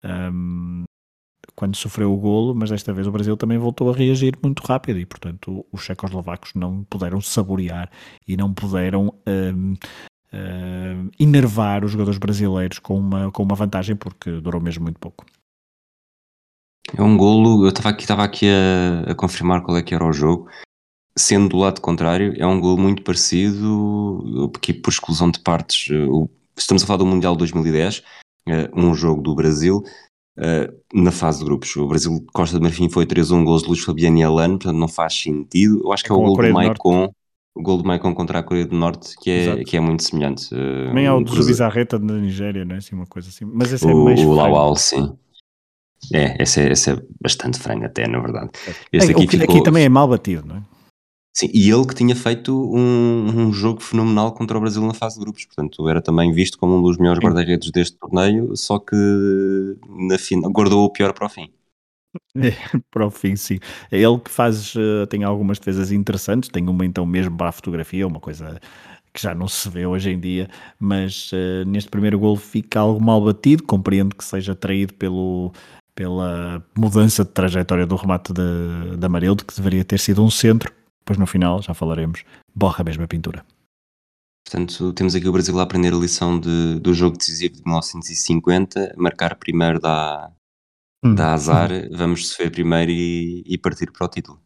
um, 0.05 0.83
quando 1.61 1.77
sofreu 1.77 2.11
o 2.11 2.17
golo, 2.17 2.55
mas 2.55 2.71
desta 2.71 2.91
vez 2.91 3.07
o 3.07 3.13
Brasil 3.13 3.37
também 3.37 3.59
voltou 3.59 3.91
a 3.91 3.95
reagir 3.95 4.35
muito 4.43 4.61
rápido 4.61 4.99
e, 4.99 5.05
portanto, 5.05 5.67
os 5.71 5.83
checoslovacos 5.83 6.55
não 6.55 6.85
puderam 6.85 7.21
saborear 7.21 7.91
e 8.27 8.35
não 8.35 8.55
puderam 8.55 9.15
um, 9.29 9.77
um, 10.33 11.11
enervar 11.21 11.85
os 11.85 11.93
jogadores 11.93 12.19
brasileiros 12.19 12.79
com 12.79 12.99
uma, 12.99 13.31
com 13.31 13.43
uma 13.43 13.55
vantagem, 13.55 13.95
porque 13.95 14.41
durou 14.41 14.59
mesmo 14.59 14.85
muito 14.85 14.99
pouco. 14.99 15.27
É 16.97 17.03
um 17.03 17.15
golo, 17.15 17.67
eu 17.67 17.69
estava 17.69 17.91
aqui, 17.91 18.05
estava 18.05 18.25
aqui 18.25 18.47
a, 18.49 19.11
a, 19.11 19.15
confirmar 19.15 19.61
qual 19.61 19.77
é 19.77 19.83
que 19.83 19.95
era 19.95 20.07
o 20.07 20.15
jogo, 20.15 20.49
sendo 21.15 21.51
do 21.51 21.59
lado 21.59 21.83
contrário, 21.83 22.33
é 22.39 22.47
um 22.47 22.59
golo 22.59 22.79
muito 22.79 23.03
parecido, 23.03 24.49
porque 24.51 24.73
por 24.73 24.89
exclusão 24.89 25.31
de 25.31 25.41
partes, 25.41 25.95
estamos 26.57 26.83
a 26.83 26.87
falar 26.87 26.97
do 26.97 27.07
Mundial 27.07 27.37
2010, 27.37 28.03
eh, 28.49 28.71
um 28.75 28.95
jogo 28.95 29.21
do 29.21 29.35
Brasil, 29.35 29.85
uh, 30.41 31.03
na 31.03 31.13
fase 31.13 31.41
de 31.41 31.45
grupos. 31.45 31.77
O 31.77 31.87
Brasil 31.87 32.25
Costa 32.33 32.57
de 32.57 32.63
Marfim 32.63 32.89
foi 32.89 33.07
3-1 33.07 33.45
gols 33.45 33.63
de 33.63 33.69
Luís 33.69 33.81
Fabiano 33.81 34.19
e 34.19 34.23
Alano, 34.23 34.59
portanto 34.59 34.77
não 34.77 34.89
faz 34.89 35.15
sentido. 35.15 35.81
Eu 35.85 35.93
acho 35.93 36.03
que 36.03 36.11
é, 36.11 36.15
é 36.15 36.19
o 36.19 36.23
gol 36.23 36.37
do 36.37 36.53
Maicon, 36.53 37.15
o 37.55 37.63
gol 37.63 37.79
do 37.79 37.85
Maicon 37.85 38.15
contra 38.15 38.39
a 38.39 38.43
Coreia 38.43 38.67
do 38.67 38.77
Norte, 38.77 39.15
que 39.21 39.31
é, 39.31 39.65
que 39.65 39.77
é 39.77 39.81
muito 39.81 40.03
semelhante. 40.03 40.47
Uh, 40.55 40.89
Também 40.89 41.05
é 41.05 41.13
o 41.13 41.21
do 41.21 41.45
Bizarreta 41.45 41.99
da 41.99 42.15
Nigéria, 42.15 42.65
não 42.65 42.75
é? 42.75 42.79
Assim, 42.79 42.95
uma 42.95 43.07
coisa 43.07 43.29
assim. 43.29 43.45
Mas 43.45 43.73
esse 43.73 43.87
é 43.87 43.93
o, 43.93 44.05
mais 44.05 44.21
O 44.21 44.33
Lawal, 44.33 44.75
sim. 44.77 45.13
É, 46.15 46.43
esse 46.43 46.61
é, 46.61 46.73
esse 46.73 46.91
é 46.91 46.97
bastante 47.21 47.59
frango 47.59 47.85
até, 47.85 48.09
na 48.09 48.21
verdade. 48.21 48.51
Este 48.91 49.13
é, 49.13 49.15
aqui, 49.15 49.27
ficou... 49.29 49.55
aqui 49.55 49.63
também 49.63 49.85
é 49.85 49.89
mal 49.89 50.09
batido, 50.09 50.47
não 50.47 50.57
é? 50.57 50.63
Sim, 51.33 51.49
e 51.55 51.71
ele 51.71 51.87
que 51.87 51.95
tinha 51.95 52.15
feito 52.17 52.53
um, 52.53 53.49
um, 53.49 53.53
jogo 53.53 53.81
fenomenal 53.81 54.33
contra 54.33 54.59
o 54.59 54.61
Brasil 54.61 54.83
na 54.83 54.93
fase 54.93 55.17
de 55.17 55.21
grupos, 55.25 55.45
portanto 55.45 55.89
era 55.89 56.03
também 56.03 56.33
visto 56.33 56.59
como 56.59 56.77
um 56.77 56.83
dos 56.83 56.99
melhores 56.99 57.23
guarda-redes 57.23 57.71
deste 57.71 57.97
torneio, 57.97 58.57
só 58.57 58.79
que 58.79 58.97
na 59.89 60.19
final 60.19 60.51
guardou 60.51 60.85
o 60.85 60.91
pior 60.93 61.13
para 61.13 61.27
o 61.27 61.29
fim. 61.29 61.51
É, 62.35 62.51
para 62.91 63.07
o 63.07 63.11
fim, 63.11 63.37
sim. 63.37 63.61
É 63.89 63.99
ele 63.99 64.19
que 64.19 64.31
faz, 64.31 64.75
eh, 64.77 65.07
tem 65.07 65.23
algumas 65.23 65.61
defesas 65.61 65.93
interessantes, 65.93 66.49
tem 66.49 66.69
uma 66.69 66.85
então 66.85 67.07
mesmo 67.07 67.37
para 67.37 67.51
a 67.51 67.53
fotografia, 67.53 68.05
uma 68.05 68.19
coisa 68.19 68.61
que 69.13 69.23
já 69.23 69.35
não 69.35 69.49
se 69.49 69.69
vê 69.69 69.87
hoje 69.87 70.11
em 70.11 70.19
dia, 70.19 70.49
mas 70.79 71.31
uh, 71.33 71.65
neste 71.67 71.91
primeiro 71.91 72.19
gol 72.19 72.37
fica 72.37 72.81
algo 72.81 73.03
mal 73.03 73.21
batido, 73.21 73.63
compreendo 73.65 74.15
que 74.15 74.25
seja 74.25 74.55
traído 74.55 74.95
pelo, 74.95 75.53
pela 75.95 76.65
mudança 76.77 77.25
de 77.25 77.31
trajetória 77.31 77.87
do 77.87 77.97
remate 77.97 78.33
de, 78.33 78.97
de 78.97 79.07
Amarildo, 79.07 79.45
que 79.45 79.55
deveria 79.55 79.85
ter 79.85 79.99
sido 79.99 80.23
um 80.25 80.31
centro, 80.31 80.73
depois 81.01 81.19
no 81.19 81.27
final, 81.27 81.61
já 81.63 81.75
falaremos, 81.75 82.25
borra 82.55 82.85
mesmo 82.85 83.05
a 83.05 83.09
pintura. 83.09 83.45
Portanto, 84.45 84.93
temos 84.93 85.15
aqui 85.15 85.29
o 85.29 85.33
Brasil 85.33 85.59
a 85.59 85.63
aprender 85.63 85.93
a 85.93 85.97
lição 85.97 86.39
de, 86.39 86.81
do 86.81 86.93
jogo 86.93 87.17
decisivo 87.17 87.55
de 87.55 87.63
1950, 87.63 88.95
marcar 88.97 89.37
primeiro 89.37 89.79
dá, 89.79 90.31
hum. 91.05 91.15
dá 91.15 91.33
azar, 91.33 91.71
vamos 91.93 92.29
sofrer 92.29 92.51
primeiro 92.51 92.91
e, 92.91 93.45
e 93.47 93.59
partir 93.59 93.93
para 93.93 94.07
o 94.07 94.09
título. 94.09 94.41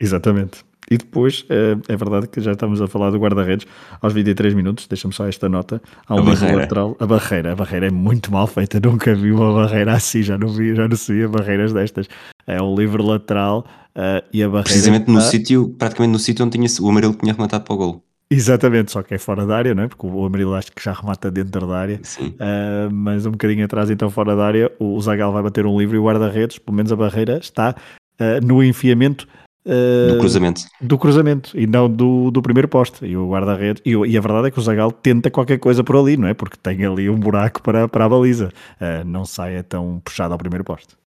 Exatamente. 0.00 0.64
E 0.90 0.96
depois, 0.96 1.44
é, 1.48 1.92
é, 1.92 1.96
verdade 1.96 2.26
que 2.26 2.40
já 2.40 2.52
estamos 2.52 2.80
a 2.80 2.88
falar 2.88 3.10
do 3.10 3.18
guarda-redes 3.18 3.66
aos 4.00 4.12
23 4.12 4.54
minutos, 4.54 4.88
deixa-me 4.88 5.14
só 5.14 5.28
esta 5.28 5.48
nota, 5.48 5.80
há 6.04 6.16
um 6.16 6.24
lateral, 6.24 6.96
a 6.98 7.06
barreira, 7.06 7.52
a 7.52 7.54
barreira 7.54 7.86
é 7.86 7.90
muito 7.90 8.32
mal 8.32 8.46
feita, 8.48 8.80
nunca 8.80 9.14
vi 9.14 9.30
uma 9.30 9.54
barreira 9.54 9.92
assim, 9.92 10.22
já 10.22 10.36
não 10.36 10.48
vi, 10.48 10.74
já 10.74 10.88
não 10.88 10.96
sabia 10.96 11.28
barreiras 11.28 11.72
destas. 11.72 12.08
É 12.50 12.62
um 12.62 12.74
livro 12.74 13.02
lateral 13.04 13.66
uh, 13.96 14.26
e 14.32 14.42
a 14.42 14.46
barreira... 14.46 14.64
Precisamente 14.64 15.02
está... 15.02 15.12
no 15.12 15.20
sítio, 15.20 15.74
praticamente 15.78 16.12
no 16.12 16.18
sítio 16.18 16.44
onde 16.44 16.58
tinha, 16.58 16.68
o 16.80 16.90
amarelo 16.90 17.14
tinha 17.14 17.32
rematado 17.32 17.64
para 17.64 17.74
o 17.74 17.76
golo. 17.76 18.02
Exatamente, 18.32 18.92
só 18.92 19.02
que 19.02 19.14
é 19.14 19.18
fora 19.18 19.44
da 19.44 19.56
área, 19.56 19.74
não 19.74 19.82
é? 19.82 19.88
Porque 19.88 20.06
o 20.06 20.24
amarelo 20.24 20.54
acho 20.54 20.70
que 20.70 20.82
já 20.82 20.92
remata 20.92 21.30
dentro 21.30 21.66
da 21.66 21.76
área, 21.76 22.00
uh, 22.20 22.92
mas 22.92 23.26
um 23.26 23.32
bocadinho 23.32 23.64
atrás, 23.64 23.90
então 23.90 24.08
fora 24.08 24.36
da 24.36 24.44
área, 24.44 24.70
o 24.78 25.00
Zagal 25.00 25.32
vai 25.32 25.42
bater 25.42 25.66
um 25.66 25.76
livro 25.76 25.96
e 25.96 25.98
o 25.98 26.04
guarda-redes, 26.04 26.58
pelo 26.58 26.76
menos 26.76 26.92
a 26.92 26.96
barreira, 26.96 27.38
está 27.38 27.74
uh, 28.20 28.46
no 28.46 28.62
enfiamento 28.62 29.26
do 29.64 30.18
cruzamento. 30.18 30.62
Do 30.80 30.98
cruzamento 30.98 31.58
e 31.58 31.66
não 31.66 31.88
do, 31.88 32.30
do 32.30 32.40
primeiro 32.40 32.66
poste. 32.66 33.04
E 33.04 33.16
o 33.16 33.28
guarda-redes. 33.28 33.82
E, 33.84 33.90
e, 33.90 34.16
a 34.16 34.20
verdade 34.20 34.48
é 34.48 34.50
que 34.50 34.58
o 34.58 34.62
Zagal 34.62 34.90
tenta 34.90 35.30
qualquer 35.30 35.58
coisa 35.58 35.84
por 35.84 35.96
ali, 35.96 36.16
não 36.16 36.28
é? 36.28 36.34
Porque 36.34 36.56
tem 36.56 36.84
ali 36.84 37.10
um 37.10 37.18
buraco 37.18 37.62
para, 37.62 37.86
para 37.86 38.06
a 38.06 38.08
baliza. 38.08 38.50
Uh, 38.80 39.04
não 39.04 39.24
saia 39.24 39.62
tão 39.62 40.00
puxado 40.02 40.32
ao 40.32 40.38
primeiro 40.38 40.64
poste. 40.64 40.99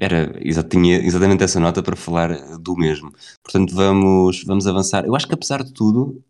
Era, 0.00 0.32
tinha 0.68 0.98
exatamente 0.98 1.42
essa 1.42 1.58
nota 1.58 1.82
para 1.82 1.96
falar 1.96 2.58
do 2.58 2.76
mesmo. 2.76 3.12
Portanto, 3.42 3.74
vamos, 3.74 4.44
vamos 4.44 4.66
avançar. 4.66 5.04
Eu 5.04 5.16
acho 5.16 5.26
que 5.26 5.34
apesar 5.34 5.64
de 5.64 5.72
tudo, 5.72 6.22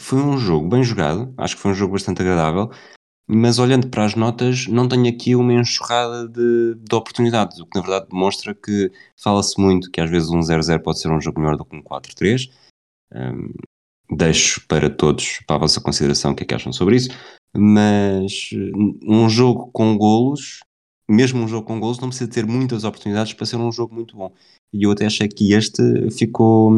foi 0.00 0.20
um 0.20 0.38
jogo 0.38 0.68
bem 0.68 0.84
jogado. 0.84 1.34
Acho 1.36 1.56
que 1.56 1.62
foi 1.62 1.72
um 1.72 1.74
jogo 1.74 1.94
bastante 1.94 2.22
agradável 2.22 2.70
mas 3.28 3.58
olhando 3.58 3.88
para 3.88 4.04
as 4.04 4.14
notas, 4.14 4.66
não 4.68 4.88
tenho 4.88 5.08
aqui 5.08 5.34
uma 5.34 5.52
enxurrada 5.52 6.28
de, 6.28 6.76
de 6.76 6.94
oportunidades, 6.94 7.58
o 7.58 7.66
que 7.66 7.76
na 7.76 7.82
verdade 7.84 8.06
demonstra 8.08 8.54
que 8.54 8.92
fala-se 9.16 9.60
muito 9.60 9.90
que 9.90 10.00
às 10.00 10.08
vezes 10.08 10.30
um 10.30 10.38
0-0 10.38 10.80
pode 10.80 11.00
ser 11.00 11.10
um 11.10 11.20
jogo 11.20 11.40
melhor 11.40 11.56
do 11.56 11.64
que 11.64 11.74
um 11.74 11.82
4-3. 11.82 12.48
Um, 13.12 13.52
deixo 14.16 14.64
para 14.68 14.88
todos, 14.88 15.40
para 15.46 15.56
a 15.56 15.60
vossa 15.60 15.80
consideração, 15.80 16.32
o 16.32 16.36
que 16.36 16.44
é 16.44 16.46
que 16.46 16.54
acham 16.54 16.72
sobre 16.72 16.96
isso, 16.96 17.10
mas 17.56 18.50
um 19.02 19.28
jogo 19.28 19.70
com 19.72 19.98
golos, 19.98 20.60
mesmo 21.08 21.42
um 21.42 21.48
jogo 21.48 21.66
com 21.66 21.78
golos, 21.80 21.98
não 21.98 22.08
precisa 22.08 22.30
ter 22.30 22.46
muitas 22.46 22.84
oportunidades 22.84 23.32
para 23.32 23.46
ser 23.46 23.56
um 23.56 23.72
jogo 23.72 23.94
muito 23.94 24.16
bom. 24.16 24.32
E 24.72 24.84
eu 24.84 24.90
até 24.90 25.06
achei 25.06 25.28
que 25.28 25.52
este 25.52 26.10
ficou 26.10 26.72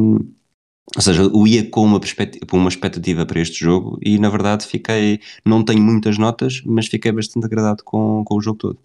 ou 0.96 1.02
seja, 1.02 1.22
eu 1.22 1.46
ia 1.46 1.68
com 1.68 1.84
uma, 1.84 2.00
com 2.48 2.56
uma 2.56 2.68
expectativa 2.68 3.26
para 3.26 3.40
este 3.40 3.60
jogo 3.60 3.98
e 4.02 4.18
na 4.18 4.30
verdade 4.30 4.66
fiquei, 4.66 5.20
não 5.44 5.62
tenho 5.62 5.82
muitas 5.82 6.16
notas, 6.16 6.62
mas 6.64 6.86
fiquei 6.86 7.12
bastante 7.12 7.44
agradado 7.44 7.84
com, 7.84 8.24
com 8.24 8.36
o 8.36 8.40
jogo 8.40 8.58
todo. 8.58 8.78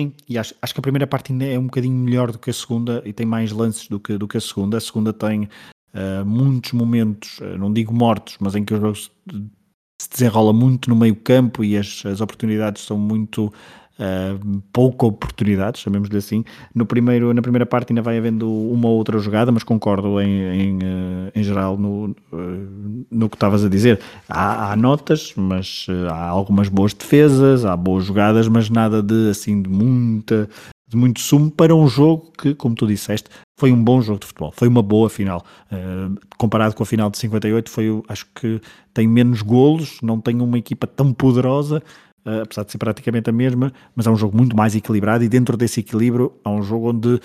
Sim, 0.00 0.12
e 0.28 0.38
acho, 0.38 0.54
acho 0.62 0.72
que 0.72 0.80
a 0.80 0.82
primeira 0.82 1.06
parte 1.06 1.32
ainda 1.32 1.44
é 1.44 1.58
um 1.58 1.64
bocadinho 1.64 1.94
melhor 1.94 2.30
do 2.30 2.38
que 2.38 2.50
a 2.50 2.52
segunda 2.52 3.02
e 3.04 3.12
tem 3.12 3.26
mais 3.26 3.50
lances 3.50 3.88
do 3.88 3.98
que, 3.98 4.16
do 4.16 4.28
que 4.28 4.36
a 4.36 4.40
segunda. 4.40 4.78
A 4.78 4.80
segunda 4.80 5.12
tem 5.12 5.48
uh, 5.92 6.24
muitos 6.24 6.72
momentos, 6.72 7.38
uh, 7.40 7.58
não 7.58 7.72
digo 7.72 7.92
mortos, 7.92 8.36
mas 8.40 8.54
em 8.54 8.64
que 8.64 8.72
o 8.72 8.80
jogo 8.80 8.96
se 8.96 10.10
desenrola 10.10 10.52
muito 10.52 10.88
no 10.88 10.96
meio 10.96 11.16
campo 11.16 11.64
e 11.64 11.76
as, 11.76 12.06
as 12.06 12.20
oportunidades 12.20 12.82
são 12.84 12.96
muito 12.96 13.52
uh, 13.98 14.62
pouca 14.72 15.06
oportunidade, 15.06 15.78
chamemos-lhe 15.78 16.16
assim. 16.16 16.44
No 16.74 16.86
primeiro, 16.86 17.32
na 17.34 17.42
primeira 17.42 17.66
parte 17.66 17.92
ainda 17.92 18.02
vai 18.02 18.16
havendo 18.18 18.50
uma 18.50 18.88
ou 18.88 18.96
outra 18.96 19.18
jogada, 19.18 19.52
mas 19.52 19.62
concordo 19.62 20.20
em, 20.20 20.40
em, 20.40 20.76
uh, 20.76 21.32
em 21.34 21.42
geral 21.42 21.76
no, 21.76 22.16
uh, 22.32 23.06
no 23.10 23.28
que 23.28 23.36
estavas 23.36 23.64
a 23.64 23.68
dizer. 23.68 24.00
Há, 24.28 24.72
há 24.72 24.76
notas, 24.76 25.32
mas 25.36 25.86
há 26.10 26.26
algumas 26.28 26.68
boas 26.68 26.94
defesas, 26.94 27.64
há 27.64 27.76
boas 27.76 28.04
jogadas, 28.04 28.48
mas 28.48 28.70
nada 28.70 29.02
de 29.02 29.30
assim 29.30 29.60
de 29.60 29.68
muita 29.68 30.48
de 30.88 30.96
muito 30.96 31.20
sumo 31.20 31.50
para 31.50 31.74
um 31.74 31.86
jogo 31.86 32.32
que, 32.36 32.54
como 32.54 32.74
tu 32.74 32.86
disseste, 32.86 33.28
foi 33.58 33.70
um 33.70 33.82
bom 33.82 34.00
jogo 34.00 34.20
de 34.20 34.26
futebol, 34.26 34.52
foi 34.56 34.66
uma 34.66 34.82
boa 34.82 35.10
final. 35.10 35.44
Uh, 35.70 36.18
comparado 36.38 36.74
com 36.74 36.82
a 36.82 36.86
final 36.86 37.10
de 37.10 37.18
58, 37.18 37.70
foi, 37.70 38.02
acho 38.08 38.26
que 38.34 38.60
tem 38.94 39.06
menos 39.06 39.42
golos, 39.42 39.98
não 40.02 40.18
tem 40.18 40.40
uma 40.40 40.56
equipa 40.56 40.86
tão 40.86 41.12
poderosa, 41.12 41.82
uh, 42.26 42.42
apesar 42.42 42.64
de 42.64 42.72
ser 42.72 42.78
praticamente 42.78 43.30
a 43.30 43.32
mesma, 43.32 43.72
mas 43.94 44.06
é 44.06 44.10
um 44.10 44.16
jogo 44.16 44.36
muito 44.36 44.56
mais 44.56 44.74
equilibrado 44.74 45.24
e 45.24 45.28
dentro 45.28 45.56
desse 45.56 45.80
equilíbrio 45.80 46.32
é 46.44 46.48
um 46.48 46.62
jogo 46.62 46.90
onde, 46.90 47.20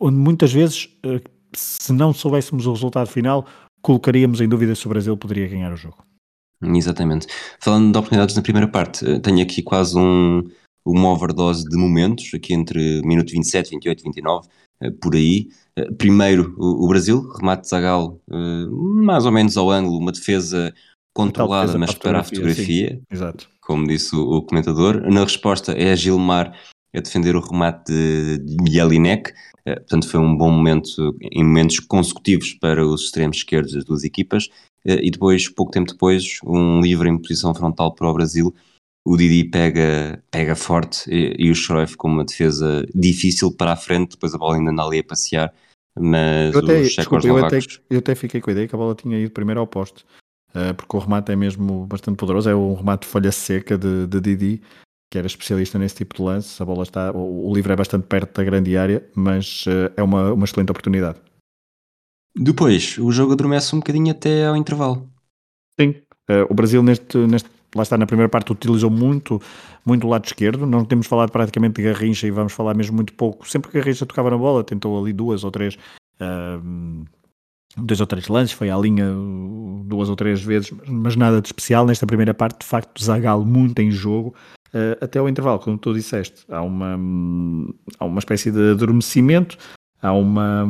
onde 0.00 0.16
muitas 0.16 0.52
vezes, 0.52 0.88
uh, 1.04 1.20
se 1.54 1.92
não 1.92 2.12
soubéssemos 2.12 2.66
o 2.66 2.72
resultado 2.72 3.08
final, 3.08 3.46
colocaríamos 3.82 4.40
em 4.40 4.48
dúvida 4.48 4.74
se 4.74 4.86
o 4.86 4.88
Brasil 4.88 5.16
poderia 5.16 5.48
ganhar 5.48 5.72
o 5.72 5.76
jogo. 5.76 5.98
Exatamente. 6.62 7.26
Falando 7.60 7.92
de 7.92 7.98
oportunidades 7.98 8.34
na 8.34 8.42
primeira 8.42 8.66
parte, 8.66 9.06
eh, 9.06 9.18
tenho 9.18 9.42
aqui 9.42 9.62
quase 9.62 9.96
um, 9.96 10.42
uma 10.86 11.10
overdose 11.10 11.62
de 11.68 11.76
momentos, 11.76 12.32
aqui 12.34 12.54
entre 12.54 13.02
minuto 13.02 13.30
27, 13.30 13.70
28, 13.72 14.02
29, 14.02 14.48
por 15.00 15.14
aí. 15.14 15.48
Primeiro, 15.98 16.54
o, 16.58 16.88
Brasil, 16.88 17.28
remate 17.38 17.62
de 17.62 17.68
Zagal, 17.68 18.18
mais 18.28 19.26
ou 19.26 19.32
menos 19.32 19.56
ao 19.56 19.70
ângulo, 19.70 19.98
uma 19.98 20.12
defesa 20.12 20.72
controlada, 21.14 21.78
mas 21.78 21.94
para 21.94 22.20
a 22.20 22.24
fotografia. 22.24 23.00
Exato 23.10 23.48
como 23.66 23.86
disse 23.86 24.14
o, 24.14 24.20
o, 24.20 24.42
comentador. 24.42 25.02
Na 25.10 25.24
resposta 25.24 25.72
é 25.72 25.90
a 25.90 25.96
Gilmar 25.96 26.56
a 26.94 27.00
defender 27.00 27.34
o 27.34 27.40
remate 27.40 27.92
de, 27.92 28.38
de 28.38 28.72
Jelinek. 28.72 29.32
Uh, 29.66 29.74
portanto, 29.74 30.08
foi 30.08 30.20
um 30.20 30.36
bom 30.36 30.50
momento, 30.50 31.14
em 31.20 31.44
momentos 31.44 31.80
consecutivos 31.80 32.54
para 32.54 32.86
os 32.86 33.06
extremos 33.06 33.38
esquerdos 33.38 33.72
das 33.72 33.84
duas 33.84 34.04
equipas. 34.04 34.46
Uh, 34.86 35.02
e 35.02 35.10
depois, 35.10 35.48
pouco 35.48 35.72
tempo 35.72 35.90
depois, 35.92 36.38
um 36.44 36.80
livre 36.80 37.08
em 37.08 37.18
posição 37.18 37.52
frontal 37.54 37.92
para 37.92 38.08
o 38.08 38.14
Brasil. 38.14 38.54
O 39.04 39.16
Didi 39.16 39.44
pega, 39.50 40.22
pega 40.30 40.54
forte 40.54 41.08
e, 41.10 41.46
e 41.46 41.50
o 41.50 41.54
Schroef 41.54 41.96
com 41.96 42.08
uma 42.08 42.24
defesa 42.24 42.86
difícil 42.94 43.52
para 43.52 43.72
a 43.72 43.76
frente. 43.76 44.12
Depois 44.12 44.32
a 44.32 44.38
bola 44.38 44.56
ainda 44.56 44.70
anda 44.70 44.82
ali 44.82 45.00
a 45.00 45.04
passear. 45.04 45.52
Mas 45.98 46.54
eu 46.54 46.60
até, 46.60 46.82
desculpa, 46.82 47.26
eu, 47.26 47.36
até, 47.44 47.58
eu 47.90 47.98
até 47.98 48.14
fiquei 48.14 48.40
com 48.40 48.50
a 48.50 48.52
ideia 48.52 48.68
que 48.68 48.74
a 48.74 48.78
bola 48.78 48.94
tinha 48.94 49.18
ido 49.18 49.30
primeiro 49.30 49.60
ao 49.60 49.66
poste. 49.66 50.04
Eh, 50.56 50.72
porque 50.72 50.96
o 50.96 51.00
remate 51.00 51.30
é 51.30 51.36
mesmo 51.36 51.86
bastante 51.86 52.16
poderoso. 52.16 52.48
É 52.48 52.56
um 52.56 52.74
remate 52.74 53.02
de 53.02 53.12
folha 53.12 53.30
seca 53.30 53.76
de, 53.76 54.06
de 54.06 54.20
Didi, 54.20 54.62
que 55.10 55.18
era 55.18 55.26
especialista 55.26 55.78
nesse 55.78 55.96
tipo 55.96 56.16
de 56.16 56.22
lance. 56.22 56.62
A 56.62 56.64
bola 56.64 56.82
está, 56.82 57.12
o, 57.12 57.50
o 57.50 57.54
livro 57.54 57.72
é 57.72 57.76
bastante 57.76 58.06
perto 58.06 58.38
da 58.38 58.44
grande 58.44 58.74
área, 58.74 59.06
mas 59.14 59.66
uh, 59.66 59.92
é 59.94 60.02
uma, 60.02 60.32
uma 60.32 60.44
excelente 60.46 60.70
oportunidade. 60.70 61.20
Depois, 62.34 62.96
o 62.98 63.12
jogo 63.12 63.34
adormece 63.34 63.74
um 63.76 63.80
bocadinho 63.80 64.10
até 64.10 64.46
ao 64.46 64.56
intervalo. 64.56 65.06
Sim, 65.78 65.90
uh, 66.30 66.46
o 66.48 66.54
Brasil 66.54 66.82
neste, 66.82 67.18
neste, 67.18 67.50
lá 67.74 67.82
está 67.82 67.98
na 67.98 68.06
primeira 68.06 68.30
parte 68.30 68.50
utilizou 68.50 68.90
muito, 68.90 69.40
muito 69.84 70.06
o 70.06 70.10
lado 70.10 70.24
esquerdo. 70.24 70.64
Não 70.64 70.86
temos 70.86 71.06
falado 71.06 71.30
praticamente 71.30 71.74
de 71.74 71.82
Garrincha 71.82 72.26
e 72.26 72.30
vamos 72.30 72.54
falar 72.54 72.72
mesmo 72.72 72.96
muito 72.96 73.12
pouco. 73.12 73.46
Sempre 73.46 73.70
que 73.70 73.78
Garrincha 73.78 74.06
tocava 74.06 74.30
na 74.30 74.38
bola, 74.38 74.64
tentou 74.64 74.98
ali 74.98 75.12
duas 75.12 75.44
ou 75.44 75.50
três 75.50 75.74
uh, 76.18 77.04
dois 77.76 78.00
ou 78.00 78.06
três 78.06 78.28
lances, 78.28 78.52
foi 78.52 78.70
à 78.70 78.76
linha 78.76 79.06
duas 79.84 80.08
ou 80.08 80.16
três 80.16 80.42
vezes, 80.42 80.72
mas 80.86 81.16
nada 81.16 81.40
de 81.40 81.48
especial. 81.48 81.86
Nesta 81.86 82.06
primeira 82.06 82.34
parte, 82.34 82.60
de 82.60 82.66
facto, 82.66 83.02
Zagal 83.02 83.44
muito 83.44 83.78
em 83.80 83.90
jogo, 83.90 84.34
uh, 84.68 85.04
até 85.04 85.20
o 85.20 85.28
intervalo, 85.28 85.58
como 85.58 85.78
tu 85.78 85.94
disseste. 85.94 86.44
Há 86.48 86.62
uma, 86.62 86.98
há 87.98 88.04
uma 88.04 88.18
espécie 88.18 88.50
de 88.50 88.72
adormecimento, 88.72 89.56
há 90.00 90.12
uma, 90.12 90.64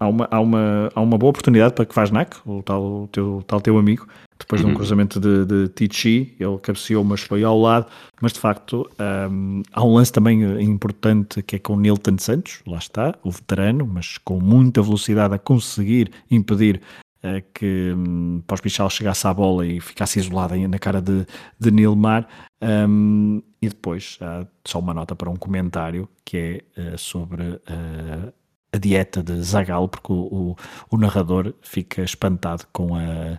há 0.00 0.08
uma, 0.08 0.28
há 0.30 0.40
uma, 0.40 0.90
há 0.94 1.00
uma 1.00 1.18
boa 1.18 1.30
oportunidade 1.30 1.74
para 1.74 1.84
que 1.84 1.94
Vaznak, 1.94 2.36
o 2.46 2.62
tal, 2.62 3.02
o 3.02 3.08
teu, 3.08 3.44
tal 3.46 3.60
teu 3.60 3.78
amigo, 3.78 4.08
depois 4.38 4.62
de 4.62 4.66
um 4.66 4.70
uhum. 4.70 4.76
cruzamento 4.76 5.20
de, 5.20 5.44
de 5.44 5.68
Tichi, 5.68 6.34
ele 6.40 6.58
cabeceou, 6.58 7.04
mas 7.04 7.20
foi 7.20 7.44
ao 7.44 7.60
lado. 7.60 7.86
Mas 8.22 8.32
de 8.32 8.40
facto, 8.40 8.90
um, 9.30 9.62
há 9.70 9.84
um 9.84 9.94
lance 9.94 10.10
também 10.10 10.42
importante 10.62 11.42
que 11.42 11.56
é 11.56 11.58
com 11.58 11.76
Nilton 11.76 12.16
Santos, 12.18 12.62
lá 12.66 12.78
está, 12.78 13.14
o 13.22 13.30
veterano, 13.30 13.86
mas 13.86 14.16
com 14.18 14.40
muita 14.40 14.82
velocidade 14.82 15.34
a 15.34 15.38
conseguir 15.38 16.10
impedir 16.30 16.80
uh, 17.22 17.42
que 17.52 17.92
um, 17.94 18.42
Pós-Pichal 18.46 18.88
chegasse 18.88 19.26
à 19.26 19.34
bola 19.34 19.66
e 19.66 19.78
ficasse 19.78 20.18
isolado 20.18 20.56
na 20.56 20.78
cara 20.78 21.02
de, 21.02 21.26
de 21.58 21.70
Nilmar. 21.70 22.26
Um, 22.62 23.42
e 23.60 23.68
depois, 23.68 24.18
há 24.22 24.46
só 24.66 24.78
uma 24.78 24.94
nota 24.94 25.14
para 25.14 25.28
um 25.28 25.36
comentário 25.36 26.08
que 26.24 26.64
é 26.76 26.94
uh, 26.94 26.98
sobre. 26.98 27.42
Uh, 27.42 28.39
a 28.72 28.78
dieta 28.78 29.22
de 29.22 29.42
Zagal, 29.42 29.88
porque 29.88 30.12
o, 30.12 30.16
o, 30.16 30.56
o 30.90 30.96
narrador 30.96 31.54
fica 31.60 32.02
espantado 32.02 32.66
com 32.72 32.94
a, 32.94 33.38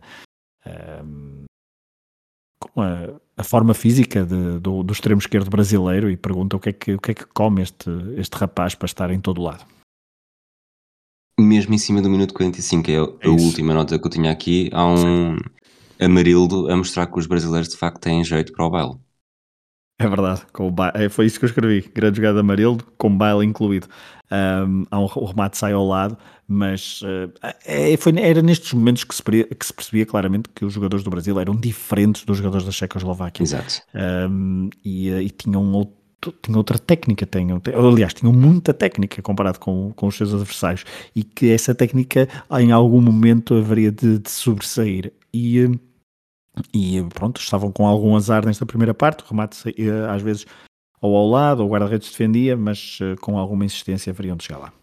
com 2.59 2.81
a, 2.81 3.09
a, 3.37 3.43
forma 3.43 3.73
física 3.73 4.25
de, 4.25 4.59
do, 4.59 4.83
do, 4.83 4.93
extremo 4.93 5.19
esquerdo 5.19 5.49
brasileiro 5.49 6.09
e 6.09 6.17
pergunta 6.17 6.57
o 6.57 6.59
que 6.59 6.69
é 6.69 6.73
que, 6.73 6.93
o 6.93 6.99
que, 6.99 7.11
é 7.11 7.13
que 7.13 7.25
come 7.25 7.61
este, 7.61 7.89
este 8.17 8.35
rapaz 8.37 8.75
para 8.75 8.85
estar 8.85 9.09
em 9.11 9.19
todo 9.19 9.41
lado. 9.41 9.65
Mesmo 11.39 11.73
em 11.73 11.77
cima 11.77 12.01
do 12.01 12.09
minuto 12.09 12.33
45, 12.33 12.91
é, 12.91 12.93
é 12.93 13.27
a 13.27 13.31
última 13.31 13.73
nota 13.73 13.97
que 13.97 14.05
eu 14.05 14.11
tinha 14.11 14.31
aqui, 14.31 14.69
há 14.73 14.85
um 14.85 14.97
Sim. 14.97 15.37
Amarildo 15.99 16.69
a 16.69 16.75
mostrar 16.75 17.07
que 17.07 17.17
os 17.17 17.25
brasileiros 17.25 17.69
de 17.69 17.77
facto 17.77 18.01
têm 18.01 18.23
jeito 18.23 18.51
para 18.53 18.65
o 18.65 18.69
baile. 18.69 18.99
É 19.99 20.07
verdade, 20.07 20.41
com 20.51 20.69
o 20.69 20.75
é, 20.95 21.09
foi 21.09 21.27
isso 21.27 21.37
que 21.37 21.45
eu 21.45 21.49
escrevi. 21.49 21.81
Grande 21.93 22.17
jogada 22.17 22.39
Amarildo, 22.39 22.83
com 22.97 23.15
baile 23.15 23.45
incluído. 23.45 23.87
Um, 24.31 24.85
há 24.89 24.99
um, 24.99 25.03
o 25.03 25.25
remate 25.25 25.57
sai 25.57 25.73
ao 25.73 25.85
lado, 25.85 26.17
mas 26.47 27.01
uh, 27.01 27.31
é, 27.65 27.95
foi, 27.97 28.17
era 28.17 28.41
nestes 28.41 28.71
momentos 28.73 29.03
que 29.03 29.13
se, 29.13 29.21
que 29.21 29.65
se, 29.65 29.73
percebia 29.73 30.05
claramente 30.05 30.47
que 30.55 30.63
os 30.63 30.71
jogadores 30.71 31.03
do 31.03 31.09
Brasil 31.09 31.37
eram 31.37 31.53
diferentes 31.55 32.23
dos 32.23 32.37
jogadores 32.37 32.65
da 32.65 32.71
Checoslováquia. 32.71 33.43
Exato. 33.43 33.81
Um, 33.93 34.69
e, 34.85 35.09
e 35.09 35.29
tinham 35.29 35.71
outro 35.73 36.01
tinham 36.43 36.59
outra 36.59 36.77
técnica, 36.77 37.25
tinham, 37.25 37.59
aliás, 37.73 38.13
tinham 38.13 38.31
muita 38.31 38.75
técnica 38.75 39.23
comparado 39.23 39.59
com, 39.59 39.91
com 39.93 40.05
os 40.05 40.15
seus 40.15 40.31
adversários 40.31 40.85
e 41.15 41.23
que 41.23 41.49
essa 41.49 41.73
técnica 41.73 42.29
em 42.59 42.71
algum 42.71 43.01
momento 43.01 43.55
haveria 43.55 43.91
de, 43.91 44.19
de 44.19 44.29
sobressair. 44.29 45.11
E, 45.33 45.67
e 46.71 47.03
pronto, 47.11 47.41
estavam 47.41 47.71
com 47.71 47.87
algum 47.87 48.15
azar 48.15 48.45
nesta 48.45 48.67
primeira 48.67 48.93
parte, 48.93 49.23
o 49.23 49.27
remate 49.27 49.57
às 50.07 50.21
vezes 50.21 50.45
ou 51.01 51.17
ao 51.17 51.27
lado, 51.27 51.61
ou 51.61 51.67
o 51.67 51.71
guarda-redes 51.71 52.09
defendia, 52.09 52.55
mas 52.55 52.99
eh, 53.01 53.15
com 53.19 53.37
alguma 53.37 53.65
insistência 53.65 54.11
haveriam 54.11 54.37
de 54.37 54.43
chegar 54.43 54.59
lá. 54.59 54.73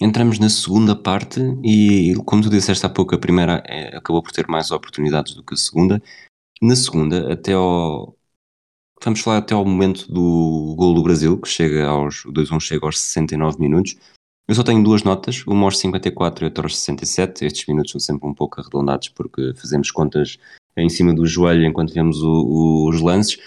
Entramos 0.00 0.38
na 0.38 0.48
segunda 0.50 0.94
parte 0.94 1.40
e, 1.64 2.14
como 2.26 2.42
tu 2.42 2.50
disseste 2.50 2.84
há 2.84 2.88
pouco, 2.88 3.14
a 3.14 3.18
primeira 3.18 3.62
é, 3.66 3.96
acabou 3.96 4.22
por 4.22 4.30
ter 4.30 4.46
mais 4.46 4.70
oportunidades 4.70 5.34
do 5.34 5.42
que 5.42 5.54
a 5.54 5.56
segunda. 5.56 6.02
Na 6.60 6.76
segunda, 6.76 7.32
até 7.32 7.54
ao. 7.54 8.14
Vamos 9.02 9.20
falar 9.20 9.38
até 9.38 9.54
ao 9.54 9.64
momento 9.64 10.10
do 10.10 10.74
gol 10.76 10.94
do 10.94 11.02
Brasil, 11.02 11.38
que 11.40 11.48
chega 11.48 11.86
aos. 11.86 12.24
O 12.26 12.32
2-1 12.32 12.60
chega 12.60 12.86
aos 12.86 12.98
69 12.98 13.58
minutos. 13.58 13.96
Eu 14.48 14.54
só 14.54 14.62
tenho 14.62 14.82
duas 14.82 15.02
notas, 15.02 15.44
uma 15.46 15.64
aos 15.64 15.78
54 15.78 16.44
e 16.44 16.46
outra 16.46 16.66
aos 16.66 16.78
67. 16.78 17.44
Estes 17.44 17.66
minutos 17.66 17.92
são 17.92 18.00
sempre 18.00 18.28
um 18.28 18.34
pouco 18.34 18.60
arredondados 18.60 19.08
porque 19.08 19.54
fazemos 19.56 19.90
contas 19.90 20.38
em 20.76 20.88
cima 20.90 21.14
do 21.14 21.26
joelho 21.26 21.64
enquanto 21.64 21.92
vemos 21.92 22.22
o, 22.22 22.28
o, 22.28 22.88
os 22.90 23.00
lances 23.00 23.38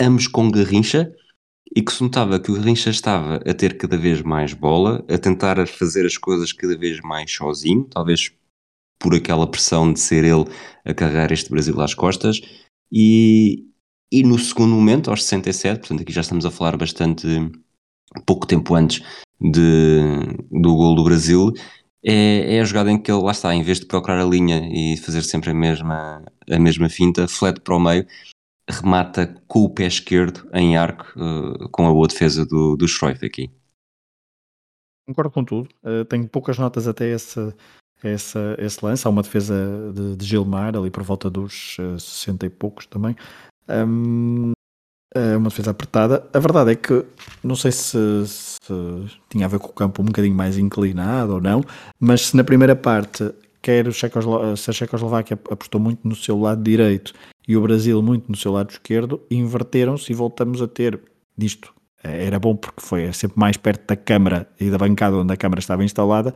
ambos 0.00 0.26
com 0.26 0.50
Garrincha, 0.50 1.14
e 1.74 1.82
que 1.82 1.92
se 1.92 2.02
notava 2.02 2.40
que 2.40 2.50
o 2.50 2.54
Garrincha 2.54 2.90
estava 2.90 3.36
a 3.36 3.54
ter 3.54 3.78
cada 3.78 3.96
vez 3.96 4.22
mais 4.22 4.52
bola, 4.52 5.04
a 5.08 5.18
tentar 5.18 5.64
fazer 5.68 6.04
as 6.04 6.16
coisas 6.16 6.52
cada 6.52 6.76
vez 6.76 7.00
mais 7.00 7.32
sozinho, 7.32 7.84
talvez 7.84 8.32
por 8.98 9.14
aquela 9.14 9.46
pressão 9.46 9.92
de 9.92 10.00
ser 10.00 10.24
ele 10.24 10.44
a 10.84 10.92
carregar 10.92 11.32
este 11.32 11.50
Brasil 11.50 11.80
às 11.80 11.94
costas, 11.94 12.40
e, 12.92 13.66
e 14.12 14.22
no 14.24 14.38
segundo 14.38 14.74
momento, 14.74 15.10
aos 15.10 15.24
67, 15.24 15.80
portanto 15.80 16.02
aqui 16.02 16.12
já 16.12 16.20
estamos 16.20 16.44
a 16.44 16.50
falar 16.50 16.76
bastante 16.76 17.26
pouco 18.26 18.46
tempo 18.46 18.74
antes 18.74 19.02
de, 19.40 20.00
do 20.50 20.74
gol 20.74 20.96
do 20.96 21.04
Brasil, 21.04 21.52
é, 22.04 22.56
é, 22.56 22.60
a 22.60 22.64
jogada 22.64 22.90
em 22.90 23.00
que 23.00 23.10
ele 23.10 23.22
lá 23.22 23.30
está, 23.30 23.54
em 23.54 23.62
vez 23.62 23.78
de 23.78 23.86
procurar 23.86 24.20
a 24.20 24.24
linha 24.24 24.68
e 24.72 24.96
fazer 24.96 25.22
sempre 25.22 25.50
a 25.50 25.54
mesma, 25.54 26.24
a 26.50 26.58
mesma 26.58 26.88
finta, 26.88 27.28
flete 27.28 27.60
para 27.60 27.76
o 27.76 27.80
meio 27.80 28.06
remata 28.70 29.26
com 29.46 29.60
o 29.60 29.70
pé 29.70 29.86
esquerdo 29.86 30.48
em 30.52 30.76
arco, 30.76 31.06
uh, 31.16 31.68
com 31.70 31.86
a 31.86 31.92
boa 31.92 32.08
defesa 32.08 32.44
do, 32.46 32.76
do 32.76 32.86
aqui. 33.24 33.50
Concordo 35.06 35.30
com 35.30 35.44
tudo. 35.44 35.68
Uh, 35.82 36.04
tenho 36.04 36.28
poucas 36.28 36.58
notas 36.58 36.86
até 36.86 37.12
esse, 37.12 37.52
esse, 38.04 38.38
esse 38.58 38.84
lance. 38.84 39.06
Há 39.06 39.10
uma 39.10 39.22
defesa 39.22 39.54
de, 39.92 40.16
de 40.16 40.26
Gilmar, 40.26 40.76
ali 40.76 40.90
por 40.90 41.02
volta 41.02 41.28
dos 41.28 41.76
uh, 41.78 41.96
eh, 41.96 41.98
60 41.98 42.46
e 42.46 42.50
poucos 42.50 42.86
também. 42.86 43.16
Um, 43.68 44.52
é 45.14 45.36
uma 45.36 45.48
defesa 45.48 45.72
apertada. 45.72 46.28
A 46.32 46.38
verdade 46.38 46.70
é 46.70 46.76
que 46.76 47.04
não 47.42 47.56
sei 47.56 47.72
se, 47.72 47.98
se, 48.26 48.72
tinha 49.28 49.46
a 49.46 49.48
ver 49.48 49.58
com 49.58 49.68
o 49.68 49.72
campo 49.72 50.02
um 50.02 50.04
bocadinho 50.04 50.34
mais 50.34 50.56
inclinado 50.56 51.34
ou 51.34 51.40
não, 51.40 51.64
mas 51.98 52.28
se 52.28 52.36
na 52.36 52.44
primeira 52.44 52.76
parte 52.76 53.32
quer 53.62 53.86
a 53.88 54.72
Checoslováquia 54.72 55.38
apostou 55.50 55.80
muito 55.80 56.06
no 56.06 56.14
seu 56.14 56.38
lado 56.38 56.62
direito 56.62 57.12
e 57.46 57.56
o 57.56 57.60
Brasil 57.60 58.00
muito 58.02 58.28
no 58.28 58.36
seu 58.36 58.52
lado 58.52 58.70
esquerdo, 58.70 59.20
inverteram-se 59.30 60.12
e 60.12 60.14
voltamos 60.14 60.62
a 60.62 60.68
ter 60.68 61.00
disto. 61.36 61.72
Era 62.02 62.38
bom 62.38 62.56
porque 62.56 62.80
foi 62.80 63.12
sempre 63.12 63.38
mais 63.38 63.56
perto 63.56 63.86
da 63.86 63.96
Câmara 63.96 64.48
e 64.58 64.70
da 64.70 64.78
bancada 64.78 65.16
onde 65.16 65.32
a 65.32 65.36
Câmara 65.36 65.60
estava 65.60 65.84
instalada. 65.84 66.34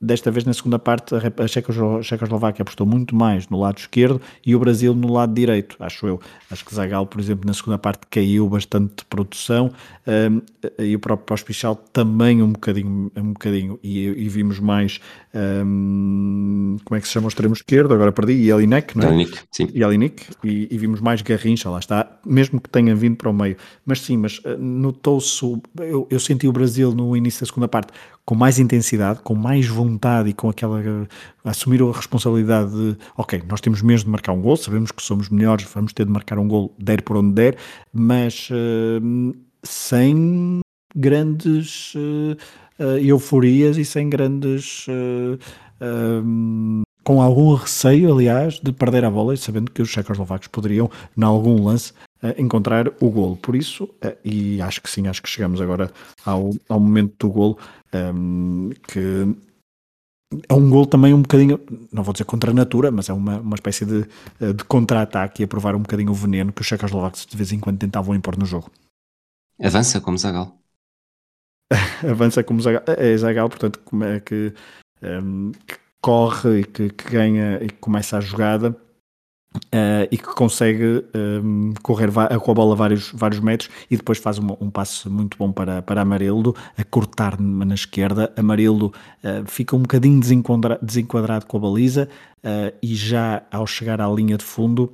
Desta 0.00 0.30
vez, 0.30 0.44
na 0.44 0.52
segunda 0.52 0.78
parte, 0.78 1.12
a 1.16 2.02
Checoslováquia 2.02 2.62
apostou 2.62 2.86
muito 2.86 3.16
mais 3.16 3.48
no 3.48 3.58
lado 3.58 3.78
esquerdo 3.78 4.20
e 4.46 4.54
o 4.54 4.58
Brasil 4.60 4.94
no 4.94 5.12
lado 5.12 5.34
direito, 5.34 5.76
acho 5.80 6.06
eu. 6.06 6.20
Acho 6.48 6.64
que 6.64 6.72
Zagal, 6.72 7.04
por 7.04 7.20
exemplo, 7.20 7.44
na 7.44 7.52
segunda 7.52 7.78
parte 7.78 8.02
caiu 8.08 8.48
bastante 8.48 8.98
de 8.98 9.04
produção 9.06 9.72
um, 10.06 10.40
e 10.80 10.94
o 10.94 11.00
próprio 11.00 11.26
Pospichal 11.26 11.74
também 11.74 12.40
um 12.40 12.52
bocadinho, 12.52 13.10
um 13.16 13.32
bocadinho 13.32 13.76
e, 13.82 14.04
e 14.06 14.28
vimos 14.28 14.60
mais, 14.60 15.00
um, 15.34 16.76
como 16.84 16.96
é 16.96 17.00
que 17.00 17.08
se 17.08 17.14
chama 17.14 17.26
o 17.26 17.28
extremo 17.28 17.54
esquerdo? 17.54 17.92
Agora 17.92 18.12
perdi, 18.12 18.44
Jelinek, 18.44 18.96
não 18.96 19.02
é? 19.02 19.08
Jelinek, 19.08 19.38
sim. 19.50 19.68
Jelinek, 19.74 20.26
e, 20.44 20.68
e 20.70 20.78
vimos 20.78 21.00
mais 21.00 21.22
Garrincha, 21.22 21.68
lá 21.70 21.80
está, 21.80 22.08
mesmo 22.24 22.60
que 22.60 22.70
tenha 22.70 22.94
vindo 22.94 23.16
para 23.16 23.30
o 23.30 23.34
meio. 23.34 23.56
Mas 23.84 24.00
sim, 24.02 24.16
mas 24.16 24.38
uh, 24.38 24.56
notou-se, 24.56 25.44
eu, 25.80 26.06
eu 26.08 26.20
senti 26.20 26.46
o 26.46 26.52
Brasil 26.52 26.92
no 26.94 27.16
início 27.16 27.40
da 27.40 27.46
segunda 27.46 27.66
parte 27.66 27.92
com 28.28 28.34
mais 28.34 28.58
intensidade, 28.58 29.20
com 29.22 29.34
mais 29.34 29.66
vontade 29.66 30.28
e 30.28 30.34
com 30.34 30.50
aquela. 30.50 31.08
assumir 31.42 31.80
a 31.80 31.90
responsabilidade 31.90 32.70
de, 32.70 32.94
ok, 33.16 33.42
nós 33.48 33.58
temos 33.58 33.80
mesmo 33.80 34.04
de 34.04 34.10
marcar 34.10 34.32
um 34.32 34.42
gol, 34.42 34.54
sabemos 34.54 34.92
que 34.92 35.02
somos 35.02 35.30
melhores, 35.30 35.66
vamos 35.72 35.94
ter 35.94 36.04
de 36.04 36.12
marcar 36.12 36.38
um 36.38 36.46
gol, 36.46 36.74
der 36.78 37.00
por 37.00 37.16
onde 37.16 37.32
der, 37.32 37.56
mas 37.90 38.50
uh, 38.50 39.34
sem 39.62 40.60
grandes 40.94 41.94
uh, 41.94 42.36
uh, 42.78 42.98
euforias 42.98 43.78
e 43.78 43.84
sem 43.86 44.10
grandes. 44.10 44.84
com 47.02 47.22
algum 47.22 47.54
receio, 47.54 48.12
aliás, 48.12 48.60
de 48.60 48.72
perder 48.72 49.06
a 49.06 49.10
bola 49.10 49.32
e 49.32 49.38
sabendo 49.38 49.70
que 49.70 49.80
os 49.80 49.88
checoslovacos 49.88 50.48
poderiam, 50.48 50.90
em 51.16 51.24
algum 51.24 51.64
lance, 51.64 51.94
encontrar 52.36 52.88
o 53.00 53.10
golo. 53.10 53.36
Por 53.36 53.54
isso, 53.54 53.88
e 54.24 54.60
acho 54.60 54.82
que 54.82 54.90
sim, 54.90 55.06
acho 55.06 55.22
que 55.22 55.28
chegamos 55.28 55.60
agora 55.60 55.90
ao, 56.24 56.50
ao 56.68 56.80
momento 56.80 57.14
do 57.18 57.32
golo, 57.32 57.58
um, 58.14 58.70
que 58.86 59.36
é 60.48 60.52
um 60.52 60.68
gol 60.68 60.84
também 60.84 61.14
um 61.14 61.22
bocadinho, 61.22 61.58
não 61.90 62.02
vou 62.02 62.12
dizer 62.12 62.24
contra 62.24 62.50
a 62.50 62.54
natura, 62.54 62.90
mas 62.90 63.08
é 63.08 63.12
uma, 63.12 63.38
uma 63.38 63.54
espécie 63.54 63.86
de, 63.86 64.02
de 64.54 64.64
contra-ataque 64.64 65.42
e 65.42 65.44
a 65.44 65.48
provar 65.48 65.74
um 65.74 65.80
bocadinho 65.80 66.10
o 66.10 66.14
veneno 66.14 66.52
que 66.52 66.60
os 66.60 66.66
checoslovacos 66.66 67.24
de 67.24 67.36
vez 67.36 67.52
em 67.52 67.60
quando 67.60 67.78
tentavam 67.78 68.14
impor 68.14 68.36
no 68.36 68.44
jogo. 68.44 68.70
Avança 69.62 70.00
como 70.00 70.18
Zagal. 70.18 70.54
Avança 72.08 72.44
como 72.44 72.60
Zagal. 72.60 72.82
É 72.86 73.16
Zagal, 73.16 73.48
portanto, 73.48 73.80
como 73.84 74.04
é 74.04 74.20
que, 74.20 74.52
um, 75.02 75.52
que 75.66 75.76
corre 76.02 76.60
e 76.60 76.64
que, 76.64 76.90
que, 76.90 77.10
ganha 77.10 77.62
e 77.62 77.68
que 77.68 77.78
começa 77.78 78.18
a 78.18 78.20
jogada 78.20 78.76
Uh, 79.56 80.04
e 80.10 80.18
que 80.18 80.34
consegue 80.34 80.84
um, 80.84 81.70
ehm, 81.70 81.74
correr 81.82 82.10
com 82.12 82.50
a 82.50 82.54
bola 82.54 82.76
vários, 82.76 83.10
vários 83.12 83.40
metros 83.40 83.70
e 83.90 83.96
depois 83.96 84.18
faz 84.18 84.38
um, 84.38 84.46
um 84.60 84.70
passo 84.70 85.10
muito 85.10 85.38
bom 85.38 85.50
para, 85.50 85.80
para 85.80 86.02
Amarildo, 86.02 86.54
a 86.76 86.84
cortar 86.84 87.40
na 87.40 87.74
esquerda. 87.74 88.32
Amarildo 88.36 88.92
uh, 89.24 89.46
fica 89.46 89.74
um 89.74 89.80
bocadinho 89.80 90.20
desenquadrado, 90.20 90.84
desenquadrado 90.84 91.46
com 91.46 91.56
a 91.56 91.60
baliza 91.60 92.08
uh, 92.38 92.76
e 92.82 92.94
já 92.94 93.42
ao 93.50 93.66
chegar 93.66 94.02
à 94.02 94.08
linha 94.08 94.36
de 94.36 94.44
fundo, 94.44 94.92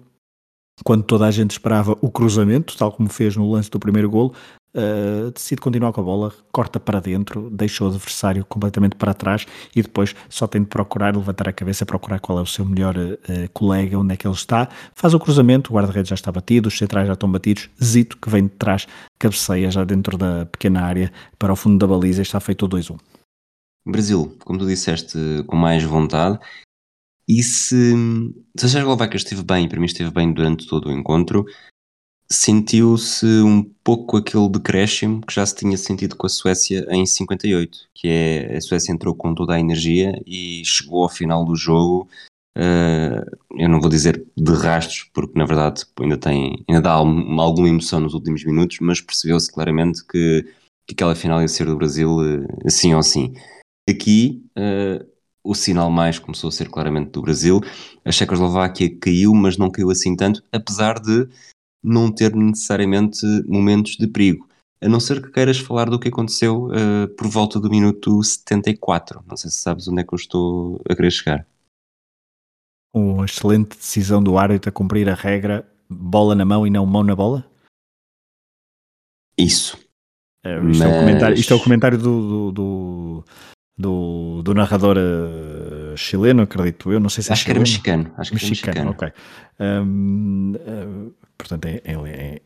quando 0.85 1.03
toda 1.03 1.27
a 1.27 1.31
gente 1.33 1.51
esperava 1.51 1.99
o 2.01 2.11
cruzamento, 2.11 2.77
tal 2.77 2.93
como 2.93 3.09
fez 3.09 3.37
no 3.37 3.51
lance 3.51 3.69
do 3.69 3.79
primeiro 3.81 4.09
golo, 4.09 4.35
uh, 4.75 5.31
decide 5.31 5.61
continuar 5.61 5.93
com 5.93 6.01
a 6.01 6.05
bola, 6.05 6.33
corta 6.53 6.79
para 6.79 7.01
dentro, 7.01 7.49
deixa 7.51 7.85
o 7.85 7.89
adversário 7.89 8.45
completamente 8.45 8.97
para 8.97 9.15
trás 9.15 9.47
e 9.75 9.83
depois 9.83 10.15
só 10.29 10.47
tem 10.47 10.63
de 10.63 10.69
procurar, 10.69 11.17
levantar 11.17 11.49
a 11.49 11.53
cabeça, 11.53 11.87
procurar 11.87 12.21
qual 12.21 12.39
é 12.39 12.43
o 12.43 12.47
seu 12.47 12.65
melhor 12.65 12.97
uh, 12.97 13.19
colega, 13.53 13.99
onde 13.99 14.15
é 14.15 14.17
que 14.17 14.27
ele 14.27 14.35
está, 14.35 14.69
faz 14.95 15.15
o 15.15 15.21
cruzamento, 15.21 15.73
o 15.73 15.77
guarda-redes 15.77 16.09
já 16.09 16.15
está 16.15 16.31
batido, 16.33 16.69
os 16.69 16.77
centrais 16.77 17.07
já 17.07 17.15
estão 17.15 17.31
batidos, 17.31 17.71
Zito, 17.83 18.17
que 18.19 18.29
vem 18.29 18.45
de 18.45 18.51
trás, 18.51 18.87
cabeceia 19.19 19.71
já 19.71 19.85
dentro 19.85 20.19
da 20.19 20.47
pequena 20.47 20.83
área 20.83 21.13
para 21.39 21.53
o 21.53 21.57
fundo 21.57 21.79
da 21.79 21.87
baliza 21.87 22.23
está 22.23 22.41
feito 22.41 22.67
o 22.67 22.69
2-1. 22.69 22.99
Brasil, 23.87 24.37
como 24.45 24.59
tu 24.59 24.67
disseste, 24.67 25.19
com 25.47 25.57
mais 25.57 25.83
vontade, 25.85 26.39
e 27.29 27.43
se, 27.43 27.95
se 28.57 28.67
a 28.67 28.69
Checoslováquia 28.69 29.17
esteve 29.17 29.43
bem, 29.43 29.69
para 29.69 29.79
mim 29.79 29.87
esteve 29.87 30.11
bem 30.11 30.33
durante 30.33 30.67
todo 30.67 30.89
o 30.89 30.93
encontro, 30.93 31.45
sentiu-se 32.35 33.27
um 33.43 33.63
pouco 33.83 34.17
aquele 34.17 34.49
decréscimo 34.49 35.21
que 35.23 35.35
já 35.35 35.45
se 35.47 35.55
tinha 35.55 35.77
sentido 35.77 36.17
com 36.17 36.27
a 36.27 36.31
Suécia 36.31 36.87
em 36.91 37.07
58, 37.07 37.79
que 37.95 38.09
é 38.09 38.57
a 38.57 38.61
Suécia 38.61 38.93
entrou 38.93 39.15
com 39.15 39.35
toda 39.35 39.55
a 39.55 39.61
energia 39.61 40.21
e 40.27 40.63
chegou 40.65 41.03
ao 41.03 41.09
final 41.09 41.45
do 41.45 41.55
jogo. 41.57 42.09
Uh, 42.57 43.25
eu 43.59 43.69
não 43.69 43.81
vou 43.81 43.91
dizer 43.91 44.25
de 44.37 44.53
rastros, 44.53 45.11
porque 45.13 45.39
na 45.39 45.45
verdade 45.45 45.85
ainda 46.01 46.17
tem, 46.17 46.65
ainda 46.69 46.83
dá 46.83 46.93
alguma 46.93 47.69
emoção 47.69 48.01
nos 48.01 48.15
últimos 48.15 48.45
minutos, 48.45 48.79
mas 48.81 49.01
percebeu-se 49.01 49.53
claramente 49.53 50.05
que, 50.07 50.45
que 50.87 50.95
aquela 50.95 51.15
final 51.15 51.41
ia 51.41 51.49
ser 51.49 51.67
do 51.67 51.77
Brasil 51.77 52.17
assim 52.65 52.95
ou 52.95 53.01
assim. 53.01 53.35
Aqui 53.89 54.45
uh, 54.57 55.05
o 55.43 55.55
sinal 55.55 55.91
mais 55.91 56.19
começou 56.19 56.49
a 56.49 56.53
ser 56.53 56.71
claramente 56.71 57.11
do 57.11 57.23
Brasil. 57.23 57.61
A 58.05 58.11
Checoslováquia 58.11 58.99
caiu, 58.99 59.35
mas 59.35 59.59
não 59.59 59.71
caiu 59.71 59.91
assim 59.91 60.17
tanto, 60.17 60.43
apesar 60.51 60.99
de 60.99 61.29
não 61.85 62.11
ter 62.11 62.35
necessariamente 62.35 63.27
momentos 63.47 63.97
de 63.97 64.09
perigo. 64.09 64.49
A 64.81 64.89
não 64.89 64.99
ser 64.99 65.23
que 65.23 65.31
queiras 65.31 65.59
falar 65.59 65.89
do 65.89 65.99
que 65.99 66.09
aconteceu 66.09 66.69
uh, 66.69 67.09
por 67.17 67.29
volta 67.29 67.61
do 67.61 67.71
minuto 67.71 68.23
74. 68.23 69.23
Não 69.27 69.37
sei 69.37 69.51
se 69.51 69.59
sabes 69.59 69.87
onde 69.87 70.01
é 70.01 70.05
que 70.05 70.15
eu 70.15 70.17
estou 70.17 70.81
a 70.89 70.95
querer 70.95 71.11
chegar. 71.11 71.47
Uma 72.93 73.25
excelente 73.25 73.77
decisão 73.77 74.23
do 74.23 74.39
árbitro 74.39 74.69
a 74.69 74.73
cumprir 74.73 75.09
a 75.09 75.15
regra 75.15 75.69
bola 75.89 76.35
na 76.35 76.45
mão 76.45 76.67
e 76.67 76.71
não 76.71 76.87
mão 76.87 77.03
na 77.03 77.15
bola? 77.15 77.45
Isso. 79.37 79.79
É, 80.45 80.57
isto, 80.57 80.65
Mas... 80.65 80.81
é 80.81 80.87
o 80.87 81.01
comentário, 81.01 81.35
isto 81.37 81.53
é 81.53 81.57
o 81.57 81.63
comentário 81.63 81.99
do, 81.99 82.51
do, 82.51 82.53
do, 82.53 83.25
do, 83.79 84.43
do 84.43 84.55
narrador 84.55 84.97
uh, 84.97 85.97
chileno, 85.97 86.43
acredito 86.43 86.93
eu. 86.93 87.01
Não 87.01 87.09
sei 87.09 87.23
se 87.23 87.31
é 87.31 87.33
Acho 87.33 87.45
chileno. 87.45 87.65
que 87.65 87.91
era 87.91 87.99
mexicano. 87.99 88.15
Acho 88.19 88.31
que 88.31 88.35
mexicano, 88.35 88.79
era 88.79 88.91
mexicano. 88.91 89.13
ok. 89.13 89.13
Um, 89.61 90.53
uh, 90.57 91.24
portanto, 91.37 91.67
em, 91.67 91.81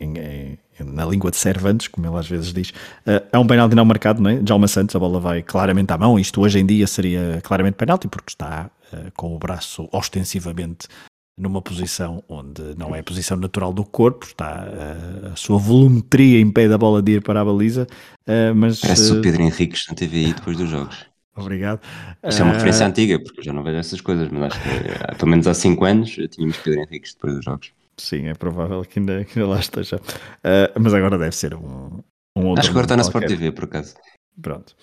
em, 0.01 0.19
em, 0.19 0.59
na 0.85 1.05
língua 1.05 1.31
de 1.31 1.37
Cervantes, 1.37 1.89
como 1.89 2.07
ele 2.07 2.17
às 2.17 2.29
vezes 2.29 2.53
diz, 2.53 2.71
uh, 2.71 3.27
é 3.33 3.39
um 3.39 3.47
penalti 3.47 3.75
não 3.75 3.85
marcado, 3.85 4.23
não 4.23 4.31
é? 4.31 4.41
Jalma 4.47 4.69
Santos, 4.69 4.95
a 4.95 4.99
bola 4.99 5.21
vai 5.21 5.43
claramente 5.43 5.93
à 5.93 5.99
mão. 5.99 6.19
Isto 6.19 6.41
hoje 6.41 6.59
em 6.59 6.67
dia 6.67 6.87
seria 6.87 7.41
claramente 7.43 7.75
penalti, 7.75 8.09
porque 8.09 8.31
está 8.31 8.71
com 9.15 9.35
o 9.35 9.39
braço 9.39 9.89
ostensivamente 9.93 10.89
numa 11.39 11.63
posição 11.63 12.23
onde 12.29 12.63
não 12.77 12.95
é 12.95 12.99
a 12.99 13.03
posição 13.03 13.37
natural 13.37 13.73
do 13.73 13.85
corpo, 13.85 14.27
está 14.27 14.67
a, 15.33 15.37
sua 15.37 15.59
volumetria 15.59 16.41
impede 16.41 16.75
a 16.75 16.79
bola 16.79 17.01
de 17.01 17.13
ir 17.13 17.23
para 17.23 17.41
a 17.41 17.45
baliza. 17.45 17.87
mas, 18.57 18.81
Parece 18.81 19.13
o 19.13 19.23
Pedro 19.23 19.43
Henriques 19.43 19.87
na 19.89 19.95
TVI 19.95 20.35
depois 20.35 20.57
dos 20.57 20.69
jogos. 20.69 21.07
Obrigado. 21.37 21.81
Isto 22.27 22.43
é 22.43 22.45
uma 22.45 22.55
referência 22.55 22.85
uh... 22.85 22.89
antiga, 22.89 23.23
porque 23.23 23.41
eu 23.41 23.45
já 23.45 23.53
não 23.53 23.63
vejo 23.63 23.79
essas 23.79 24.01
coisas, 24.01 24.29
mas 24.29 24.53
acho 24.53 24.61
que 24.61 24.69
eh, 24.69 25.15
pelo 25.17 25.31
menos 25.31 25.47
há 25.47 25.55
5 25.55 25.85
anos 25.85 26.19
tínhamos 26.31 26.57
Pedro 26.57 26.81
Henriques 26.81 27.15
depois 27.15 27.37
dos 27.37 27.45
jogos. 27.45 27.73
Sim, 27.99 28.27
é 28.27 28.35
provável 28.35 28.85
que 28.85 28.99
ainda, 28.99 29.25
que 29.25 29.39
ainda 29.39 29.51
lá 29.51 29.61
esteja. 29.61 29.97
Uh, 29.97 30.81
mas 30.81 30.95
agora 30.95 31.19
deve 31.19 31.35
ser 31.35 31.55
um, 31.55 32.01
um 32.37 32.47
outro. 32.47 32.61
Acho 32.61 32.69
que 32.69 32.71
agora 32.71 32.85
está 32.85 32.97
na 32.97 33.03
Sport 33.03 33.27
TV, 33.27 33.53
por 33.53 33.65
acaso. 33.65 33.95
Pronto. 34.41 34.77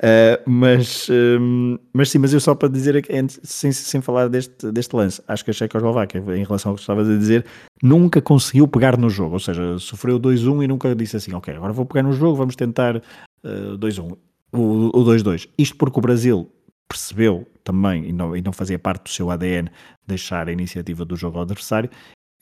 Uh, 0.00 0.40
mas, 0.46 1.08
um, 1.10 1.78
mas 1.92 2.10
sim, 2.10 2.18
mas 2.18 2.32
eu 2.32 2.40
só 2.40 2.54
para 2.54 2.68
dizer, 2.68 3.04
sem, 3.42 3.70
sem 3.70 4.00
falar 4.00 4.28
deste, 4.28 4.72
deste 4.72 4.96
lance, 4.96 5.22
acho 5.28 5.44
que 5.44 5.50
a 5.50 5.54
Checoslováquia, 5.54 6.18
em 6.18 6.44
relação 6.44 6.70
ao 6.70 6.76
que 6.76 6.80
estavas 6.80 7.08
a 7.08 7.16
dizer, 7.16 7.44
nunca 7.82 8.22
conseguiu 8.22 8.66
pegar 8.66 8.96
no 8.96 9.10
jogo, 9.10 9.34
ou 9.34 9.40
seja, 9.40 9.78
sofreu 9.78 10.18
2-1 10.18 10.64
e 10.64 10.66
nunca 10.66 10.94
disse 10.96 11.16
assim, 11.16 11.34
ok, 11.34 11.54
agora 11.54 11.74
vou 11.74 11.84
pegar 11.84 12.02
no 12.02 12.12
jogo, 12.14 12.36
vamos 12.36 12.56
tentar 12.56 12.96
uh, 12.96 13.78
2-1 13.78 14.16
o 14.54 15.04
2-2. 15.04 15.48
Isto 15.58 15.76
porque 15.76 15.98
o 15.98 16.02
Brasil 16.02 16.50
percebeu 16.88 17.46
também, 17.64 18.08
e 18.08 18.12
não, 18.12 18.36
e 18.36 18.42
não 18.42 18.52
fazia 18.52 18.78
parte 18.78 19.04
do 19.04 19.08
seu 19.10 19.30
ADN, 19.30 19.70
deixar 20.06 20.48
a 20.48 20.52
iniciativa 20.52 21.04
do 21.04 21.16
jogo 21.16 21.38
ao 21.38 21.42
adversário, 21.44 21.90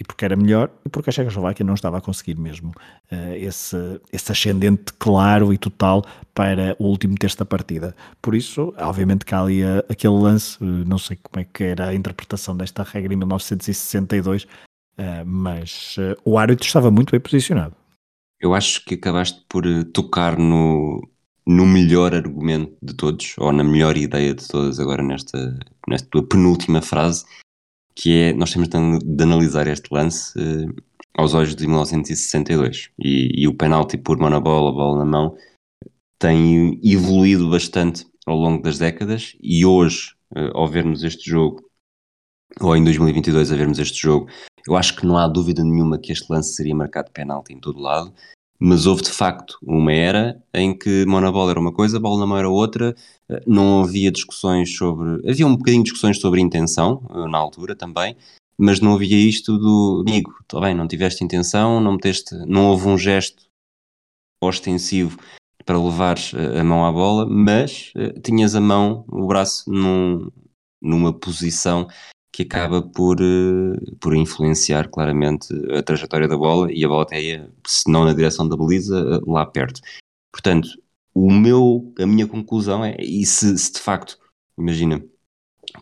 e 0.01 0.05
porque 0.05 0.25
era 0.25 0.35
melhor, 0.35 0.71
e 0.85 0.89
porque 0.89 1.11
a 1.11 1.13
Checoslováquia 1.13 1.65
não 1.65 1.75
estava 1.75 1.99
a 1.99 2.01
conseguir 2.01 2.35
mesmo 2.35 2.71
uh, 2.71 3.35
esse, 3.37 3.77
esse 4.11 4.33
ascendente 4.33 4.95
claro 4.99 5.53
e 5.53 5.59
total 5.59 6.03
para 6.33 6.75
o 6.79 6.87
último 6.87 7.17
terço 7.17 7.37
da 7.37 7.45
partida. 7.45 7.95
Por 8.23 8.35
isso, 8.35 8.73
obviamente 8.79 9.27
que 9.27 9.35
há 9.35 9.43
ali 9.43 9.63
a, 9.63 9.81
aquele 9.91 10.15
lance, 10.15 10.57
uh, 10.65 10.65
não 10.65 10.97
sei 10.97 11.19
como 11.23 11.43
é 11.43 11.47
que 11.53 11.65
era 11.65 11.89
a 11.89 11.95
interpretação 11.95 12.57
desta 12.57 12.83
regra 12.83 13.13
em 13.13 13.17
1962, 13.19 14.45
uh, 14.45 14.49
eh, 14.97 15.25
mas 15.25 15.97
o 16.25 16.39
árbitro 16.39 16.67
estava 16.67 16.91
muito 16.91 17.11
bem 17.11 17.21
posicionado. 17.21 17.75
Eu 18.41 18.55
acho 18.55 18.83
que 18.87 18.95
acabaste 18.95 19.45
por 19.49 19.65
tocar 19.93 20.39
no, 20.39 21.07
no 21.47 21.67
melhor 21.67 22.15
argumento 22.15 22.75
de 22.83 22.95
todos, 22.95 23.35
ou 23.37 23.53
na 23.53 23.63
melhor 23.63 23.99
ideia 23.99 24.35
de 24.35 24.49
todas 24.49 24.81
agora 24.81 25.03
nesta, 25.03 25.59
nesta 25.87 26.09
tua 26.09 26.27
penúltima 26.27 26.81
frase, 26.81 27.25
que 27.95 28.13
é, 28.15 28.33
nós 28.33 28.53
temos 28.53 28.69
de, 28.69 28.99
de 28.99 29.23
analisar 29.23 29.67
este 29.67 29.93
lance 29.93 30.39
uh, 30.39 30.75
aos 31.15 31.35
olhos 31.35 31.55
de 31.55 31.67
1962, 31.67 32.91
e, 32.99 33.43
e 33.43 33.49
o 33.49 33.55
penalti 33.55 33.99
por 33.99 34.19
mão 34.19 34.31
na 34.31 34.41
bola, 34.41 34.73
bola 34.73 34.99
na 34.99 35.05
mão, 35.05 35.37
tem 36.19 36.81
evoluído 36.83 37.51
bastante 37.51 38.07
ao 38.27 38.37
longo 38.37 38.63
das 38.63 38.79
décadas, 38.79 39.37
e 39.41 39.65
hoje, 39.65 40.15
uh, 40.37 40.57
ao 40.57 40.69
vermos 40.69 41.03
este 41.03 41.29
jogo, 41.29 41.63
ou 42.61 42.77
em 42.77 42.83
2022 42.83 43.53
a 43.53 43.57
vermos 43.57 43.79
este 43.79 44.01
jogo, 44.01 44.29
eu 44.67 44.77
acho 44.77 44.97
que 44.97 45.07
não 45.07 45.17
há 45.17 45.27
dúvida 45.27 45.65
nenhuma 45.65 45.99
que 45.99 46.13
este 46.13 46.31
lance 46.31 46.55
seria 46.55 46.75
marcado 46.75 47.11
penalti 47.13 47.53
em 47.53 47.61
todo 47.61 47.81
lado, 47.81 48.13
mas 48.61 48.87
houve 48.87 49.03
de 49.03 49.11
facto 49.11 49.59
uma 49.63 49.91
era 49.91 50.39
em 50.53 50.77
que 50.77 51.07
bola 51.07 51.51
era 51.51 51.59
uma 51.59 51.73
coisa, 51.73 51.99
bola 51.99 52.21
na 52.21 52.27
mão 52.27 52.37
era 52.37 52.49
outra, 52.49 52.95
eh, 53.31 53.43
não 53.47 53.83
havia 53.83 54.13
discussões 54.13 54.77
sobre. 54.77 55.27
Havia 55.29 55.47
um 55.47 55.57
bocadinho 55.57 55.83
de 55.83 55.91
discussões 55.91 56.21
sobre 56.21 56.43
intenção, 56.43 57.03
eh, 57.11 57.29
na 57.31 57.39
altura 57.39 57.75
também, 57.75 58.15
mas 58.59 58.79
não 58.81 58.95
havia 58.95 59.17
isto 59.17 59.57
do 59.59 60.05
amigo, 60.07 60.35
está 60.43 60.61
bem, 60.61 60.75
não 60.75 60.87
tiveste 60.87 61.25
intenção, 61.25 61.81
não 61.81 61.93
meteste, 61.93 62.35
não 62.47 62.67
houve 62.69 62.87
um 62.87 62.99
gesto 62.99 63.45
ostensivo 64.43 65.19
para 65.65 65.79
levares 65.79 66.35
eh, 66.35 66.61
a 66.61 66.65
mão 66.65 66.85
à 66.85 66.93
bola, 66.93 67.27
mas 67.27 67.93
tinhas 68.23 68.55
a 68.55 68.61
mão, 68.61 69.05
o 69.09 69.27
braço 69.27 69.71
num, 69.71 70.31
numa 70.83 71.13
posição 71.15 71.89
que 72.33 72.43
acaba 72.45 72.83
por, 72.83 73.21
uh, 73.21 73.97
por 74.01 74.15
influenciar 74.15 74.89
claramente 74.89 75.49
a 75.77 75.83
trajetória 75.83 76.29
da 76.29 76.37
bola 76.37 76.73
e 76.73 76.85
a 76.85 76.89
bola 76.89 77.03
até 77.03 77.49
se 77.67 77.91
não 77.91 78.05
na 78.05 78.13
direção 78.13 78.49
da 78.49 78.57
baliza, 78.57 79.19
uh, 79.19 79.31
lá 79.31 79.45
perto. 79.47 79.81
Portanto, 80.33 80.69
o 81.15 81.31
meu, 81.33 81.93
a 81.99 82.07
minha 82.07 82.27
conclusão 82.27 82.85
é, 82.85 82.97
e 83.01 83.25
se, 83.27 83.57
se 83.59 83.73
de 83.73 83.81
facto, 83.81 84.19
imagina, 84.57 85.05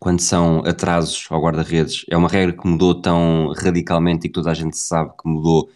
quando 0.01 0.21
são 0.21 0.61
atrasos 0.65 1.27
ao 1.31 1.41
guarda-redes, 1.43 2.05
é 2.11 2.17
uma 2.17 2.29
regra 2.29 2.57
que 2.57 2.67
mudou 2.67 3.01
tão 3.01 3.53
radicalmente 3.57 4.27
e 4.27 4.29
que 4.29 4.35
toda 4.35 4.51
a 4.51 4.55
gente 4.55 4.77
sabe 4.77 5.13
que 5.21 5.29
mudou, 5.29 5.71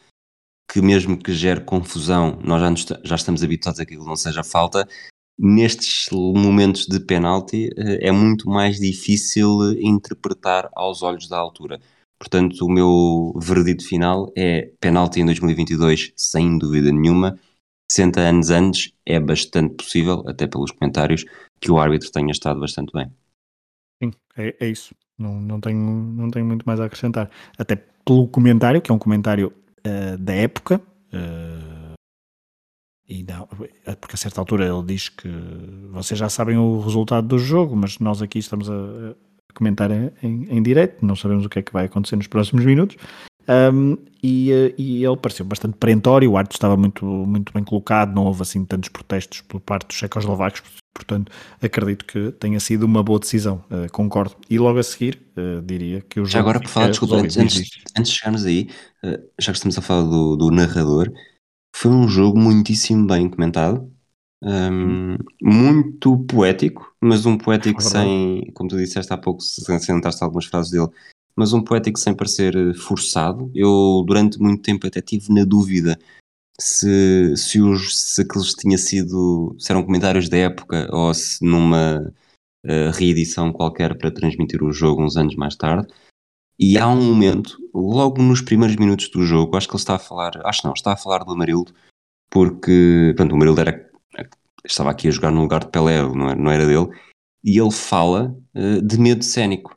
que 0.71 0.81
mesmo 0.81 1.19
que 1.19 1.33
gere 1.33 1.63
confusão, 1.63 2.39
nós 2.43 2.61
já, 2.61 2.71
nos, 2.71 2.87
já 3.05 3.15
estamos 3.15 3.43
habituados 3.43 3.81
a 3.81 3.87
que 3.87 3.95
aquilo 3.95 4.09
não 4.09 4.17
seja 4.17 4.43
falta, 4.43 4.89
nestes 5.39 6.09
momentos 6.13 6.87
de 6.87 7.01
penalti 7.01 7.71
eh, 7.77 8.09
é 8.09 8.13
muito 8.13 8.49
mais 8.49 8.79
difícil 8.79 9.73
interpretar 9.81 10.69
aos 10.75 11.03
olhos 11.03 11.29
da 11.29 11.39
altura. 11.39 11.81
Portanto, 12.19 12.65
o 12.65 12.71
meu 12.71 13.35
veredito 13.37 13.85
final 13.85 14.33
é 14.37 14.71
penalti 14.81 15.21
em 15.21 15.27
2022, 15.27 16.13
sem 16.17 16.57
dúvida 16.57 16.93
nenhuma. 16.93 17.39
60 17.91 18.21
anos 18.21 18.51
antes 18.51 18.93
é 19.05 19.19
bastante 19.19 19.75
possível, 19.75 20.23
até 20.27 20.47
pelos 20.47 20.71
comentários, 20.71 21.25
que 21.61 21.71
o 21.71 21.79
árbitro 21.79 22.11
tenha 22.13 22.31
estado 22.31 22.61
bastante 22.61 22.93
bem. 22.93 23.11
Sim, 24.03 24.13
é, 24.37 24.57
é 24.61 24.69
isso. 24.69 24.95
Não, 25.19 25.41
não, 25.41 25.61
tenho, 25.61 25.79
não 25.79 26.31
tenho 26.31 26.47
muito 26.47 26.65
mais 26.65 26.81
a 26.81 26.85
acrescentar. 26.85 27.31
Até 27.59 27.77
pelo 27.77 28.29
comentário, 28.29 28.81
que 28.81 28.91
é 28.91 28.95
um 28.95 28.99
comentário 28.99 29.53
uh, 29.87 30.17
da 30.17 30.33
época, 30.33 30.81
uh, 31.13 31.82
e 33.09 33.25
porque 34.01 34.15
a 34.15 34.19
certa 34.19 34.41
altura 34.41 34.67
ele 34.67 34.83
diz 34.85 35.09
que 35.09 35.29
vocês 35.91 36.19
já 36.19 36.29
sabem 36.29 36.57
o 36.57 36.81
resultado 36.81 37.27
do 37.27 37.39
jogo, 37.39 37.77
mas 37.77 37.99
nós 37.99 38.23
aqui 38.23 38.39
estamos 38.39 38.71
a, 38.71 38.75
a 38.75 39.15
comentar 39.55 39.91
em, 39.91 40.13
em, 40.23 40.63
direto, 40.63 41.05
não 41.05 41.17
sabemos 41.17 41.45
o 41.45 41.49
que 41.49 41.59
é 41.59 41.63
que 41.63 41.73
vai 41.73 41.87
acontecer 41.87 42.17
nos 42.17 42.27
próximos 42.27 42.65
minutos. 42.65 42.97
Um, 43.49 43.97
e, 44.23 44.51
e, 44.79 45.05
ele 45.05 45.17
pareceu 45.17 45.45
bastante 45.45 45.77
perentório, 45.77 46.31
o 46.31 46.37
árbitro 46.37 46.57
estava 46.57 46.77
muito, 46.77 47.05
muito 47.05 47.53
bem 47.53 47.65
colocado, 47.65 48.15
não 48.15 48.25
houve 48.25 48.43
assim 48.43 48.65
tantos 48.65 48.89
protestos 48.89 49.41
por 49.41 49.61
parte 49.61 49.89
dos 49.89 49.97
checoslovacos, 49.97 50.63
portanto 50.95 51.33
acredito 51.61 52.05
que 52.05 52.31
tenha 52.33 52.61
sido 52.61 52.85
uma 52.85 53.03
boa 53.03 53.19
decisão, 53.19 53.65
uh, 53.69 53.91
concordo. 53.91 54.37
E 54.49 54.61
logo 54.61 54.79
a 54.79 54.83
seguir, 54.85 55.21
uh, 55.37 55.61
diria 55.61 56.03
que 56.03 56.21
o 56.21 56.25
jogo. 56.25 56.33
Já 56.33 56.39
agora, 56.39 56.61
por 56.61 56.69
falar, 56.69 56.91
desculpa, 56.91 57.17
antes, 57.17 57.37
antes, 57.37 57.71
antes 57.99 58.13
de 58.13 58.19
chegarmos 58.19 58.47
aí, 58.47 58.69
uh, 59.05 59.19
já 59.41 59.51
que 59.51 59.59
estamos 59.59 59.77
a 59.77 59.83
falar 59.83 60.03
do, 60.03 60.37
do 60.37 60.51
narrador, 60.53 61.13
foi 61.75 61.91
um 61.91 62.07
jogo 62.09 62.39
muitíssimo 62.39 63.07
bem 63.07 63.29
comentado, 63.29 63.91
um, 64.43 65.17
muito 65.41 66.19
poético, 66.25 66.95
mas 67.01 67.25
um 67.25 67.39
poético 67.39 67.81
é 67.81 67.85
sem, 67.85 68.51
como 68.55 68.69
tu 68.69 68.77
disseste 68.77 69.13
há 69.13 69.17
pouco, 69.17 69.41
sentaste 69.41 70.23
algumas 70.23 70.47
frases 70.47 70.73
dele, 70.73 70.89
mas 71.37 71.53
um 71.53 71.63
poético 71.63 71.99
sem 71.99 72.15
parecer 72.15 72.55
eh, 72.55 72.75
forçado. 72.75 73.51
Eu, 73.55 74.05
durante 74.07 74.39
muito 74.41 74.63
tempo, 74.63 74.87
até 74.87 75.01
tive 75.01 75.33
na 75.33 75.45
dúvida 75.45 75.99
se, 76.61 77.35
se, 77.37 77.61
os, 77.61 77.99
se 77.99 78.23
aqueles 78.23 78.53
tinha 78.55 78.77
sido, 78.77 79.57
se 79.59 79.73
eram 79.73 79.85
comentários 79.85 80.29
da 80.29 80.37
época 80.37 80.89
ou 80.93 81.13
se 81.15 81.45
numa 81.45 82.13
uh, 82.65 82.91
reedição 82.93 83.53
qualquer 83.53 83.97
para 83.97 84.11
transmitir 84.11 84.63
o 84.63 84.73
jogo 84.73 85.03
uns 85.03 85.17
anos 85.17 85.37
mais 85.37 85.57
tarde. 85.57 85.89
E 86.65 86.79
há 86.79 86.87
um 86.87 87.03
momento, 87.03 87.59
logo 87.75 88.23
nos 88.23 88.41
primeiros 88.41 88.77
minutos 88.77 89.09
do 89.09 89.25
jogo, 89.25 89.57
acho 89.57 89.67
que 89.67 89.75
ele 89.75 89.81
está 89.81 89.97
a 89.97 89.99
falar, 89.99 90.41
acho 90.47 90.65
não, 90.65 90.73
está 90.73 90.93
a 90.93 90.97
falar 90.97 91.25
do 91.25 91.33
Amarildo, 91.33 91.75
porque 92.31 93.13
pronto, 93.17 93.33
o 93.33 93.35
Amarildo 93.35 93.61
era, 93.63 93.91
estava 94.65 94.93
aqui 94.93 95.09
a 95.09 95.11
jogar 95.11 95.33
no 95.33 95.41
lugar 95.41 95.65
de 95.65 95.73
Pelé, 95.73 96.01
não 96.01 96.29
era, 96.29 96.41
não 96.41 96.51
era 96.53 96.65
dele, 96.65 96.89
e 97.43 97.59
ele 97.59 97.73
fala 97.73 98.33
uh, 98.55 98.81
de 98.81 98.97
medo 98.97 99.25
cénico, 99.25 99.77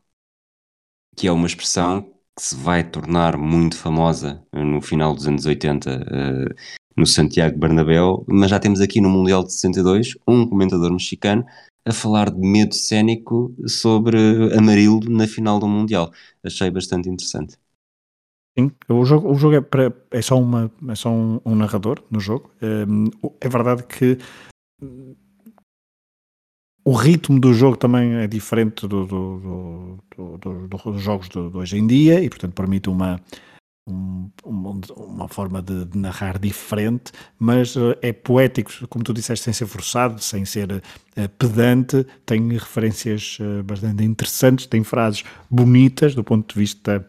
que 1.17 1.27
é 1.27 1.31
uma 1.31 1.47
expressão 1.47 2.03
que 2.37 2.43
se 2.43 2.55
vai 2.55 2.87
tornar 2.87 3.35
muito 3.35 3.75
famosa 3.75 4.45
no 4.53 4.79
final 4.79 5.15
dos 5.15 5.27
anos 5.27 5.47
80 5.47 5.89
uh, 5.89 5.93
eh, 5.95 6.55
no 6.95 7.07
Santiago 7.07 7.57
Bernabéu, 7.57 8.23
mas 8.27 8.51
já 8.51 8.59
temos 8.59 8.79
aqui 8.79 9.01
no 9.01 9.09
Mundial 9.09 9.43
de 9.43 9.53
62 9.53 10.19
um 10.27 10.47
comentador 10.47 10.91
mexicano 10.91 11.43
a 11.85 11.93
falar 11.93 12.31
de 12.31 12.39
medo 12.39 12.73
cénico 12.73 13.55
sobre 13.67 14.17
Amarildo 14.57 15.09
na 15.09 15.27
final 15.27 15.59
do 15.59 15.67
Mundial. 15.67 16.11
Achei 16.43 16.71
bastante 16.71 17.07
interessante. 17.07 17.57
Sim, 18.57 18.71
o 18.89 19.05
jogo, 19.05 19.31
o 19.31 19.35
jogo 19.35 19.55
é, 19.57 20.17
é 20.17 20.21
só, 20.21 20.39
uma, 20.39 20.71
é 20.87 20.95
só 20.95 21.09
um, 21.09 21.39
um 21.45 21.55
narrador 21.55 22.01
no 22.09 22.19
jogo. 22.19 22.49
Hum, 22.61 23.05
é 23.39 23.49
verdade 23.49 23.83
que 23.83 24.17
o 26.83 26.93
ritmo 26.93 27.39
do 27.39 27.53
jogo 27.53 27.75
também 27.75 28.15
é 28.15 28.27
diferente 28.27 28.87
do, 28.87 29.05
do, 29.05 29.99
do 30.15 30.67
dos 30.91 31.01
jogos 31.01 31.27
de, 31.27 31.37
hoje 31.37 31.77
em 31.77 31.85
dia 31.85 32.23
e, 32.23 32.29
portanto, 32.29 32.53
permite 32.53 32.89
uma, 32.89 33.19
um, 33.87 34.29
uma 34.95 35.27
forma 35.27 35.61
de, 35.61 35.85
de, 35.85 35.97
narrar 35.97 36.39
diferente, 36.39 37.11
mas 37.37 37.75
uh, 37.75 37.95
é 38.01 38.11
poético, 38.11 38.71
como 38.87 39.03
tu 39.03 39.13
disseste, 39.13 39.45
sem 39.45 39.53
ser 39.53 39.67
forçado, 39.67 40.19
sem 40.21 40.43
ser 40.43 40.71
uh, 40.71 41.29
pedante, 41.37 42.05
tem 42.25 42.49
referências 42.49 43.37
uh, 43.39 43.63
bastante 43.63 44.03
interessantes, 44.03 44.65
tem 44.65 44.83
frases 44.83 45.23
bonitas 45.49 46.15
do 46.15 46.23
ponto 46.23 46.53
de 46.53 46.59
vista 46.59 47.07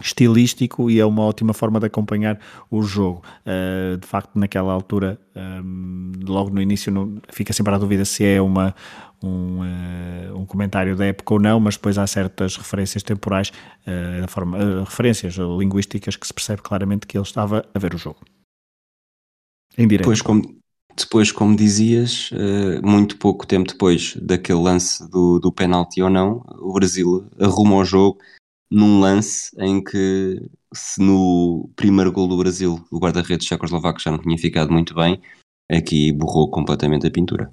estilístico 0.00 0.90
e 0.90 1.00
é 1.00 1.06
uma 1.06 1.22
ótima 1.22 1.52
forma 1.52 1.80
de 1.80 1.86
acompanhar 1.86 2.38
o 2.70 2.82
jogo. 2.82 3.22
Uh, 3.44 3.96
de 3.96 4.06
facto, 4.06 4.38
naquela 4.38 4.72
altura, 4.72 5.18
um, 5.34 6.12
logo 6.26 6.50
no 6.50 6.60
início, 6.60 6.92
não, 6.92 7.18
fica 7.30 7.52
sempre 7.52 7.74
a 7.74 7.78
dúvida 7.78 8.04
se 8.04 8.24
é 8.24 8.40
uma, 8.40 8.74
um, 9.22 9.60
uh, 9.60 10.38
um 10.38 10.46
comentário 10.46 10.96
da 10.96 11.06
época 11.06 11.34
ou 11.34 11.40
não, 11.40 11.60
mas 11.60 11.76
depois 11.76 11.98
há 11.98 12.06
certas 12.06 12.56
referências 12.56 13.02
temporais, 13.02 13.52
uh, 13.86 14.28
forma, 14.28 14.58
referências 14.84 15.34
linguísticas 15.34 16.16
que 16.16 16.26
se 16.26 16.34
percebe 16.34 16.62
claramente 16.62 17.06
que 17.06 17.16
ele 17.16 17.24
estava 17.24 17.64
a 17.74 17.78
ver 17.78 17.94
o 17.94 17.98
jogo. 17.98 18.20
Em 19.76 19.86
direto. 19.86 20.04
Depois, 20.04 20.22
como, 20.22 20.42
depois, 20.96 21.30
como 21.30 21.54
dizias, 21.54 22.30
muito 22.82 23.16
pouco 23.16 23.46
tempo 23.46 23.68
depois 23.68 24.16
daquele 24.20 24.58
lance 24.58 25.08
do, 25.08 25.38
do 25.38 25.52
penalti 25.52 26.02
ou 26.02 26.10
não, 26.10 26.42
o 26.58 26.72
Brasil 26.72 27.24
arruma 27.38 27.76
o 27.76 27.84
jogo 27.84 28.18
num 28.70 29.00
lance 29.00 29.50
em 29.58 29.82
que, 29.82 30.42
se 30.74 31.00
no 31.02 31.70
primeiro 31.74 32.12
gol 32.12 32.28
do 32.28 32.36
Brasil 32.36 32.84
o 32.90 32.98
guarda-redes 32.98 33.46
checoslovaco 33.46 34.00
já 34.00 34.10
não 34.10 34.18
tinha 34.18 34.36
ficado 34.36 34.72
muito 34.72 34.94
bem, 34.94 35.20
aqui 35.70 36.12
borrou 36.12 36.50
completamente 36.50 37.06
a 37.06 37.10
pintura. 37.10 37.52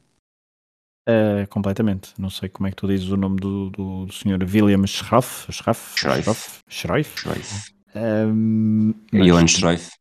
Uh, 1.07 1.47
completamente. 1.49 2.13
Não 2.18 2.30
sei 2.30 2.49
como 2.49 2.68
é 2.68 2.72
que 2.72 2.78
tu 2.78 2.88
dizes 2.88 3.09
o 3.09 3.18
nome 3.18 3.38
do, 3.38 3.70
do, 3.70 4.05
do 4.05 4.13
senhor 4.13 4.41
William 4.41 4.88
Schroff. 4.88 5.51
Schroff? 5.51 5.99
Schroff. 5.99 6.61
Schroff. 6.68 7.20
Schroff. 7.20 7.72
Um, 7.95 8.93
mas... 9.11 9.28
Johan 9.28 9.47
Schroff. 9.47 9.91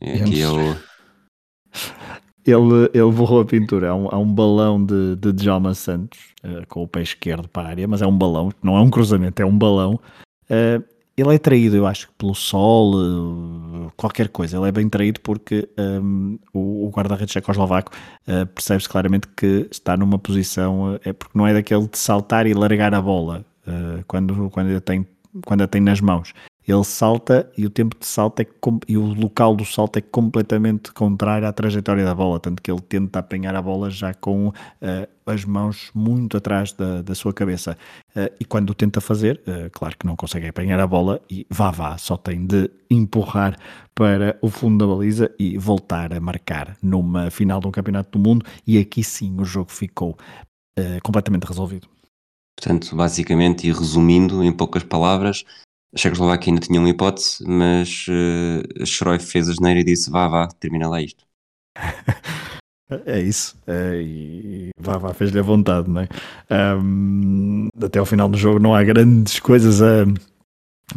Aqui 0.00 0.40
é 0.40 0.48
o... 0.48 0.76
Ele, 2.44 2.90
ele 2.94 3.12
borrou 3.12 3.40
a 3.40 3.44
pintura. 3.44 3.90
Há 3.90 3.94
um, 3.94 4.08
há 4.08 4.18
um 4.18 4.32
balão 4.32 4.84
de, 4.84 5.16
de 5.16 5.32
Djalma 5.32 5.74
Santos 5.74 6.18
uh, 6.44 6.66
com 6.68 6.82
o 6.82 6.88
pé 6.88 7.02
esquerdo 7.02 7.48
para 7.48 7.68
a 7.68 7.70
área, 7.70 7.88
mas 7.88 8.00
é 8.00 8.06
um 8.06 8.16
balão, 8.16 8.50
não 8.62 8.76
é 8.76 8.80
um 8.80 8.90
cruzamento, 8.90 9.42
é 9.42 9.46
um 9.46 9.56
balão 9.56 10.00
Uh, 10.50 10.82
ele 11.16 11.34
é 11.34 11.38
traído, 11.38 11.76
eu 11.76 11.86
acho, 11.86 12.10
pelo 12.16 12.34
sol, 12.34 12.94
uh, 12.94 13.92
qualquer 13.96 14.28
coisa. 14.28 14.56
Ele 14.56 14.68
é 14.68 14.72
bem 14.72 14.88
traído 14.88 15.20
porque 15.20 15.68
um, 15.78 16.38
o, 16.52 16.86
o 16.86 16.90
guarda-redes 16.90 17.32
checoslovaco 17.32 17.92
uh, 18.26 18.46
percebe-se 18.46 18.88
claramente 18.88 19.28
que 19.36 19.68
está 19.70 19.96
numa 19.96 20.18
posição, 20.18 20.98
é 21.04 21.12
porque 21.12 21.36
não 21.36 21.46
é 21.46 21.52
daquele 21.52 21.86
de 21.86 21.98
saltar 21.98 22.46
e 22.46 22.54
largar 22.54 22.94
a 22.94 23.00
bola 23.00 23.44
quando, 24.08 24.50
quando, 24.50 24.76
a 24.76 24.80
tem, 24.80 25.06
quando 25.46 25.62
a 25.62 25.68
tem 25.68 25.80
nas 25.80 26.00
mãos 26.00 26.34
ele 26.66 26.84
salta 26.84 27.50
e 27.56 27.66
o 27.66 27.70
tempo 27.70 27.96
de 27.98 28.06
salto 28.06 28.40
é 28.40 28.46
e 28.88 28.96
o 28.96 29.02
local 29.02 29.56
do 29.56 29.64
salto 29.64 29.96
é 29.96 30.00
completamente 30.00 30.92
contrário 30.92 31.46
à 31.46 31.52
trajetória 31.52 32.04
da 32.04 32.14
bola, 32.14 32.38
tanto 32.38 32.62
que 32.62 32.70
ele 32.70 32.80
tenta 32.80 33.18
apanhar 33.18 33.54
a 33.54 33.62
bola 33.62 33.90
já 33.90 34.14
com 34.14 34.48
uh, 34.48 34.52
as 35.26 35.44
mãos 35.44 35.90
muito 35.94 36.36
atrás 36.36 36.72
da, 36.72 37.02
da 37.02 37.14
sua 37.14 37.32
cabeça. 37.32 37.76
Uh, 38.14 38.32
e 38.38 38.44
quando 38.44 38.70
o 38.70 38.74
tenta 38.74 39.00
fazer, 39.00 39.42
uh, 39.46 39.70
claro 39.72 39.96
que 39.98 40.06
não 40.06 40.14
consegue 40.14 40.46
apanhar 40.46 40.78
a 40.78 40.86
bola 40.86 41.20
e 41.28 41.46
vá 41.50 41.70
vá, 41.70 41.98
só 41.98 42.16
tem 42.16 42.46
de 42.46 42.70
empurrar 42.88 43.58
para 43.94 44.38
o 44.40 44.48
fundo 44.48 44.86
da 44.86 44.94
baliza 44.94 45.30
e 45.38 45.58
voltar 45.58 46.12
a 46.12 46.20
marcar 46.20 46.76
numa 46.82 47.30
final 47.30 47.60
de 47.60 47.66
um 47.66 47.70
campeonato 47.70 48.16
do 48.16 48.22
mundo 48.22 48.46
e 48.66 48.78
aqui 48.78 49.02
sim 49.02 49.36
o 49.38 49.44
jogo 49.44 49.70
ficou 49.70 50.16
completamente 51.02 51.44
resolvido. 51.44 51.86
Portanto, 52.56 52.96
basicamente, 52.96 53.66
e 53.66 53.72
resumindo 53.72 54.42
em 54.42 54.50
poucas 54.50 54.82
palavras, 54.82 55.44
a 55.94 55.98
Checoslováquia 55.98 56.50
ainda 56.50 56.66
tinha 56.66 56.80
uma 56.80 56.88
hipótese, 56.88 57.44
mas 57.46 58.06
uh, 58.08 59.20
fez 59.20 59.48
a 59.48 59.52
geneira 59.52 59.80
e 59.80 59.84
disse: 59.84 60.10
vá, 60.10 60.28
vá, 60.28 60.48
termina 60.58 60.88
lá 60.88 61.00
isto. 61.02 61.24
É 63.06 63.18
isso, 63.18 63.56
é, 63.66 64.02
e 64.02 64.70
vá, 64.78 64.98
vá, 64.98 65.14
fez-lhe 65.14 65.38
a 65.38 65.42
vontade, 65.42 65.88
não 65.88 66.02
é? 66.02 66.08
Um, 66.76 67.68
até 67.82 67.98
ao 67.98 68.04
final 68.04 68.28
do 68.28 68.36
jogo 68.36 68.58
não 68.58 68.74
há 68.74 68.82
grandes 68.82 69.40
coisas 69.40 69.80
a, 69.80 70.04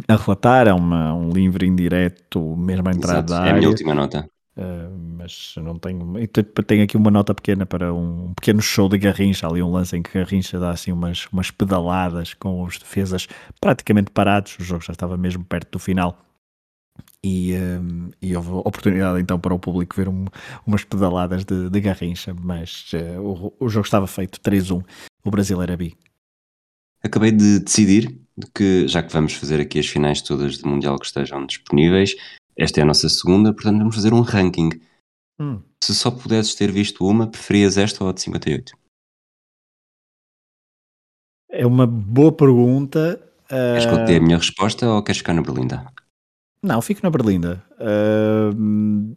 a 0.06 0.16
relatar, 0.16 0.68
é 0.68 0.74
uma, 0.74 1.14
um 1.14 1.30
livro 1.30 1.64
indireto, 1.64 2.54
mesmo 2.54 2.86
a 2.88 2.92
entrada 2.92 3.32
Exato. 3.32 3.48
É 3.48 3.50
a 3.50 3.54
minha 3.54 3.68
última 3.70 3.94
nota. 3.94 4.28
Uh, 4.56 4.90
mas 5.18 5.54
não 5.58 5.78
tenho. 5.78 6.14
Tenho 6.66 6.84
aqui 6.84 6.96
uma 6.96 7.10
nota 7.10 7.34
pequena 7.34 7.66
para 7.66 7.92
um 7.92 8.32
pequeno 8.34 8.62
show 8.62 8.88
de 8.88 8.96
Garrincha. 8.96 9.46
Ali 9.46 9.62
um 9.62 9.70
lance 9.70 9.94
em 9.96 10.02
que 10.02 10.18
Garrincha 10.18 10.58
dá 10.58 10.70
assim 10.70 10.92
umas, 10.92 11.26
umas 11.30 11.50
pedaladas 11.50 12.32
com 12.32 12.62
os 12.62 12.78
defesas 12.78 13.28
praticamente 13.60 14.10
parados. 14.10 14.56
O 14.58 14.64
jogo 14.64 14.82
já 14.82 14.92
estava 14.92 15.16
mesmo 15.16 15.44
perto 15.44 15.72
do 15.72 15.78
final. 15.78 16.22
E, 17.22 17.54
um, 17.54 18.10
e 18.22 18.34
houve 18.34 18.50
oportunidade 18.50 19.20
então 19.20 19.38
para 19.38 19.52
o 19.52 19.58
público 19.58 19.94
ver 19.94 20.08
um, 20.08 20.24
umas 20.66 20.84
pedaladas 20.84 21.44
de, 21.44 21.68
de 21.68 21.80
Garrincha. 21.80 22.34
Mas 22.34 22.90
uh, 22.94 23.20
o, 23.20 23.66
o 23.66 23.68
jogo 23.68 23.84
estava 23.84 24.06
feito 24.06 24.40
3-1. 24.40 24.82
O 25.22 25.30
Brasil 25.30 25.60
era 25.60 25.76
bi. 25.76 25.94
Acabei 27.02 27.30
de 27.30 27.60
decidir 27.60 28.18
que, 28.54 28.88
já 28.88 29.02
que 29.02 29.12
vamos 29.12 29.34
fazer 29.34 29.60
aqui 29.60 29.78
as 29.78 29.86
finais 29.86 30.22
todas 30.22 30.56
de 30.56 30.64
Mundial 30.66 30.98
que 30.98 31.06
estejam 31.06 31.44
disponíveis, 31.46 32.14
esta 32.58 32.80
é 32.80 32.82
a 32.82 32.86
nossa 32.86 33.08
segunda, 33.08 33.52
portanto 33.52 33.78
vamos 33.78 33.94
fazer 33.94 34.12
um 34.14 34.20
ranking. 34.20 34.70
Hum. 35.38 35.62
Se 35.82 35.94
só 35.94 36.10
pudesses 36.10 36.54
ter 36.54 36.72
visto 36.72 37.06
uma, 37.06 37.26
preferias 37.26 37.76
esta 37.76 38.02
ou 38.02 38.10
a 38.10 38.12
de 38.12 38.22
58? 38.22 38.72
É 41.50 41.66
uma 41.66 41.86
boa 41.86 42.32
pergunta. 42.32 43.22
Queres 43.48 43.86
que 43.86 43.92
eu 43.92 44.04
dê 44.04 44.16
a 44.16 44.20
minha 44.20 44.36
resposta 44.36 44.88
ou 44.88 45.02
queres 45.02 45.18
ficar 45.18 45.34
na 45.34 45.42
Berlinda? 45.42 45.86
Não, 46.62 46.82
fico 46.82 47.00
na 47.02 47.10
Berlinda. 47.10 47.64
Uh, 47.78 49.14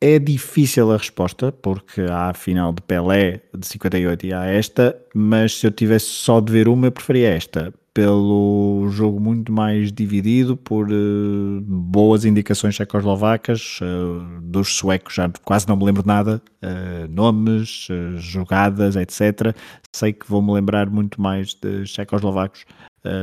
é 0.00 0.18
difícil 0.18 0.90
a 0.90 0.96
resposta, 0.96 1.52
porque 1.52 2.00
há 2.02 2.30
a 2.30 2.34
final 2.34 2.72
de 2.72 2.82
Pelé 2.82 3.42
de 3.56 3.66
58 3.66 4.26
e 4.26 4.32
há 4.32 4.46
esta, 4.46 5.00
mas 5.14 5.58
se 5.58 5.66
eu 5.66 5.70
tivesse 5.70 6.06
só 6.06 6.40
de 6.40 6.52
ver 6.52 6.68
uma, 6.68 6.86
eu 6.86 6.92
preferia 6.92 7.28
esta, 7.28 7.72
pelo 7.94 8.88
jogo 8.90 9.20
muito 9.20 9.52
mais 9.52 9.92
dividido, 9.92 10.56
por 10.56 10.90
uh, 10.90 11.60
boas 11.60 12.24
indicações 12.24 12.74
checoslovacas, 12.74 13.78
uh, 13.82 14.40
dos 14.40 14.74
suecos 14.76 15.14
já 15.14 15.30
quase 15.44 15.68
não 15.68 15.76
me 15.76 15.84
lembro 15.84 16.02
nada, 16.06 16.42
uh, 16.62 17.08
nomes, 17.10 17.88
jogadas, 18.16 18.96
etc. 18.96 19.54
Sei 19.94 20.12
que 20.12 20.28
vou-me 20.28 20.52
lembrar 20.52 20.88
muito 20.88 21.20
mais 21.20 21.54
de 21.54 21.86
checoslovacos 21.86 22.64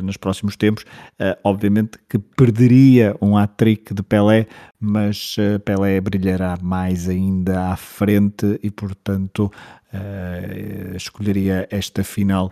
nos 0.03 0.17
próximos 0.17 0.57
tempos. 0.57 0.83
obviamente 1.41 1.97
que 2.09 2.19
perderia 2.19 3.15
um 3.21 3.37
hat-trick 3.37 3.93
de 3.93 4.03
Pelé, 4.03 4.45
mas 4.77 5.37
Pelé 5.63 6.01
brilhará 6.01 6.57
mais 6.61 7.07
ainda 7.07 7.71
à 7.71 7.77
frente 7.77 8.59
e, 8.61 8.69
portanto, 8.69 9.49
escolheria 10.93 11.65
esta 11.71 12.03
final 12.03 12.51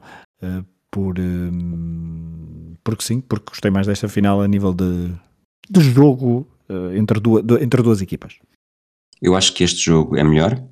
por 0.91 1.19
um, 1.19 2.75
porque 2.83 3.03
sim, 3.03 3.21
porque 3.21 3.49
gostei 3.49 3.71
mais 3.71 3.87
desta 3.87 4.07
final 4.07 4.41
a 4.41 4.47
nível 4.47 4.73
de, 4.73 5.13
de 5.69 5.81
jogo 5.81 6.47
uh, 6.69 6.95
entre, 6.95 7.19
duas, 7.19 7.43
de, 7.43 7.63
entre 7.63 7.81
duas 7.81 8.01
equipas. 8.01 8.39
Eu 9.21 9.35
acho 9.35 9.53
que 9.53 9.63
este 9.63 9.79
jogo 9.79 10.15
é 10.15 10.23
melhor, 10.23 10.63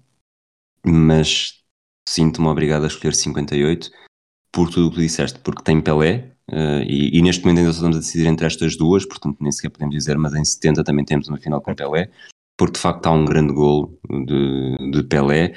mas 0.86 1.61
sinto-me 2.07 2.47
obrigado 2.47 2.84
a 2.84 2.88
escolher 2.88 3.16
58 3.16 3.91
por 4.51 4.70
tudo 4.70 4.88
o 4.88 4.91
que 4.91 5.01
disseste, 5.01 5.39
porque 5.39 5.63
tem 5.63 5.82
Pelé 5.82 6.32
uh, 6.49 6.82
e, 6.88 7.18
e, 7.18 7.22
neste 7.22 7.43
momento 7.43 7.59
ainda 7.59 7.72
estamos 7.72 7.97
a 7.97 7.99
decidir 7.99 8.28
entre 8.28 8.45
estas 8.45 8.78
duas, 8.78 9.05
portanto 9.05 9.38
nem 9.41 9.51
sequer 9.51 9.70
podemos 9.70 9.95
dizer, 9.95 10.18
mas 10.18 10.34
em 10.34 10.45
70 10.45 10.84
também 10.84 11.03
temos 11.03 11.28
uma 11.28 11.38
final 11.38 11.59
com 11.59 11.76
Pelé, 11.76 12.09
porque 12.57 12.76
de 12.76 12.80
facto 12.80 13.05
há 13.07 13.11
um 13.11 13.26
grande 13.26 13.53
gol 13.53 13.99
de, 14.09 14.91
de 14.91 15.03
Pelé 15.03 15.53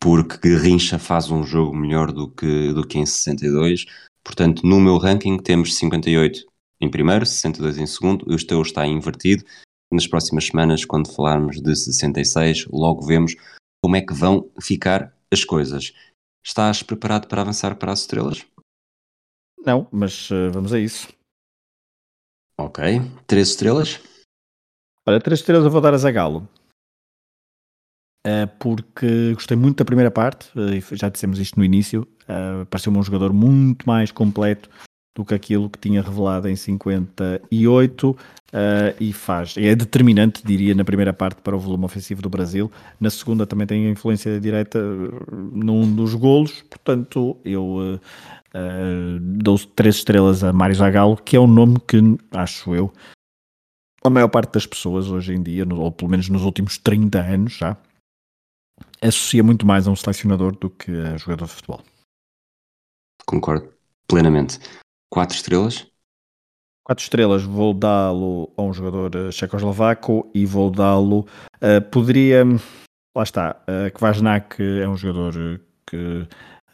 porque 0.00 0.48
Garrincha 0.48 0.98
faz 0.98 1.30
um 1.30 1.42
jogo 1.42 1.76
melhor 1.76 2.12
do 2.12 2.28
que, 2.28 2.72
do 2.72 2.86
que 2.86 2.98
em 2.98 3.06
62. 3.06 3.86
Portanto, 4.22 4.66
no 4.66 4.80
meu 4.80 4.98
ranking 4.98 5.38
temos 5.38 5.76
58 5.76 6.48
em 6.80 6.88
primeiro, 6.88 7.26
62 7.26 7.78
em 7.78 7.86
segundo, 7.86 8.24
o 8.32 8.46
teu 8.46 8.62
está 8.62 8.86
invertido. 8.86 9.44
Nas 9.90 10.06
próximas 10.06 10.46
semanas, 10.46 10.84
quando 10.84 11.12
falarmos 11.12 11.60
de 11.60 11.74
66, 11.74 12.66
logo 12.66 13.04
vemos 13.04 13.34
como 13.82 13.96
é 13.96 14.00
que 14.00 14.12
vão 14.12 14.48
ficar 14.60 15.12
as 15.32 15.44
coisas. 15.44 15.92
Estás 16.44 16.82
preparado 16.82 17.26
para 17.26 17.42
avançar 17.42 17.74
para 17.76 17.92
as 17.92 18.00
estrelas? 18.00 18.46
Não, 19.64 19.88
mas 19.90 20.30
uh, 20.30 20.50
vamos 20.52 20.72
a 20.72 20.78
isso. 20.78 21.08
Ok. 22.56 22.84
Três 23.26 23.48
estrelas? 23.48 24.00
Olha, 25.06 25.20
três 25.20 25.40
estrelas 25.40 25.64
eu 25.64 25.70
vou 25.70 25.80
dar 25.80 25.94
a 25.94 25.98
Zagalo. 25.98 26.48
Eh, 28.26 28.46
porque 28.58 29.32
gostei 29.34 29.56
muito 29.56 29.78
da 29.78 29.84
primeira 29.84 30.10
parte, 30.10 30.50
eh, 30.56 30.96
já 30.96 31.08
dissemos 31.08 31.38
isto 31.38 31.58
no 31.58 31.64
início, 31.64 32.06
uh, 32.24 32.66
pareceu-me 32.66 32.98
um 32.98 33.02
jogador 33.02 33.32
muito 33.32 33.86
mais 33.86 34.10
completo 34.10 34.68
do 35.16 35.24
que 35.24 35.34
aquilo 35.34 35.70
que 35.70 35.78
tinha 35.78 36.02
revelado 36.02 36.48
em 36.48 36.56
58 36.56 38.10
uh, 38.10 38.16
e 39.00 39.12
faz, 39.12 39.54
é 39.56 39.74
determinante, 39.74 40.42
diria, 40.44 40.74
na 40.74 40.84
primeira 40.84 41.12
parte 41.12 41.40
para 41.42 41.56
o 41.56 41.58
volume 41.58 41.84
ofensivo 41.84 42.20
do 42.20 42.28
Brasil, 42.28 42.70
na 43.00 43.08
segunda 43.08 43.46
também 43.46 43.66
tem 43.66 43.88
influência 43.88 44.40
direta 44.40 44.80
num 45.52 45.90
dos 45.94 46.14
golos, 46.14 46.62
portanto 46.62 47.36
eu 47.44 48.00
dou 49.20 49.58
três 49.58 49.96
estrelas 49.96 50.42
a 50.42 50.52
Mário 50.52 50.74
Zagallo, 50.74 51.16
que 51.16 51.36
é 51.36 51.40
um 51.40 51.46
nome 51.46 51.78
que, 51.86 51.98
acho 52.32 52.74
eu, 52.74 52.92
a 54.04 54.10
maior 54.10 54.28
parte 54.28 54.52
das 54.52 54.66
pessoas 54.66 55.08
hoje 55.08 55.34
em 55.34 55.42
dia, 55.42 55.64
ou 55.72 55.92
pelo 55.92 56.10
menos 56.10 56.28
nos 56.28 56.42
últimos 56.42 56.78
30 56.78 57.20
anos 57.20 57.56
já, 57.56 57.76
associa 59.02 59.42
muito 59.42 59.66
mais 59.66 59.86
a 59.86 59.90
um 59.90 59.96
selecionador 59.96 60.56
do 60.56 60.70
que 60.70 60.90
a 60.90 61.16
jogador 61.16 61.46
de 61.46 61.52
futebol. 61.52 61.82
Concordo 63.26 63.72
plenamente. 64.06 64.58
Quatro 65.10 65.36
estrelas? 65.36 65.86
Quatro 66.84 67.02
estrelas, 67.02 67.42
vou 67.42 67.74
dá-lo 67.74 68.50
a 68.56 68.62
um 68.62 68.72
jogador 68.72 69.14
uh, 69.14 69.32
checoslovaco 69.32 70.30
e 70.34 70.46
vou 70.46 70.70
dá-lo. 70.70 71.26
Uh, 71.56 71.82
poderia. 71.90 72.44
Lá 73.14 73.22
está. 73.22 73.62
Uh, 73.68 73.92
Kvasnak 73.92 74.62
é 74.62 74.88
um 74.88 74.96
jogador 74.96 75.60
que 75.86 76.26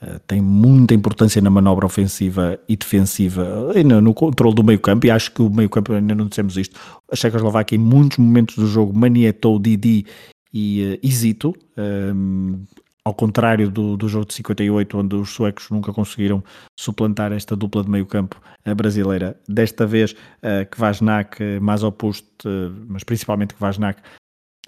Uh, 0.02 0.18
tem 0.26 0.40
muita 0.40 0.92
importância 0.92 1.40
na 1.40 1.48
manobra 1.48 1.86
ofensiva 1.86 2.58
e 2.68 2.76
defensiva 2.76 3.72
e 3.74 3.82
no, 3.82 4.02
no 4.02 4.12
controle 4.12 4.54
do 4.54 4.62
meio 4.62 4.78
campo 4.78 5.06
e 5.06 5.10
acho 5.10 5.30
que 5.32 5.40
o 5.40 5.48
meio 5.48 5.70
campo, 5.70 5.94
ainda 5.94 6.14
não 6.14 6.26
dissemos 6.26 6.58
isto, 6.58 6.78
a 7.10 7.16
Checoslováquia 7.16 7.76
em 7.76 7.78
muitos 7.78 8.18
momentos 8.18 8.56
do 8.56 8.66
jogo 8.66 8.92
manietou 8.92 9.58
Didi 9.58 10.04
e 10.54 10.94
uh, 10.94 11.06
Isito, 11.06 11.52
um, 11.76 12.64
ao 13.04 13.12
contrário 13.12 13.68
do, 13.68 13.96
do 13.96 14.08
jogo 14.08 14.24
de 14.26 14.34
58, 14.34 14.96
onde 14.96 15.16
os 15.16 15.30
suecos 15.30 15.68
nunca 15.68 15.92
conseguiram 15.92 16.42
suplantar 16.78 17.32
esta 17.32 17.56
dupla 17.56 17.82
de 17.82 17.90
meio 17.90 18.06
campo 18.06 18.40
brasileira. 18.76 19.38
Desta 19.46 19.84
vez, 19.84 20.12
uh, 20.12 20.64
Kvasnak, 20.70 21.42
mais 21.60 21.82
oposto, 21.82 22.48
uh, 22.48 22.72
mas 22.88 23.02
principalmente 23.02 23.54
Kvasnak, 23.54 24.00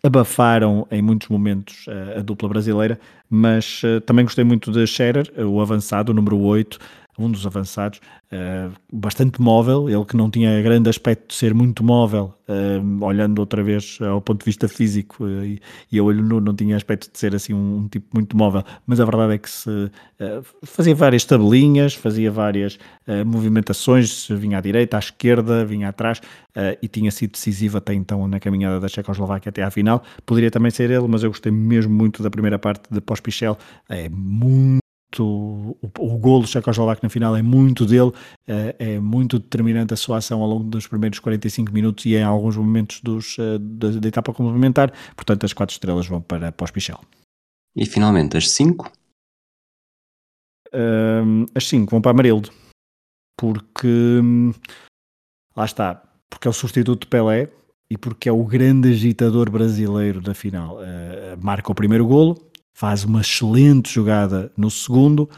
abafaram 0.03 0.87
em 0.91 1.01
muitos 1.01 1.28
momentos 1.28 1.87
uh, 1.87 2.18
a 2.18 2.22
dupla 2.22 2.49
brasileira, 2.49 2.99
mas 3.30 3.82
uh, 3.82 4.01
também 4.03 4.24
gostei 4.24 4.45
muito 4.45 4.70
de 4.70 4.87
Scherer, 4.87 5.32
o 5.39 5.61
avançado, 5.61 6.12
o 6.12 6.14
número 6.14 6.39
8, 6.39 6.78
um 7.18 7.30
dos 7.30 7.46
avançados, 7.46 8.00
uh, 8.32 8.72
bastante 8.92 9.40
móvel, 9.40 9.88
ele 9.88 10.04
que 10.04 10.16
não 10.16 10.30
tinha 10.30 10.60
grande 10.62 10.88
aspecto 10.88 11.28
de 11.28 11.34
ser 11.34 11.54
muito 11.54 11.82
móvel, 11.82 12.34
uh, 12.48 13.04
olhando 13.04 13.38
outra 13.38 13.62
vez 13.62 13.98
ao 14.00 14.20
ponto 14.20 14.40
de 14.40 14.44
vista 14.44 14.68
físico, 14.68 15.24
uh, 15.24 15.44
e, 15.44 15.60
e 15.90 15.98
a 15.98 16.02
olho 16.02 16.22
nu 16.22 16.40
não 16.40 16.54
tinha 16.54 16.76
aspecto 16.76 17.10
de 17.10 17.18
ser 17.18 17.34
assim 17.34 17.54
um, 17.54 17.78
um 17.78 17.88
tipo 17.88 18.06
muito 18.14 18.36
móvel, 18.36 18.62
mas 18.86 19.00
a 19.00 19.04
verdade 19.04 19.34
é 19.34 19.38
que 19.38 19.50
se 19.50 19.90
fazia 20.64 20.94
várias 20.94 21.24
tabelinhas, 21.24 21.94
fazia 21.94 22.30
várias 22.30 22.78
movimentações, 23.26 24.28
vinha 24.30 24.58
à 24.58 24.60
direita, 24.60 24.96
à 24.96 24.98
esquerda, 24.98 25.64
vinha 25.64 25.88
atrás, 25.88 26.20
e 26.80 26.88
tinha 26.88 27.10
sido 27.10 27.32
decisivo 27.32 27.76
até 27.78 27.92
então 27.92 28.26
na 28.26 28.40
caminhada 28.40 28.80
da 28.80 28.88
Checoslováquia 28.88 29.50
até 29.50 29.62
à 29.62 29.70
final. 29.70 30.02
Poderia 30.24 30.50
também 30.50 30.70
ser 30.70 30.90
ele, 30.90 31.06
mas 31.06 31.22
eu 31.22 31.30
gostei 31.30 31.52
mesmo 31.52 31.94
muito 31.94 32.22
da 32.22 32.30
primeira 32.30 32.58
parte 32.58 32.84
de 32.90 33.00
pós-Pichel, 33.00 33.58
é 33.88 34.08
muito 34.08 34.86
o, 35.18 35.76
o 35.98 36.18
golo 36.18 36.46
Checoslovaco 36.46 37.00
na 37.02 37.09
final 37.09 37.36
é 37.36 37.42
muito 37.42 37.86
dele, 37.86 38.12
é, 38.46 38.76
é, 38.78 38.98
muito 38.98 39.38
determinante 39.38 39.94
a 39.94 39.96
sua 39.96 40.18
ação 40.18 40.42
ao 40.42 40.48
longo 40.48 40.64
dos 40.64 40.86
primeiros 40.86 41.18
45 41.18 41.72
minutos 41.72 42.04
e 42.07 42.16
em 42.16 42.22
alguns 42.22 42.57
momentos 42.57 43.00
dos, 43.00 43.36
eh, 43.38 43.59
da, 43.59 43.90
da 43.90 44.09
etapa 44.09 44.32
complementar, 44.32 44.92
portanto 45.14 45.44
as 45.44 45.52
quatro 45.52 45.72
estrelas 45.72 46.07
vão 46.07 46.20
para 46.20 46.52
pós-Pichel. 46.52 47.00
E 47.74 47.86
finalmente 47.86 48.36
as 48.36 48.50
cinco? 48.50 48.90
Um, 50.74 51.46
as 51.54 51.68
cinco 51.68 51.90
vão 51.90 52.00
para 52.00 52.11
Amarildo, 52.11 52.50
porque 53.38 54.20
lá 55.57 55.64
está, 55.64 56.02
porque 56.28 56.48
é 56.48 56.50
o 56.50 56.54
substituto 56.54 57.02
de 57.02 57.07
Pelé 57.07 57.48
e 57.90 57.96
porque 57.96 58.28
é 58.28 58.32
o 58.32 58.44
grande 58.44 58.90
agitador 58.90 59.50
brasileiro 59.50 60.20
da 60.20 60.34
final. 60.34 60.78
Uh, 60.78 61.36
marca 61.40 61.70
o 61.70 61.74
primeiro 61.74 62.07
golo, 62.07 62.50
faz 62.77 63.05
uma 63.05 63.22
excelente 63.22 63.91
jogada 63.91 64.53
no 64.55 64.70
segundo, 64.70 65.31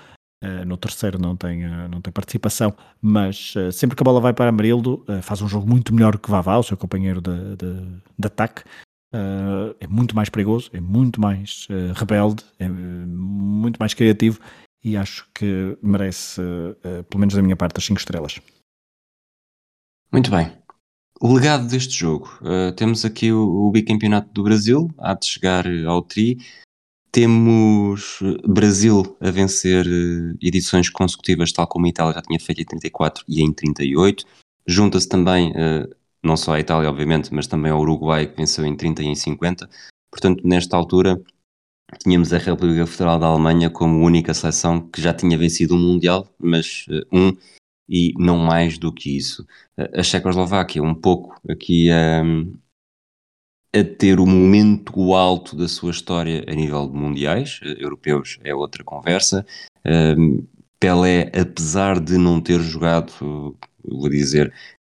uh, 0.42 0.64
no 0.66 0.76
terceiro 0.76 1.20
não 1.20 1.36
tem, 1.36 1.64
uh, 1.64 1.88
não 1.88 2.00
tem 2.00 2.12
participação, 2.12 2.74
mas 3.00 3.54
uh, 3.54 3.70
sempre 3.70 3.96
que 3.96 4.02
a 4.02 4.04
bola 4.04 4.20
vai 4.20 4.32
para 4.32 4.48
Amarildo, 4.48 5.04
faz 5.22 5.40
um 5.40 5.46
jogo 5.46 5.64
muito 5.64 5.94
melhor 5.94 6.18
que 6.18 6.28
Vavá, 6.28 6.56
o 6.56 6.64
seu 6.64 6.76
companheiro 6.76 7.20
de, 7.20 7.56
de, 7.56 7.74
de 8.18 8.26
ataque. 8.26 8.64
é 9.80 9.86
muito 9.86 10.16
mais 10.16 10.28
perigoso, 10.28 10.68
é 10.72 10.80
muito 10.80 11.20
mais 11.20 11.68
rebelde, 11.94 12.44
é 12.58 12.68
muito 12.68 13.78
mais 13.78 13.94
criativo 13.94 14.40
e 14.82 14.96
acho 14.96 15.28
que 15.32 15.78
merece, 15.80 16.42
pelo 17.08 17.20
menos 17.20 17.34
da 17.34 17.42
minha 17.42 17.56
parte, 17.56 17.78
as 17.78 17.84
5 17.84 18.00
estrelas. 18.00 18.40
Muito 20.12 20.30
bem. 20.30 20.52
O 21.20 21.32
legado 21.32 21.68
deste 21.68 21.98
jogo. 21.98 22.30
Temos 22.76 23.04
aqui 23.04 23.32
o, 23.32 23.42
o, 23.42 23.70
bicampeonato 23.70 24.32
do 24.32 24.42
Brasil, 24.42 24.88
há 24.98 25.14
de 25.14 25.26
chegar 25.26 25.64
ao 25.86 26.02
tri. 26.02 26.36
Temos 27.10 28.20
eh, 28.22 28.36
Brasil 28.46 29.16
a 29.20 29.30
vencer 29.30 29.86
eh, 29.86 30.36
edições 30.42 30.90
consecutivas, 30.90 31.52
tal 31.52 31.66
como 31.66 31.86
a 31.86 31.88
Itália 31.88 32.14
já 32.14 32.22
tinha 32.22 32.38
feito 32.38 32.60
em 32.62 32.64
34 32.66 33.24
e 33.28 33.42
em 33.42 33.52
38. 33.52 34.24
Junta-se 34.66 35.08
também, 35.08 35.52
eh, 35.56 35.88
não 36.22 36.36
só 36.36 36.54
a 36.54 36.60
Itália, 36.60 36.88
obviamente, 36.88 37.32
mas 37.32 37.46
também 37.46 37.72
ao 37.72 37.80
Uruguai, 37.80 38.26
que 38.26 38.36
venceu 38.36 38.64
em 38.66 38.76
30 38.76 39.02
e 39.02 39.06
em 39.06 39.14
50. 39.14 39.68
Portanto, 40.10 40.46
nesta 40.46 40.76
altura, 40.76 41.20
tínhamos 42.00 42.32
a 42.32 42.38
República 42.38 42.86
Federal 42.86 43.18
da 43.18 43.26
Alemanha 43.26 43.70
como 43.70 44.04
única 44.04 44.34
seleção 44.34 44.80
que 44.88 45.00
já 45.00 45.14
tinha 45.14 45.38
vencido 45.38 45.74
um 45.74 45.78
Mundial, 45.78 46.28
mas 46.38 46.86
um 47.12 47.32
e 47.88 48.12
não 48.18 48.36
mais 48.36 48.78
do 48.78 48.92
que 48.92 49.16
isso. 49.16 49.46
A 49.94 50.02
Checoslováquia, 50.02 50.82
um 50.82 50.94
pouco 50.94 51.40
aqui 51.48 51.88
um, 51.90 52.54
a 53.74 53.84
ter 53.84 54.18
o 54.18 54.26
momento 54.26 55.14
alto 55.14 55.54
da 55.56 55.68
sua 55.68 55.90
história 55.90 56.44
a 56.48 56.54
nível 56.54 56.86
de 56.88 56.96
mundiais, 56.96 57.60
eh, 57.62 57.76
europeus 57.78 58.38
é 58.42 58.54
outra 58.54 58.82
conversa. 58.82 59.44
Pelé, 60.80 61.30
apesar 61.34 61.98
de 61.98 62.16
não 62.16 62.40
ter 62.40 62.60
jogado, 62.60 63.12
vou 63.84 64.08
dizer, 64.08 64.52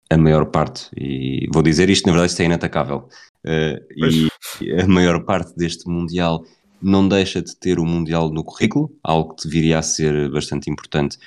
a 0.09 0.17
maior 0.17 0.45
parte, 0.47 0.89
e 0.97 1.47
vou 1.53 1.61
dizer 1.61 1.89
isto, 1.89 2.05
na 2.05 2.11
verdade, 2.11 2.31
isto 2.31 2.41
é 2.41 2.45
inatacável, 2.45 3.07
uh, 3.45 4.29
e 4.59 4.73
a 4.73 4.87
maior 4.87 5.23
parte 5.23 5.55
deste 5.55 5.87
Mundial 5.87 6.43
não 6.81 7.07
deixa 7.07 7.41
de 7.41 7.55
ter 7.55 7.79
o 7.79 7.85
Mundial 7.85 8.29
no 8.29 8.43
currículo, 8.43 8.91
algo 9.03 9.35
que 9.35 9.47
viria 9.47 9.79
a 9.79 9.81
ser 9.81 10.29
bastante 10.31 10.69
importante 10.69 11.17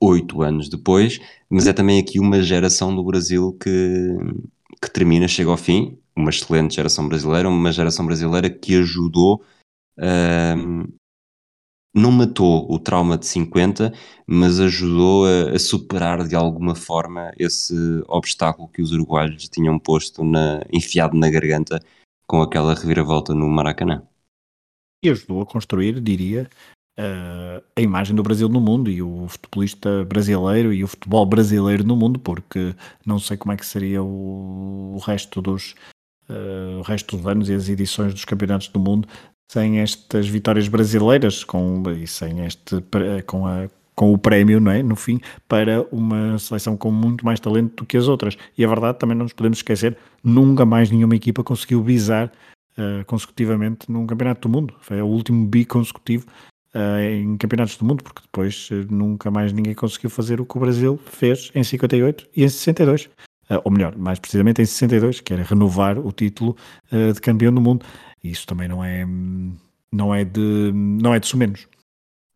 oito 0.00 0.42
anos 0.42 0.68
depois, 0.68 1.18
mas 1.48 1.66
é 1.66 1.72
também 1.72 1.98
aqui 1.98 2.20
uma 2.20 2.40
geração 2.42 2.94
do 2.94 3.02
Brasil 3.02 3.56
que, 3.60 4.16
que 4.80 4.90
termina, 4.90 5.26
chega 5.26 5.50
ao 5.50 5.56
fim, 5.56 5.98
uma 6.14 6.30
excelente 6.30 6.76
geração 6.76 7.08
brasileira, 7.08 7.48
uma 7.48 7.72
geração 7.72 8.04
brasileira 8.04 8.50
que 8.50 8.76
ajudou, 8.76 9.44
não 11.94 12.12
matou 12.12 12.70
o 12.72 12.78
trauma 12.78 13.18
de 13.18 13.26
50, 13.26 13.92
mas 14.26 14.60
ajudou 14.60 15.26
a, 15.26 15.56
a, 15.56 15.58
superar 15.58 16.26
de 16.26 16.36
alguma 16.36 16.74
forma 16.74 17.32
esse 17.38 17.74
obstáculo 18.06 18.68
que 18.68 18.80
os 18.80 18.92
uruguaios 18.92 19.48
tinham 19.48 19.78
posto 19.78 20.24
na, 20.24 20.62
enfiado 20.72 21.16
na 21.16 21.28
garganta 21.28 21.80
com 22.26 22.40
aquela 22.40 22.74
reviravolta 22.74 23.34
no 23.34 23.48
Maracanã. 23.48 24.06
E 25.04 25.10
ajudou 25.10 25.42
a 25.42 25.46
construir, 25.46 26.00
diria, 26.00 26.48
uh, 26.98 27.64
a 27.74 27.80
imagem 27.80 28.14
do 28.14 28.22
Brasil 28.22 28.48
no 28.48 28.60
mundo 28.60 28.90
e 28.90 29.02
o 29.02 29.26
futebolista 29.28 30.04
brasileiro 30.04 30.72
e 30.72 30.84
o 30.84 30.88
futebol 30.88 31.26
brasileiro 31.26 31.82
no 31.82 31.96
mundo, 31.96 32.20
porque 32.20 32.74
não 33.04 33.18
sei 33.18 33.36
como 33.36 33.52
é 33.52 33.56
que 33.56 33.66
seria 33.66 34.02
o 34.02 34.98
resto 35.04 35.42
dos 35.42 35.74
uh, 36.30 36.78
o 36.78 36.82
resto 36.82 37.16
dos 37.16 37.26
anos 37.26 37.48
e 37.48 37.54
as 37.54 37.68
edições 37.68 38.14
dos 38.14 38.24
campeonatos 38.24 38.68
do 38.68 38.80
mundo 38.80 39.06
sem 39.50 39.80
estas 39.80 40.28
vitórias 40.28 40.68
brasileiras 40.68 41.42
com, 41.42 41.82
e 41.90 42.06
sem 42.06 42.46
este 42.46 42.76
com, 43.26 43.46
a, 43.46 43.68
com 43.96 44.12
o 44.12 44.18
prémio 44.18 44.60
não 44.60 44.70
é? 44.70 44.80
no 44.80 44.94
fim 44.94 45.20
para 45.48 45.82
uma 45.90 46.38
seleção 46.38 46.76
com 46.76 46.92
muito 46.92 47.24
mais 47.24 47.40
talento 47.40 47.78
do 47.78 47.84
que 47.84 47.96
as 47.96 48.06
outras. 48.06 48.38
E 48.56 48.64
a 48.64 48.68
verdade 48.68 48.98
também 48.98 49.16
não 49.16 49.24
nos 49.24 49.32
podemos 49.32 49.58
esquecer 49.58 49.96
nunca 50.22 50.64
mais 50.64 50.88
nenhuma 50.90 51.16
equipa 51.16 51.42
conseguiu 51.42 51.82
bisar 51.82 52.30
uh, 52.78 53.04
consecutivamente 53.06 53.90
num 53.90 54.06
campeonato 54.06 54.48
do 54.48 54.52
mundo. 54.52 54.74
Foi 54.80 55.02
o 55.02 55.06
último 55.06 55.44
bi 55.46 55.64
consecutivo 55.64 56.26
uh, 56.74 57.00
em 57.00 57.36
campeonatos 57.36 57.76
do 57.76 57.84
mundo 57.84 58.04
porque 58.04 58.22
depois 58.22 58.70
uh, 58.70 58.86
nunca 58.88 59.30
mais 59.30 59.52
ninguém 59.52 59.74
conseguiu 59.74 60.10
fazer 60.10 60.40
o 60.40 60.46
que 60.46 60.56
o 60.56 60.60
Brasil 60.60 60.98
fez 61.06 61.50
em 61.54 61.64
58 61.64 62.28
e 62.36 62.44
em 62.44 62.48
62 62.48 63.06
uh, 63.06 63.10
ou 63.64 63.70
melhor, 63.70 63.96
mais 63.96 64.18
precisamente 64.18 64.62
em 64.62 64.66
62, 64.66 65.20
que 65.20 65.32
era 65.32 65.42
renovar 65.42 65.98
o 65.98 66.12
título 66.12 66.56
uh, 66.92 67.12
de 67.12 67.20
campeão 67.20 67.52
do 67.52 67.60
mundo. 67.60 67.84
E 68.22 68.30
isso 68.30 68.46
também 68.46 68.68
não 68.68 68.84
é, 68.84 69.06
não 69.92 70.14
é 70.14 70.24
de, 70.24 70.72
não 70.74 71.14
é 71.14 71.18
de 71.18 71.26
sumenos. 71.26 71.66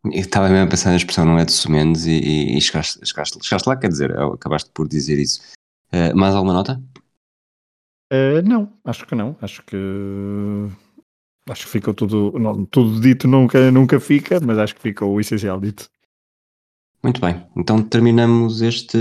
Eu 0.05 0.21
estava 0.21 0.49
mesmo 0.49 0.65
a 0.65 0.69
pensar 0.69 0.91
na 0.91 0.97
expressão 0.97 1.25
não 1.25 1.39
é 1.39 1.45
de 1.45 1.51
sumenos 1.51 2.05
e, 2.05 2.11
e, 2.11 2.57
e 2.57 2.61
chegaste, 2.61 2.99
chegaste, 3.03 3.39
chegaste, 3.43 3.67
lá, 3.67 3.75
quer 3.75 3.87
dizer, 3.87 4.15
acabaste 4.17 4.69
por 4.71 4.87
dizer 4.87 5.19
isso. 5.19 5.41
Uh, 5.91 6.15
mais 6.15 6.35
alguma 6.35 6.53
nota? 6.53 6.81
não, 8.45 8.71
acho 8.85 9.05
que 9.05 9.15
não. 9.15 9.35
Acho 9.41 9.61
que 9.63 9.75
acho 11.49 11.65
que 11.65 11.71
ficou 11.71 11.93
tudo, 11.93 12.33
não, 12.39 12.65
tudo 12.65 12.99
dito 12.99 13.27
nunca, 13.27 13.71
nunca 13.71 13.99
fica, 13.99 14.39
mas 14.39 14.57
acho 14.57 14.75
que 14.75 14.81
ficou 14.81 15.13
o 15.13 15.19
essencial 15.19 15.59
dito. 15.59 15.89
Muito 17.05 17.21
bem, 17.21 17.39
então 17.55 17.83
terminamos 17.83 18.63
este 18.63 18.97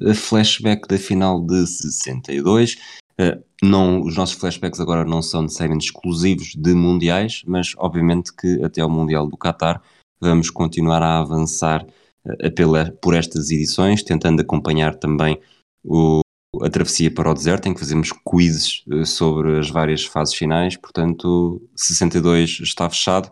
eh, 0.00 0.14
flashback 0.14 0.88
da 0.88 0.96
final 0.96 1.38
de 1.38 1.66
62. 1.66 2.72
Uh, 2.72 2.76
eh, 3.18 3.38
não, 3.62 4.00
os 4.00 4.16
nossos 4.16 4.36
flashbacks 4.36 4.80
agora 4.80 5.04
não 5.04 5.20
são 5.20 5.42
necessariamente 5.42 5.84
exclusivos 5.84 6.54
de 6.56 6.72
mundiais, 6.72 7.42
mas 7.46 7.74
obviamente 7.76 8.34
que 8.34 8.64
até 8.64 8.80
ao 8.80 8.88
Mundial 8.88 9.28
do 9.28 9.36
Qatar 9.36 9.82
vamos 10.18 10.48
continuar 10.48 11.02
a 11.02 11.18
avançar 11.18 11.84
uh, 12.24 12.54
pela, 12.54 12.90
por 13.02 13.14
estas 13.14 13.50
edições, 13.50 14.02
tentando 14.02 14.40
acompanhar 14.40 14.94
também 14.94 15.38
o, 15.84 16.22
a 16.62 16.70
travessia 16.70 17.10
para 17.10 17.30
o 17.30 17.34
deserto, 17.34 17.68
em 17.68 17.74
que 17.74 17.80
fazemos 17.80 18.12
quizzes 18.12 18.82
eh, 18.90 19.04
sobre 19.04 19.58
as 19.58 19.68
várias 19.68 20.06
fases 20.06 20.34
finais, 20.34 20.74
portanto 20.74 21.60
62 21.76 22.60
está 22.62 22.88
fechado. 22.88 23.28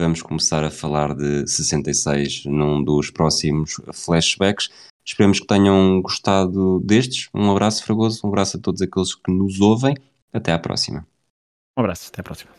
Vamos 0.00 0.22
começar 0.22 0.62
a 0.62 0.70
falar 0.70 1.12
de 1.12 1.44
66 1.44 2.44
num 2.44 2.84
dos 2.84 3.10
próximos 3.10 3.80
flashbacks. 3.92 4.70
Esperamos 5.04 5.40
que 5.40 5.46
tenham 5.46 6.00
gostado 6.00 6.78
destes. 6.78 7.28
Um 7.34 7.50
abraço 7.50 7.84
fragoso, 7.84 8.20
um 8.24 8.28
abraço 8.28 8.58
a 8.58 8.60
todos 8.60 8.80
aqueles 8.80 9.16
que 9.16 9.32
nos 9.32 9.60
ouvem. 9.60 9.96
Até 10.32 10.52
à 10.52 10.58
próxima. 10.58 11.04
Um 11.76 11.80
abraço, 11.80 12.10
até 12.12 12.20
à 12.20 12.22
próxima. 12.22 12.52